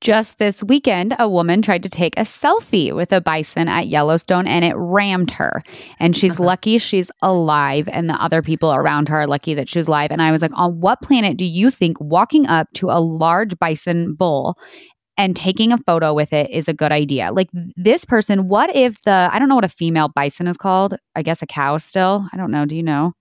Just 0.00 0.38
this 0.38 0.62
weekend, 0.62 1.16
a 1.18 1.28
woman 1.28 1.60
tried 1.60 1.82
to 1.82 1.88
take 1.88 2.16
a 2.16 2.22
selfie 2.22 2.94
with 2.94 3.12
a 3.12 3.20
bison 3.20 3.66
at 3.66 3.88
Yellowstone 3.88 4.46
and 4.46 4.64
it 4.64 4.76
rammed 4.76 5.32
her. 5.32 5.60
And 5.98 6.16
she's 6.16 6.34
uh-huh. 6.34 6.44
lucky 6.44 6.78
she's 6.78 7.10
alive, 7.20 7.88
and 7.88 8.08
the 8.08 8.14
other 8.14 8.40
people 8.40 8.72
around 8.72 9.08
her 9.08 9.22
are 9.22 9.26
lucky 9.26 9.54
that 9.54 9.68
she's 9.68 9.88
alive. 9.88 10.12
And 10.12 10.22
I 10.22 10.30
was 10.30 10.40
like, 10.40 10.52
on 10.54 10.80
what 10.80 11.02
planet 11.02 11.36
do 11.36 11.44
you 11.44 11.72
think 11.72 12.00
walking 12.00 12.46
up 12.46 12.68
to 12.74 12.90
a 12.90 13.00
large 13.00 13.58
bison 13.58 14.14
bull 14.14 14.56
and 15.18 15.36
taking 15.36 15.72
a 15.72 15.78
photo 15.78 16.14
with 16.14 16.32
it 16.32 16.50
is 16.50 16.68
a 16.68 16.72
good 16.72 16.92
idea. 16.92 17.32
Like 17.32 17.50
this 17.52 18.04
person, 18.04 18.48
what 18.48 18.74
if 18.74 19.02
the 19.02 19.28
I 19.32 19.38
don't 19.38 19.48
know 19.48 19.56
what 19.56 19.64
a 19.64 19.68
female 19.68 20.08
bison 20.08 20.46
is 20.46 20.56
called? 20.56 20.94
I 21.16 21.22
guess 21.22 21.42
a 21.42 21.46
cow 21.46 21.76
still. 21.78 22.26
I 22.32 22.36
don't 22.36 22.52
know. 22.52 22.64
Do 22.64 22.76
you 22.76 22.82
know? 22.82 23.12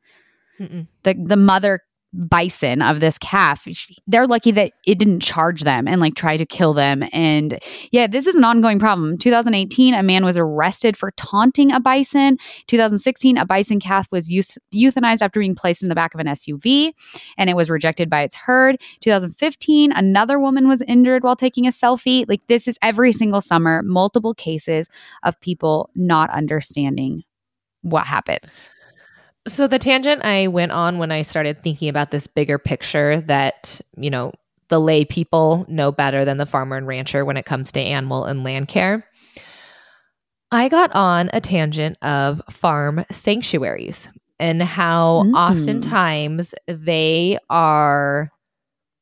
Mm-mm. 0.60 0.88
The 1.04 1.16
the 1.16 1.36
mother 1.36 1.82
bison 2.14 2.82
of 2.82 3.00
this 3.00 3.18
calf 3.18 3.68
they're 4.08 4.28
lucky 4.28 4.52
that 4.52 4.72
it 4.86 4.98
didn't 4.98 5.20
charge 5.20 5.62
them 5.62 5.88
and 5.88 6.00
like 6.00 6.16
try 6.16 6.38
to 6.38 6.46
kill 6.46 6.74
them. 6.74 7.04
And 7.12 7.60
yeah 7.92 8.08
this 8.08 8.26
is 8.28 8.36
an 8.36 8.44
ongoing 8.44 8.80
problem. 8.80 9.18
2018 9.18 9.94
a 9.94 10.02
man 10.02 10.24
was 10.24 10.38
arrested 10.38 10.96
for 10.96 11.12
taunting 11.12 11.72
a 11.72 11.80
bison. 11.80 12.38
2016 12.68 13.38
a 13.38 13.46
bison 13.46 13.80
calf 13.80 14.08
was 14.12 14.30
euthanized 14.30 15.22
after 15.22 15.40
being 15.40 15.56
placed 15.56 15.84
in 15.84 15.90
the 15.90 15.96
back 15.96 16.14
of 16.14 16.20
an 16.20 16.28
suv 16.28 16.94
and 17.38 17.50
it 17.50 17.56
was 17.56 17.70
rejected 17.70 18.10
by 18.10 18.22
its 18.22 18.36
herd. 18.36 18.80
2015 19.02 19.92
another 19.92 20.40
woman 20.40 20.68
was 20.68 20.82
injured 20.84 21.24
while 21.24 21.36
taking 21.36 21.68
a 21.68 21.72
selfie. 21.72 22.26
Like 22.28 22.46
this 22.48 22.68
is 22.68 22.78
every 22.82 23.12
single 23.12 23.42
summer 23.42 23.82
multiple 23.84 24.34
cases 24.34 24.88
of 25.24 25.40
people 25.42 25.90
not 25.96 26.30
understanding 26.30 27.24
what 27.82 28.06
happens 28.06 28.70
so 29.48 29.68
the 29.68 29.80
tangent 29.80 30.24
I 30.24 30.48
went 30.48 30.72
on 30.72 30.98
when 30.98 31.12
I 31.12 31.22
started 31.22 31.62
thinking 31.62 31.90
about 31.90 32.12
this 32.12 32.28
bigger 32.28 32.58
picture 32.58 33.22
that, 33.22 33.80
you 33.98 34.10
know, 34.10 34.32
the 34.70 34.80
lay 34.80 35.06
people 35.06 35.66
know 35.70 35.92
better 35.92 36.26
than 36.26 36.38
the 36.38 36.46
farmer 36.46 36.76
and 36.76 36.88
rancher 36.88 37.24
when 37.24 37.38
it 37.38 37.46
comes 37.46 37.72
to 37.72 37.80
animal 37.80 38.26
and 38.26 38.44
land 38.44 38.68
care. 38.68 39.06
I 40.52 40.70
got 40.70 40.92
on 40.94 41.30
a 41.34 41.42
tangent 41.42 41.98
of 42.02 42.42
farm 42.50 43.04
sanctuaries 43.12 44.10
and 44.40 44.62
how 44.62 45.24
mm. 45.26 45.34
oftentimes 45.34 46.54
they 46.68 47.38
are 47.50 48.32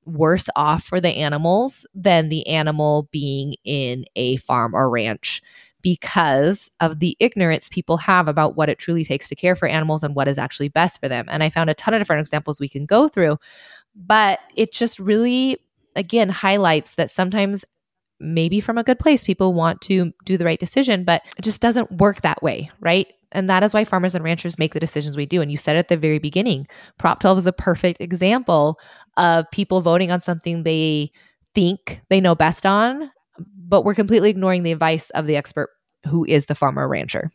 worse 0.06 0.48
off 0.56 0.84
for 0.84 1.02
the 1.02 1.10
animals 1.10 1.86
than 1.94 2.30
the 2.30 2.48
animal 2.48 3.10
being 3.12 3.56
in 3.64 4.06
a 4.16 4.38
farm 4.38 4.76
or 4.76 4.90
ranch 4.90 5.42
because 5.86 6.72
of 6.80 6.98
the 6.98 7.16
ignorance 7.20 7.70
people 7.70 7.96
have 7.96 8.28
about 8.28 8.56
what 8.58 8.70
it 8.70 8.80
truly 8.80 9.06
takes 9.06 9.30
to 9.30 9.36
care 9.36 9.56
for 9.56 9.68
animals 9.68 10.04
and 10.04 10.16
what 10.16 10.28
is 10.28 10.40
actually 10.40 10.68
best 10.68 11.00
for 11.00 11.08
them. 11.08 11.28
And 11.30 11.44
I 11.44 11.52
found 11.52 11.70
a 11.70 11.76
ton 11.76 11.94
of 11.94 12.00
different 12.00 12.22
examples 12.22 12.60
we 12.60 12.68
can 12.68 12.88
go 12.88 13.08
through, 13.08 13.38
but 13.96 14.40
it 14.56 14.74
just 14.74 14.98
really, 14.98 15.60
again, 15.96 16.28
highlights 16.28 16.96
that 16.96 17.12
sometimes 17.12 17.64
maybe 18.20 18.60
from 18.60 18.80
a 18.80 18.84
good 18.84 18.98
place 18.98 19.24
people 19.24 19.54
want 19.54 19.80
to 19.82 20.12
do 20.24 20.38
the 20.38 20.46
right 20.46 20.62
decision 20.62 21.04
but 21.04 21.22
it 21.38 21.42
just 21.42 21.60
doesn't 21.60 21.92
work 21.92 22.22
that 22.22 22.42
way 22.42 22.72
right 22.80 23.08
and 23.34 23.50
that 23.50 23.62
is 23.62 23.74
why 23.74 23.84
farmers 23.84 24.16
and 24.16 24.24
ranchers 24.24 24.58
make 24.58 24.74
the 24.74 24.80
decisions 24.80 25.18
we 25.18 25.26
do 25.26 25.42
and 25.42 25.52
you 25.52 25.58
said 25.58 25.76
at 25.76 25.90
the 25.90 25.98
very 25.98 26.18
beginning 26.18 26.66
prop 26.98 27.20
12 27.20 27.40
is 27.40 27.46
a 27.46 27.52
perfect 27.52 28.00
example 28.00 28.80
of 29.18 29.44
people 29.52 29.82
voting 29.82 30.12
on 30.12 30.22
something 30.22 30.64
they 30.64 31.12
think 31.54 32.00
they 32.10 32.22
know 32.22 32.36
best 32.36 32.66
on 32.66 33.12
but 33.38 33.84
we're 33.84 33.96
completely 33.96 34.30
ignoring 34.30 34.64
the 34.64 34.72
advice 34.72 35.10
of 35.12 35.26
the 35.26 35.36
expert 35.36 35.70
who 36.08 36.26
is 36.26 36.46
the 36.46 36.56
farmer 36.56 36.88
rancher. 36.88 37.32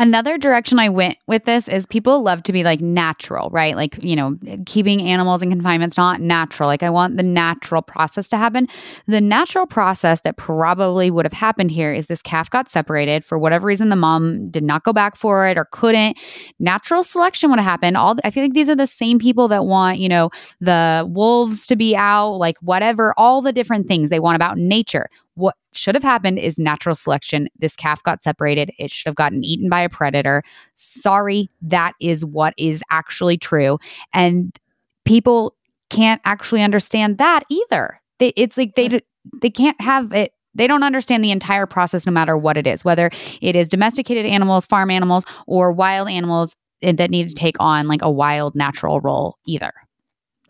Another 0.00 0.38
direction 0.38 0.78
I 0.78 0.88
went 0.88 1.18
with 1.26 1.44
this 1.44 1.66
is 1.66 1.84
people 1.84 2.22
love 2.22 2.44
to 2.44 2.52
be 2.52 2.62
like 2.62 2.80
natural, 2.80 3.50
right? 3.50 3.74
Like, 3.74 3.98
you 4.00 4.14
know, 4.14 4.38
keeping 4.64 5.02
animals 5.02 5.42
in 5.42 5.50
confinement 5.50 5.92
is 5.92 5.98
not 5.98 6.20
natural. 6.20 6.68
Like, 6.68 6.84
I 6.84 6.90
want 6.90 7.16
the 7.16 7.24
natural 7.24 7.82
process 7.82 8.28
to 8.28 8.36
happen. 8.36 8.68
The 9.08 9.20
natural 9.20 9.66
process 9.66 10.20
that 10.20 10.36
probably 10.36 11.10
would 11.10 11.24
have 11.24 11.32
happened 11.32 11.72
here 11.72 11.92
is 11.92 12.06
this 12.06 12.22
calf 12.22 12.48
got 12.48 12.70
separated. 12.70 13.24
For 13.24 13.40
whatever 13.40 13.66
reason, 13.66 13.88
the 13.88 13.96
mom 13.96 14.50
did 14.50 14.62
not 14.62 14.84
go 14.84 14.92
back 14.92 15.16
for 15.16 15.48
it 15.48 15.58
or 15.58 15.66
couldn't. 15.72 16.16
Natural 16.60 17.02
selection 17.02 17.50
would 17.50 17.58
have 17.58 17.68
happened. 17.68 17.96
All 17.96 18.14
I 18.22 18.30
feel 18.30 18.44
like 18.44 18.54
these 18.54 18.70
are 18.70 18.76
the 18.76 18.86
same 18.86 19.18
people 19.18 19.48
that 19.48 19.64
want, 19.64 19.98
you 19.98 20.08
know, 20.08 20.30
the 20.60 21.04
wolves 21.10 21.66
to 21.66 21.74
be 21.74 21.96
out, 21.96 22.34
like 22.34 22.56
whatever, 22.60 23.14
all 23.16 23.42
the 23.42 23.52
different 23.52 23.88
things 23.88 24.10
they 24.10 24.20
want 24.20 24.36
about 24.36 24.58
nature. 24.58 25.08
What 25.38 25.54
should 25.72 25.94
have 25.94 26.02
happened 26.02 26.40
is 26.40 26.58
natural 26.58 26.96
selection. 26.96 27.48
This 27.56 27.76
calf 27.76 28.02
got 28.02 28.24
separated. 28.24 28.72
It 28.76 28.90
should 28.90 29.08
have 29.08 29.14
gotten 29.14 29.44
eaten 29.44 29.68
by 29.68 29.80
a 29.82 29.88
predator. 29.88 30.42
Sorry, 30.74 31.48
that 31.62 31.92
is 32.00 32.24
what 32.24 32.54
is 32.58 32.82
actually 32.90 33.38
true. 33.38 33.78
And 34.12 34.58
people 35.04 35.54
can't 35.90 36.20
actually 36.24 36.62
understand 36.62 37.18
that 37.18 37.44
either. 37.48 38.00
They, 38.18 38.32
it's 38.36 38.56
like 38.56 38.74
they 38.74 38.98
they 39.40 39.50
can't 39.50 39.80
have 39.80 40.12
it 40.12 40.32
they 40.54 40.66
don't 40.66 40.82
understand 40.82 41.22
the 41.22 41.30
entire 41.30 41.66
process 41.66 42.04
no 42.04 42.10
matter 42.12 42.36
what 42.36 42.56
it 42.56 42.66
is 42.66 42.84
whether 42.84 43.10
it 43.40 43.54
is 43.54 43.68
domesticated 43.68 44.26
animals 44.26 44.66
farm 44.66 44.90
animals 44.90 45.24
or 45.46 45.70
wild 45.70 46.08
animals 46.08 46.56
eh, 46.82 46.90
that 46.92 47.10
need 47.10 47.28
to 47.28 47.34
take 47.34 47.54
on 47.60 47.86
like 47.86 48.02
a 48.02 48.10
wild 48.10 48.56
natural 48.56 49.00
role 49.00 49.36
either 49.46 49.72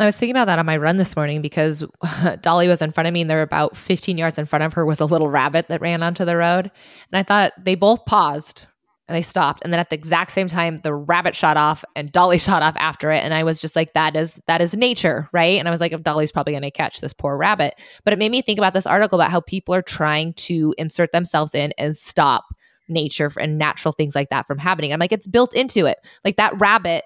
I 0.00 0.06
was 0.06 0.16
thinking 0.16 0.36
about 0.36 0.44
that 0.44 0.60
on 0.60 0.66
my 0.66 0.76
run 0.76 0.96
this 0.96 1.16
morning 1.16 1.42
because 1.42 1.84
Dolly 2.40 2.68
was 2.68 2.82
in 2.82 2.92
front 2.92 3.08
of 3.08 3.14
me 3.14 3.22
and 3.22 3.30
there 3.30 3.38
were 3.38 3.42
about 3.42 3.76
15 3.76 4.16
yards 4.16 4.38
in 4.38 4.46
front 4.46 4.62
of 4.62 4.72
her 4.74 4.86
was 4.86 5.00
a 5.00 5.04
little 5.04 5.28
rabbit 5.28 5.66
that 5.68 5.80
ran 5.80 6.02
onto 6.02 6.24
the 6.24 6.36
road. 6.36 6.70
And 7.10 7.18
I 7.18 7.24
thought 7.24 7.52
they 7.58 7.74
both 7.74 8.04
paused 8.04 8.64
and 9.08 9.16
they 9.16 9.22
stopped. 9.22 9.60
And 9.64 9.72
then 9.72 9.80
at 9.80 9.90
the 9.90 9.96
exact 9.96 10.30
same 10.30 10.46
time, 10.46 10.76
the 10.78 10.94
rabbit 10.94 11.34
shot 11.34 11.56
off 11.56 11.84
and 11.96 12.12
Dolly 12.12 12.38
shot 12.38 12.62
off 12.62 12.76
after 12.78 13.10
it. 13.10 13.24
And 13.24 13.34
I 13.34 13.42
was 13.42 13.60
just 13.60 13.74
like, 13.74 13.92
that 13.94 14.14
is 14.14 14.40
that 14.46 14.60
is 14.60 14.76
nature, 14.76 15.28
right? 15.32 15.58
And 15.58 15.66
I 15.66 15.70
was 15.72 15.80
like, 15.80 15.92
if 15.92 16.02
Dolly's 16.02 16.30
probably 16.30 16.52
gonna 16.52 16.70
catch 16.70 17.00
this 17.00 17.12
poor 17.12 17.36
rabbit. 17.36 17.74
But 18.04 18.12
it 18.12 18.20
made 18.20 18.30
me 18.30 18.40
think 18.40 18.58
about 18.58 18.74
this 18.74 18.86
article 18.86 19.18
about 19.18 19.32
how 19.32 19.40
people 19.40 19.74
are 19.74 19.82
trying 19.82 20.32
to 20.34 20.74
insert 20.78 21.10
themselves 21.10 21.56
in 21.56 21.72
and 21.76 21.96
stop 21.96 22.44
nature 22.88 23.30
and 23.40 23.58
natural 23.58 23.92
things 23.92 24.14
like 24.14 24.30
that 24.30 24.46
from 24.46 24.58
happening. 24.58 24.92
I'm 24.92 25.00
like, 25.00 25.12
it's 25.12 25.26
built 25.26 25.54
into 25.54 25.86
it. 25.86 25.98
Like 26.24 26.36
that 26.36 26.58
rabbit 26.60 27.04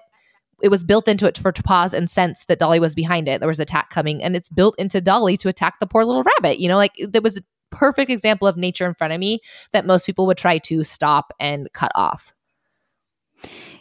it 0.61 0.69
was 0.69 0.83
built 0.83 1.07
into 1.07 1.27
it 1.27 1.37
for 1.37 1.51
to 1.51 1.63
pause 1.63 1.93
and 1.93 2.09
sense 2.09 2.45
that 2.45 2.59
Dolly 2.59 2.79
was 2.79 2.95
behind 2.95 3.27
it. 3.27 3.39
There 3.39 3.47
was 3.47 3.59
attack 3.59 3.89
coming, 3.89 4.23
and 4.23 4.35
it's 4.35 4.49
built 4.49 4.75
into 4.77 5.01
Dolly 5.01 5.37
to 5.37 5.49
attack 5.49 5.79
the 5.79 5.87
poor 5.87 6.05
little 6.05 6.23
rabbit. 6.23 6.59
You 6.59 6.69
know, 6.69 6.77
like 6.77 6.93
there 6.99 7.21
was 7.21 7.37
a 7.37 7.43
perfect 7.71 8.11
example 8.11 8.47
of 8.47 8.55
nature 8.55 8.87
in 8.87 8.93
front 8.93 9.13
of 9.13 9.19
me 9.19 9.39
that 9.71 9.85
most 9.85 10.05
people 10.05 10.25
would 10.27 10.37
try 10.37 10.59
to 10.59 10.83
stop 10.83 11.33
and 11.39 11.67
cut 11.73 11.91
off. 11.95 12.33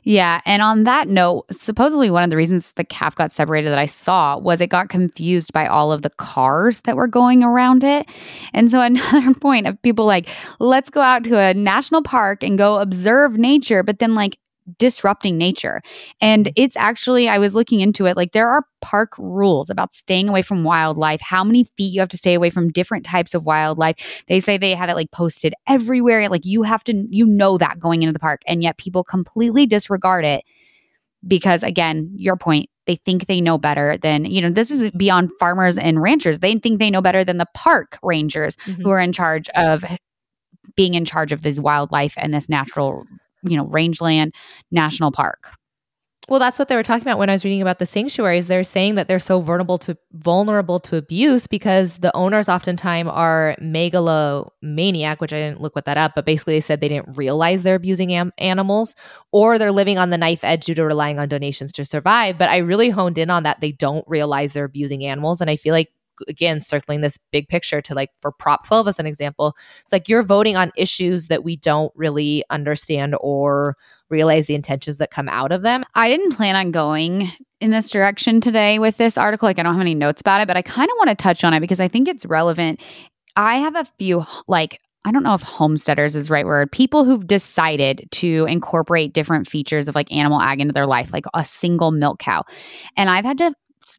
Yeah. 0.04 0.40
And 0.44 0.62
on 0.62 0.82
that 0.84 1.06
note, 1.06 1.44
supposedly 1.52 2.10
one 2.10 2.24
of 2.24 2.30
the 2.30 2.36
reasons 2.36 2.72
the 2.72 2.84
calf 2.84 3.14
got 3.14 3.32
separated 3.32 3.70
that 3.70 3.78
I 3.78 3.86
saw 3.86 4.36
was 4.36 4.60
it 4.60 4.66
got 4.66 4.88
confused 4.88 5.52
by 5.52 5.66
all 5.66 5.92
of 5.92 6.02
the 6.02 6.10
cars 6.10 6.80
that 6.80 6.96
were 6.96 7.06
going 7.06 7.44
around 7.44 7.84
it. 7.84 8.06
And 8.52 8.68
so 8.68 8.80
another 8.82 9.34
point 9.34 9.68
of 9.68 9.80
people 9.82 10.04
like, 10.04 10.28
let's 10.58 10.90
go 10.90 11.00
out 11.00 11.22
to 11.24 11.38
a 11.38 11.54
national 11.54 12.02
park 12.02 12.42
and 12.42 12.58
go 12.58 12.80
observe 12.80 13.38
nature. 13.38 13.84
But 13.84 14.00
then, 14.00 14.16
like, 14.16 14.38
disrupting 14.78 15.36
nature. 15.38 15.82
And 16.20 16.46
mm-hmm. 16.46 16.52
it's 16.56 16.76
actually, 16.76 17.28
I 17.28 17.38
was 17.38 17.54
looking 17.54 17.80
into 17.80 18.06
it, 18.06 18.16
like 18.16 18.32
there 18.32 18.48
are 18.48 18.64
park 18.80 19.12
rules 19.18 19.70
about 19.70 19.94
staying 19.94 20.28
away 20.28 20.42
from 20.42 20.64
wildlife, 20.64 21.20
how 21.20 21.44
many 21.44 21.64
feet 21.76 21.92
you 21.92 22.00
have 22.00 22.08
to 22.10 22.16
stay 22.16 22.34
away 22.34 22.50
from 22.50 22.70
different 22.70 23.04
types 23.04 23.34
of 23.34 23.46
wildlife. 23.46 24.24
They 24.26 24.40
say 24.40 24.58
they 24.58 24.74
have 24.74 24.88
it 24.88 24.96
like 24.96 25.10
posted 25.10 25.54
everywhere. 25.66 26.28
Like 26.28 26.44
you 26.44 26.62
have 26.62 26.84
to, 26.84 27.06
you 27.10 27.26
know 27.26 27.58
that 27.58 27.80
going 27.80 28.02
into 28.02 28.12
the 28.12 28.18
park. 28.18 28.42
And 28.46 28.62
yet 28.62 28.78
people 28.78 29.04
completely 29.04 29.66
disregard 29.66 30.24
it 30.24 30.44
because, 31.26 31.62
again, 31.62 32.10
your 32.16 32.36
point, 32.36 32.68
they 32.86 32.96
think 32.96 33.26
they 33.26 33.40
know 33.40 33.58
better 33.58 33.96
than, 33.96 34.24
you 34.24 34.40
know, 34.40 34.50
this 34.50 34.70
is 34.72 34.90
beyond 34.92 35.30
farmers 35.38 35.78
and 35.78 36.02
ranchers. 36.02 36.40
They 36.40 36.58
think 36.58 36.80
they 36.80 36.90
know 36.90 37.00
better 37.00 37.22
than 37.22 37.38
the 37.38 37.46
park 37.54 37.98
rangers 38.02 38.56
mm-hmm. 38.56 38.82
who 38.82 38.90
are 38.90 38.98
in 38.98 39.12
charge 39.12 39.48
of 39.50 39.84
being 40.74 40.94
in 40.94 41.04
charge 41.04 41.30
of 41.30 41.42
this 41.44 41.60
wildlife 41.60 42.14
and 42.16 42.34
this 42.34 42.48
natural 42.48 43.04
you 43.42 43.56
know, 43.56 43.66
rangeland 43.66 44.34
national 44.70 45.12
park. 45.12 45.52
Well, 46.28 46.38
that's 46.38 46.58
what 46.58 46.68
they 46.68 46.76
were 46.76 46.84
talking 46.84 47.02
about 47.02 47.18
when 47.18 47.28
I 47.28 47.32
was 47.32 47.44
reading 47.44 47.62
about 47.62 47.80
the 47.80 47.86
sanctuaries. 47.86 48.46
They're 48.46 48.62
saying 48.62 48.94
that 48.94 49.08
they're 49.08 49.18
so 49.18 49.40
vulnerable 49.40 49.76
to 49.80 49.98
vulnerable 50.12 50.78
to 50.80 50.96
abuse 50.96 51.48
because 51.48 51.98
the 51.98 52.14
owners 52.16 52.48
oftentimes 52.48 53.10
are 53.12 53.56
megalomaniac, 53.60 55.20
which 55.20 55.32
I 55.32 55.38
didn't 55.38 55.60
look 55.60 55.74
what 55.74 55.84
that 55.86 55.98
up, 55.98 56.12
but 56.14 56.24
basically 56.24 56.54
they 56.54 56.60
said 56.60 56.80
they 56.80 56.88
didn't 56.88 57.16
realize 57.16 57.64
they're 57.64 57.74
abusing 57.74 58.12
am- 58.12 58.32
animals, 58.38 58.94
or 59.32 59.58
they're 59.58 59.72
living 59.72 59.98
on 59.98 60.10
the 60.10 60.18
knife 60.18 60.44
edge 60.44 60.64
due 60.64 60.74
to 60.76 60.84
relying 60.84 61.18
on 61.18 61.28
donations 61.28 61.72
to 61.72 61.84
survive. 61.84 62.38
But 62.38 62.50
I 62.50 62.58
really 62.58 62.90
honed 62.90 63.18
in 63.18 63.28
on 63.28 63.42
that 63.42 63.60
they 63.60 63.72
don't 63.72 64.04
realize 64.06 64.52
they're 64.52 64.64
abusing 64.64 65.04
animals, 65.04 65.40
and 65.40 65.50
I 65.50 65.56
feel 65.56 65.72
like 65.74 65.90
again 66.28 66.60
circling 66.60 67.00
this 67.00 67.18
big 67.30 67.48
picture 67.48 67.80
to 67.80 67.94
like 67.94 68.10
for 68.20 68.32
prop 68.32 68.66
12 68.66 68.88
as 68.88 68.98
an 68.98 69.06
example 69.06 69.56
it's 69.82 69.92
like 69.92 70.08
you're 70.08 70.22
voting 70.22 70.56
on 70.56 70.70
issues 70.76 71.28
that 71.28 71.44
we 71.44 71.56
don't 71.56 71.92
really 71.94 72.44
understand 72.50 73.16
or 73.20 73.76
realize 74.10 74.46
the 74.46 74.54
intentions 74.54 74.98
that 74.98 75.10
come 75.10 75.28
out 75.28 75.52
of 75.52 75.62
them 75.62 75.84
i 75.94 76.08
didn't 76.08 76.32
plan 76.32 76.56
on 76.56 76.70
going 76.70 77.30
in 77.60 77.70
this 77.70 77.90
direction 77.90 78.40
today 78.40 78.78
with 78.78 78.96
this 78.96 79.16
article 79.16 79.46
like 79.46 79.58
i 79.58 79.62
don't 79.62 79.74
have 79.74 79.80
any 79.80 79.94
notes 79.94 80.20
about 80.20 80.40
it 80.40 80.48
but 80.48 80.56
i 80.56 80.62
kind 80.62 80.90
of 80.90 80.96
want 80.98 81.10
to 81.10 81.16
touch 81.16 81.44
on 81.44 81.54
it 81.54 81.60
because 81.60 81.80
i 81.80 81.88
think 81.88 82.08
it's 82.08 82.26
relevant 82.26 82.80
i 83.36 83.56
have 83.56 83.76
a 83.76 83.84
few 83.98 84.24
like 84.48 84.80
I 85.04 85.10
don't 85.10 85.24
know 85.24 85.34
if 85.34 85.42
homesteaders 85.42 86.14
is 86.14 86.28
the 86.28 86.32
right 86.34 86.46
word. 86.46 86.70
People 86.70 87.04
who've 87.04 87.26
decided 87.26 88.06
to 88.12 88.46
incorporate 88.48 89.12
different 89.12 89.48
features 89.48 89.88
of 89.88 89.94
like 89.94 90.12
animal 90.12 90.40
ag 90.40 90.60
into 90.60 90.72
their 90.72 90.86
life, 90.86 91.12
like 91.12 91.24
a 91.34 91.44
single 91.44 91.90
milk 91.90 92.20
cow. 92.20 92.44
And 92.96 93.10
I've 93.10 93.24
had 93.24 93.38
to 93.38 93.52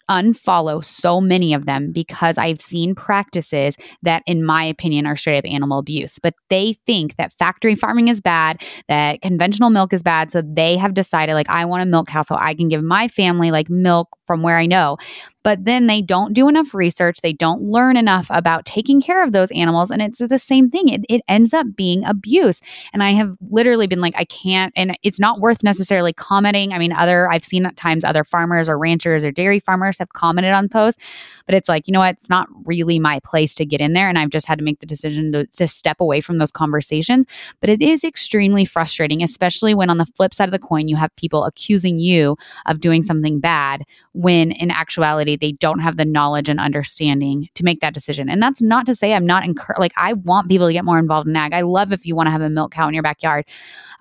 unfollow 0.10 0.84
so 0.84 1.20
many 1.22 1.54
of 1.54 1.66
them 1.66 1.91
because 1.91 2.38
I've 2.38 2.62
seen 2.62 2.96
practices 2.96 3.76
that, 4.02 4.24
in 4.26 4.46
my 4.46 4.64
opinion, 4.64 5.06
are 5.06 5.16
straight 5.16 5.38
up 5.38 5.46
animal 5.46 5.80
abuse. 5.80 6.20
But 6.22 6.34
they 6.50 6.78
think 6.86 7.16
that 7.16 7.34
factory 7.34 7.76
farming 7.76 8.08
is 8.08 8.22
bad, 8.22 8.62
that 8.88 9.22
conventional 9.22 9.70
milk 9.70 9.94
is 9.94 10.04
bad. 10.04 10.32
So 10.32 10.41
they 10.41 10.78
have 10.78 10.94
decided, 10.94 11.34
like, 11.34 11.50
I 11.50 11.66
want 11.66 11.84
a 11.84 11.86
milk 11.86 12.08
cow 12.08 12.22
so 12.22 12.36
I 12.36 12.54
can 12.54 12.68
give 12.68 12.84
my 12.84 13.08
family 13.08 13.52
like 13.52 13.70
milk 13.70 14.10
from 14.28 14.41
where 14.41 14.58
I 14.58 14.66
know 14.66 14.98
but 15.44 15.66
then 15.66 15.88
they 15.88 16.02
don't 16.02 16.34
do 16.34 16.48
enough 16.48 16.74
research. 16.74 17.22
They 17.22 17.34
don't 17.34 17.62
learn 17.62 17.98
enough 17.98 18.28
about 18.30 18.66
taking 18.66 19.02
care 19.02 19.24
of 19.24 19.34
those 19.34 19.52
animals. 19.52 19.91
And 19.91 20.02
it's 20.02 20.20
the 20.20 20.39
same 20.39 20.70
thing. 20.70 20.89
It, 20.89 21.06
it 21.10 21.22
ends 21.28 21.54
up 21.54 21.68
being 21.76 22.04
abuse. 22.06 22.62
And 22.94 23.04
I 23.04 23.12
have 23.12 23.36
literally 23.50 23.88
been 23.88 24.02
like, 24.02 24.16
I 24.18 24.26
can't, 24.26 24.74
and 24.76 24.98
it's 25.04 25.20
not 25.20 25.39
worth 25.39 25.64
necessarily 25.64 26.14
commenting. 26.14 26.74
I 26.74 26.80
mean, 26.80 26.94
other, 26.94 27.30
I've 27.30 27.44
seen 27.44 27.66
at 27.66 27.76
times 27.76 28.04
other 28.04 28.24
farmers 28.24 28.70
or 28.70 28.78
ranchers 28.78 29.24
or 29.24 29.32
dairy 29.32 29.60
farmers 29.60 29.98
have 30.00 30.14
commented 30.14 30.54
on 30.54 30.70
posts, 30.70 31.02
but 31.46 31.56
it's 31.56 31.70
like, 31.70 31.88
you 31.88 31.91
know 31.91 32.00
what? 32.00 32.16
It's 32.16 32.30
not 32.30 32.48
really 32.66 33.00
my 33.00 33.20
place 33.24 33.54
to 33.56 33.66
get 33.66 33.82
in 33.82 33.94
there. 33.94 34.10
And 34.10 34.18
I've 34.18 34.30
just 34.30 34.48
had 34.48 34.58
to 34.60 34.64
make 34.64 34.80
the 34.80 34.86
decision 34.86 35.32
to, 35.34 35.46
to 35.46 35.68
step 35.68 36.00
away 36.00 36.22
from 36.22 36.38
those 36.38 36.52
conversations. 36.52 37.26
But 37.60 37.70
it 37.70 37.82
is 37.82 38.04
extremely 38.04 38.66
frustrating, 38.66 39.22
especially 39.24 39.74
when 39.74 39.89
on 39.89 39.98
the 39.98 40.06
flip 40.06 40.34
side 40.34 40.48
of 40.48 40.52
the 40.52 40.60
coin, 40.60 40.88
you 40.88 40.96
have 40.96 41.16
people 41.16 41.44
accusing 41.44 42.00
you 42.00 42.38
of 42.66 42.80
doing 42.80 43.04
something 43.04 43.39
bad 43.39 43.84
when 44.14 44.52
in 44.52 44.72
actuality, 44.72 45.33
they 45.36 45.54
don't 45.54 45.80
have 45.80 45.98
the 45.98 46.06
knowledge 46.06 46.50
and 46.50 46.60
understanding 46.60 47.50
to 47.56 47.64
make 47.64 47.80
that 47.82 47.94
decision. 47.94 48.30
And 48.30 48.42
that's 48.42 48.62
not 48.62 48.86
to 48.86 48.96
say 48.96 49.14
I'm 49.14 49.26
not 49.26 49.44
encouraged. 49.44 49.80
Like, 49.80 49.94
I 49.98 50.14
want 50.14 50.50
people 50.50 50.68
to 50.68 50.74
get 50.74 50.86
more 50.86 51.00
involved 51.00 51.28
in 51.28 51.36
ag. 51.36 51.54
I 51.54 51.62
love 51.62 51.92
if 51.92 52.06
you 52.06 52.16
want 52.16 52.28
to 52.28 52.32
have 52.32 52.42
a 52.42 52.50
milk 52.50 52.72
cow 52.72 52.88
in 52.88 52.94
your 52.94 53.04
backyard. 53.04 53.46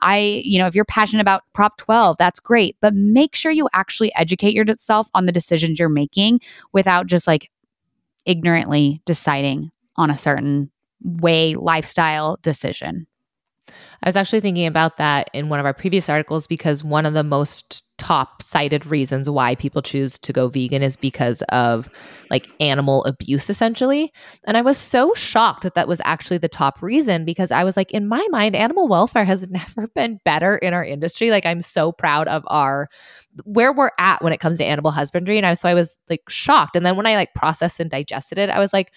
I, 0.00 0.42
you 0.44 0.58
know, 0.58 0.66
if 0.66 0.74
you're 0.74 0.84
passionate 0.84 1.22
about 1.22 1.42
Prop 1.52 1.76
12, 1.76 2.16
that's 2.18 2.40
great. 2.40 2.76
But 2.80 2.94
make 2.94 3.34
sure 3.34 3.52
you 3.52 3.68
actually 3.72 4.14
educate 4.14 4.54
yourself 4.54 5.08
on 5.14 5.26
the 5.26 5.32
decisions 5.32 5.78
you're 5.78 5.88
making 5.88 6.40
without 6.72 7.06
just 7.06 7.26
like 7.26 7.50
ignorantly 8.26 9.00
deciding 9.04 9.70
on 9.96 10.10
a 10.10 10.18
certain 10.18 10.70
way, 11.02 11.54
lifestyle 11.54 12.38
decision. 12.42 13.06
I 13.68 14.08
was 14.08 14.16
actually 14.16 14.40
thinking 14.40 14.66
about 14.66 14.96
that 14.96 15.30
in 15.32 15.48
one 15.48 15.60
of 15.60 15.66
our 15.66 15.74
previous 15.74 16.08
articles 16.08 16.46
because 16.46 16.82
one 16.82 17.06
of 17.06 17.14
the 17.14 17.22
most 17.22 17.82
top 17.98 18.42
cited 18.42 18.84
reasons 18.84 19.30
why 19.30 19.54
people 19.54 19.80
choose 19.80 20.18
to 20.18 20.32
go 20.32 20.48
vegan 20.48 20.82
is 20.82 20.96
because 20.96 21.40
of 21.50 21.88
like 22.30 22.48
animal 22.58 23.04
abuse 23.04 23.48
essentially. 23.48 24.12
And 24.44 24.56
i 24.56 24.60
was 24.60 24.76
so 24.76 25.14
shocked 25.14 25.62
that 25.62 25.74
that 25.74 25.86
was 25.86 26.00
actually 26.04 26.38
the 26.38 26.48
top 26.48 26.82
reason 26.82 27.24
because 27.24 27.52
i 27.52 27.62
was 27.62 27.76
like 27.76 27.92
in 27.92 28.08
my 28.08 28.26
mind 28.32 28.56
animal 28.56 28.88
welfare 28.88 29.24
has 29.24 29.46
never 29.50 29.86
been 29.94 30.18
better 30.24 30.56
in 30.56 30.74
our 30.74 30.84
industry. 30.84 31.30
Like 31.30 31.46
i'm 31.46 31.62
so 31.62 31.92
proud 31.92 32.26
of 32.26 32.42
our 32.48 32.88
where 33.44 33.72
we're 33.72 33.90
at 33.98 34.22
when 34.22 34.32
it 34.32 34.40
comes 34.40 34.58
to 34.58 34.64
animal 34.64 34.90
husbandry. 34.90 35.36
And 35.36 35.46
i 35.46 35.54
so 35.54 35.68
i 35.68 35.74
was 35.74 36.00
like 36.10 36.22
shocked. 36.28 36.74
And 36.74 36.84
then 36.84 36.96
when 36.96 37.06
i 37.06 37.14
like 37.14 37.34
processed 37.34 37.78
and 37.78 37.90
digested 37.90 38.38
it 38.38 38.50
i 38.50 38.58
was 38.58 38.72
like 38.72 38.92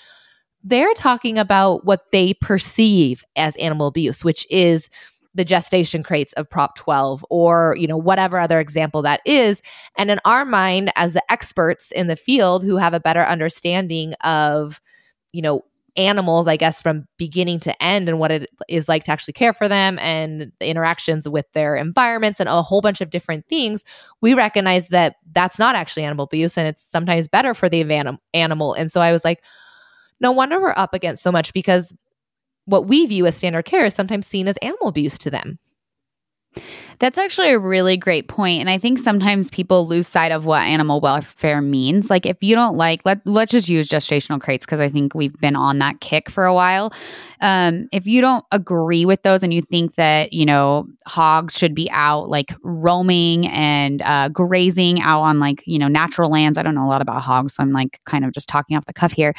they're 0.65 0.93
talking 0.95 1.37
about 1.37 1.85
what 1.85 2.11
they 2.11 2.33
perceive 2.33 3.23
as 3.35 3.55
animal 3.57 3.87
abuse 3.87 4.25
which 4.25 4.45
is 4.49 4.89
the 5.35 5.45
gestation 5.45 6.01
crates 6.01 6.33
of 6.33 6.49
prop 6.49 6.75
12 6.75 7.23
or 7.29 7.75
you 7.77 7.87
know 7.87 7.97
whatever 7.97 8.39
other 8.39 8.59
example 8.59 9.01
that 9.01 9.21
is. 9.25 9.61
And 9.97 10.09
in 10.09 10.19
our 10.25 10.45
mind 10.45 10.91
as 10.95 11.13
the 11.13 11.23
experts 11.31 11.91
in 11.91 12.07
the 12.07 12.15
field 12.15 12.63
who 12.63 12.77
have 12.77 12.93
a 12.93 12.99
better 12.99 13.23
understanding 13.23 14.13
of 14.23 14.81
you 15.33 15.41
know 15.41 15.61
animals 15.97 16.45
i 16.45 16.57
guess 16.57 16.81
from 16.81 17.07
beginning 17.15 17.57
to 17.57 17.81
end 17.81 18.09
and 18.09 18.19
what 18.19 18.29
it 18.29 18.49
is 18.67 18.89
like 18.89 19.05
to 19.05 19.11
actually 19.11 19.31
care 19.31 19.53
for 19.53 19.69
them 19.69 19.97
and 19.99 20.51
the 20.59 20.67
interactions 20.67 21.29
with 21.29 21.45
their 21.53 21.73
environments 21.73 22.41
and 22.41 22.49
a 22.49 22.61
whole 22.61 22.81
bunch 22.81 22.99
of 22.99 23.09
different 23.09 23.47
things 23.47 23.81
we 24.19 24.33
recognize 24.33 24.89
that 24.89 25.15
that's 25.31 25.57
not 25.57 25.73
actually 25.73 26.03
animal 26.03 26.25
abuse 26.25 26.57
and 26.57 26.67
it's 26.67 26.83
sometimes 26.83 27.29
better 27.29 27.53
for 27.53 27.69
the 27.69 27.81
anim- 27.81 28.19
animal. 28.33 28.73
And 28.73 28.91
so 28.91 28.99
i 28.99 29.13
was 29.13 29.23
like 29.23 29.41
no 30.25 30.31
wonder 30.31 30.59
we're 30.59 30.73
up 30.75 30.95
against 30.95 31.21
so 31.21 31.31
much 31.31 31.53
because 31.53 31.93
what 32.65 32.87
we 32.87 33.05
view 33.05 33.27
as 33.27 33.37
standard 33.37 33.65
care 33.65 33.85
is 33.85 33.93
sometimes 33.93 34.25
seen 34.25 34.47
as 34.47 34.57
animal 34.57 34.87
abuse 34.87 35.19
to 35.19 35.29
them. 35.29 35.59
That's 36.97 37.19
actually 37.19 37.51
a 37.51 37.59
really 37.59 37.95
great 37.95 38.27
point. 38.27 38.61
And 38.61 38.69
I 38.69 38.79
think 38.79 38.97
sometimes 38.97 39.51
people 39.51 39.87
lose 39.87 40.07
sight 40.07 40.31
of 40.31 40.45
what 40.45 40.63
animal 40.63 40.99
welfare 40.99 41.61
means. 41.61 42.09
Like 42.09 42.25
if 42.25 42.37
you 42.41 42.55
don't 42.55 42.75
like, 42.75 43.01
let, 43.05 43.19
let's 43.25 43.51
just 43.51 43.69
use 43.69 43.87
gestational 43.87 44.41
crates 44.41 44.65
because 44.65 44.79
I 44.79 44.89
think 44.89 45.13
we've 45.13 45.37
been 45.39 45.55
on 45.55 45.77
that 45.79 45.99
kick 45.99 46.31
for 46.31 46.45
a 46.45 46.53
while. 46.53 46.91
Um, 47.41 47.87
if 47.91 48.07
you 48.07 48.19
don't 48.19 48.45
agree 48.51 49.05
with 49.05 49.21
those 49.21 49.43
and 49.43 49.53
you 49.53 49.61
think 49.61 49.93
that, 49.95 50.33
you 50.33 50.45
know, 50.45 50.87
hogs 51.05 51.55
should 51.55 51.75
be 51.75 51.87
out 51.91 52.29
like 52.29 52.55
roaming 52.63 53.47
and 53.47 54.01
uh, 54.01 54.29
grazing 54.29 55.01
out 55.01 55.21
on 55.21 55.39
like, 55.39 55.61
you 55.67 55.77
know, 55.77 55.89
natural 55.89 56.31
lands. 56.31 56.57
I 56.57 56.63
don't 56.63 56.73
know 56.73 56.85
a 56.85 56.89
lot 56.89 57.01
about 57.01 57.21
hogs. 57.21 57.55
So 57.55 57.61
I'm 57.61 57.73
like 57.73 57.99
kind 58.05 58.25
of 58.25 58.31
just 58.31 58.49
talking 58.49 58.75
off 58.75 58.85
the 58.85 58.93
cuff 58.93 59.11
here 59.11 59.35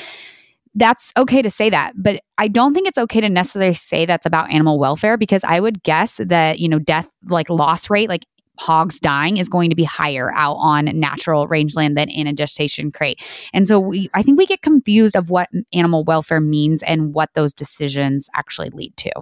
that's 0.77 1.11
okay 1.17 1.41
to 1.41 1.51
say 1.51 1.71
that, 1.71 1.95
but 1.97 2.21
I 2.39 2.49
don't 2.49 2.75
think 2.75 2.87
it's 2.87 2.99
okay 2.99 3.21
to 3.23 3.29
necessarily 3.29 3.75
say 3.75 4.05
that's 4.05 4.27
about 4.27 4.53
animal 4.53 4.79
welfare 4.79 5.17
because 5.17 5.43
I 5.43 5.59
would 5.59 5.83
guess 5.83 6.21
that, 6.23 6.61
you 6.61 6.69
know, 6.69 6.79
death, 6.79 7.09
like 7.29 7.49
loss 7.49 7.89
rate, 7.89 8.11
like 8.11 8.27
hogs 8.59 9.01
dying 9.01 9.39
is 9.39 9.49
going 9.49 9.71
to 9.71 9.77
be 9.77 9.85
higher 9.85 10.33
out 10.35 10.57
on 10.57 10.85
natural 10.99 11.47
rangeland 11.47 11.97
than 11.97 12.11
in 12.11 12.27
a 12.27 12.33
gestation 12.33 12.93
crate. 12.93 13.25
And 13.53 13.67
so 13.67 13.81
we 13.81 14.11
I 14.15 14.23
think 14.23 14.39
we 14.39 14.47
get 14.47 14.63
confused 14.63 15.17
of 15.17 15.31
what 15.31 15.49
animal 15.73 16.05
welfare 16.05 16.41
means 16.41 16.83
and 16.83 17.15
what 17.15 17.31
those 17.35 17.55
decisions 17.55 18.29
actually 18.35 18.71
lead 18.71 18.97
to. 18.99 19.13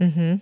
Mm-hmm. 0.00 0.36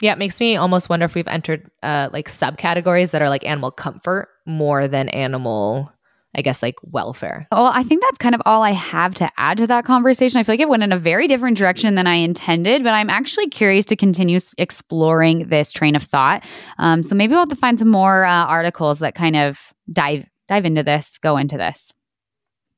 Yeah, 0.00 0.12
it 0.12 0.18
makes 0.18 0.40
me 0.40 0.56
almost 0.56 0.88
wonder 0.88 1.04
if 1.04 1.14
we've 1.14 1.28
entered 1.28 1.70
uh, 1.82 2.08
like 2.12 2.28
subcategories 2.28 3.12
that 3.12 3.22
are 3.22 3.28
like 3.28 3.46
animal 3.46 3.70
comfort 3.70 4.28
more 4.44 4.88
than 4.88 5.08
animal 5.10 5.93
I 6.34 6.42
guess, 6.42 6.62
like 6.62 6.76
welfare. 6.82 7.46
Well, 7.52 7.66
I 7.66 7.82
think 7.82 8.02
that's 8.02 8.18
kind 8.18 8.34
of 8.34 8.42
all 8.44 8.62
I 8.62 8.72
have 8.72 9.14
to 9.16 9.30
add 9.36 9.58
to 9.58 9.66
that 9.68 9.84
conversation. 9.84 10.38
I 10.38 10.42
feel 10.42 10.54
like 10.54 10.60
it 10.60 10.68
went 10.68 10.82
in 10.82 10.92
a 10.92 10.98
very 10.98 11.26
different 11.26 11.56
direction 11.56 11.94
than 11.94 12.06
I 12.06 12.14
intended, 12.14 12.82
but 12.82 12.94
I'm 12.94 13.10
actually 13.10 13.48
curious 13.48 13.86
to 13.86 13.96
continue 13.96 14.40
exploring 14.58 15.48
this 15.48 15.72
train 15.72 15.96
of 15.96 16.02
thought. 16.02 16.44
Um, 16.78 17.02
so 17.02 17.14
maybe 17.14 17.32
we'll 17.32 17.40
have 17.40 17.48
to 17.50 17.56
find 17.56 17.78
some 17.78 17.90
more 17.90 18.24
uh, 18.24 18.46
articles 18.46 18.98
that 18.98 19.14
kind 19.14 19.36
of 19.36 19.72
dive 19.92 20.26
dive 20.46 20.64
into 20.64 20.82
this, 20.82 21.18
go 21.18 21.36
into 21.36 21.56
this. 21.56 21.92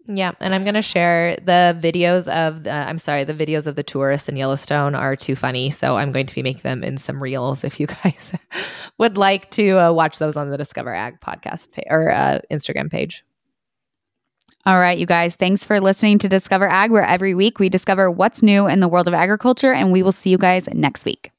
Yeah, 0.08 0.32
and 0.38 0.54
I'm 0.54 0.62
going 0.62 0.74
to 0.74 0.82
share 0.82 1.36
the 1.36 1.76
videos 1.80 2.28
of 2.28 2.62
the, 2.64 2.70
I'm 2.70 2.98
sorry, 2.98 3.24
the 3.24 3.34
videos 3.34 3.66
of 3.66 3.74
the 3.74 3.82
tourists 3.82 4.28
in 4.28 4.36
Yellowstone 4.36 4.94
are 4.94 5.16
too 5.16 5.34
funny, 5.34 5.70
so 5.70 5.96
I'm 5.96 6.12
going 6.12 6.26
to 6.26 6.34
be 6.34 6.44
making 6.44 6.62
them 6.62 6.84
in 6.84 6.96
some 6.96 7.20
reels 7.20 7.64
if 7.64 7.80
you 7.80 7.86
guys 8.04 8.32
would 8.98 9.18
like 9.18 9.50
to 9.52 9.78
uh, 9.78 9.92
watch 9.92 10.18
those 10.18 10.36
on 10.36 10.50
the 10.50 10.56
Discover 10.56 10.94
Ag 10.94 11.20
podcast 11.20 11.72
page 11.72 11.86
or 11.90 12.12
uh, 12.12 12.38
Instagram 12.52 12.90
page. 12.90 13.24
All 14.66 14.80
right, 14.80 14.98
you 14.98 15.06
guys, 15.06 15.36
thanks 15.36 15.62
for 15.62 15.80
listening 15.80 16.18
to 16.18 16.28
Discover 16.28 16.66
Ag, 16.68 16.90
where 16.90 17.04
every 17.04 17.36
week 17.36 17.60
we 17.60 17.68
discover 17.68 18.10
what's 18.10 18.42
new 18.42 18.66
in 18.66 18.80
the 18.80 18.88
world 18.88 19.06
of 19.06 19.14
agriculture, 19.14 19.72
and 19.72 19.92
we 19.92 20.02
will 20.02 20.10
see 20.10 20.30
you 20.30 20.38
guys 20.38 20.68
next 20.72 21.04
week. 21.04 21.30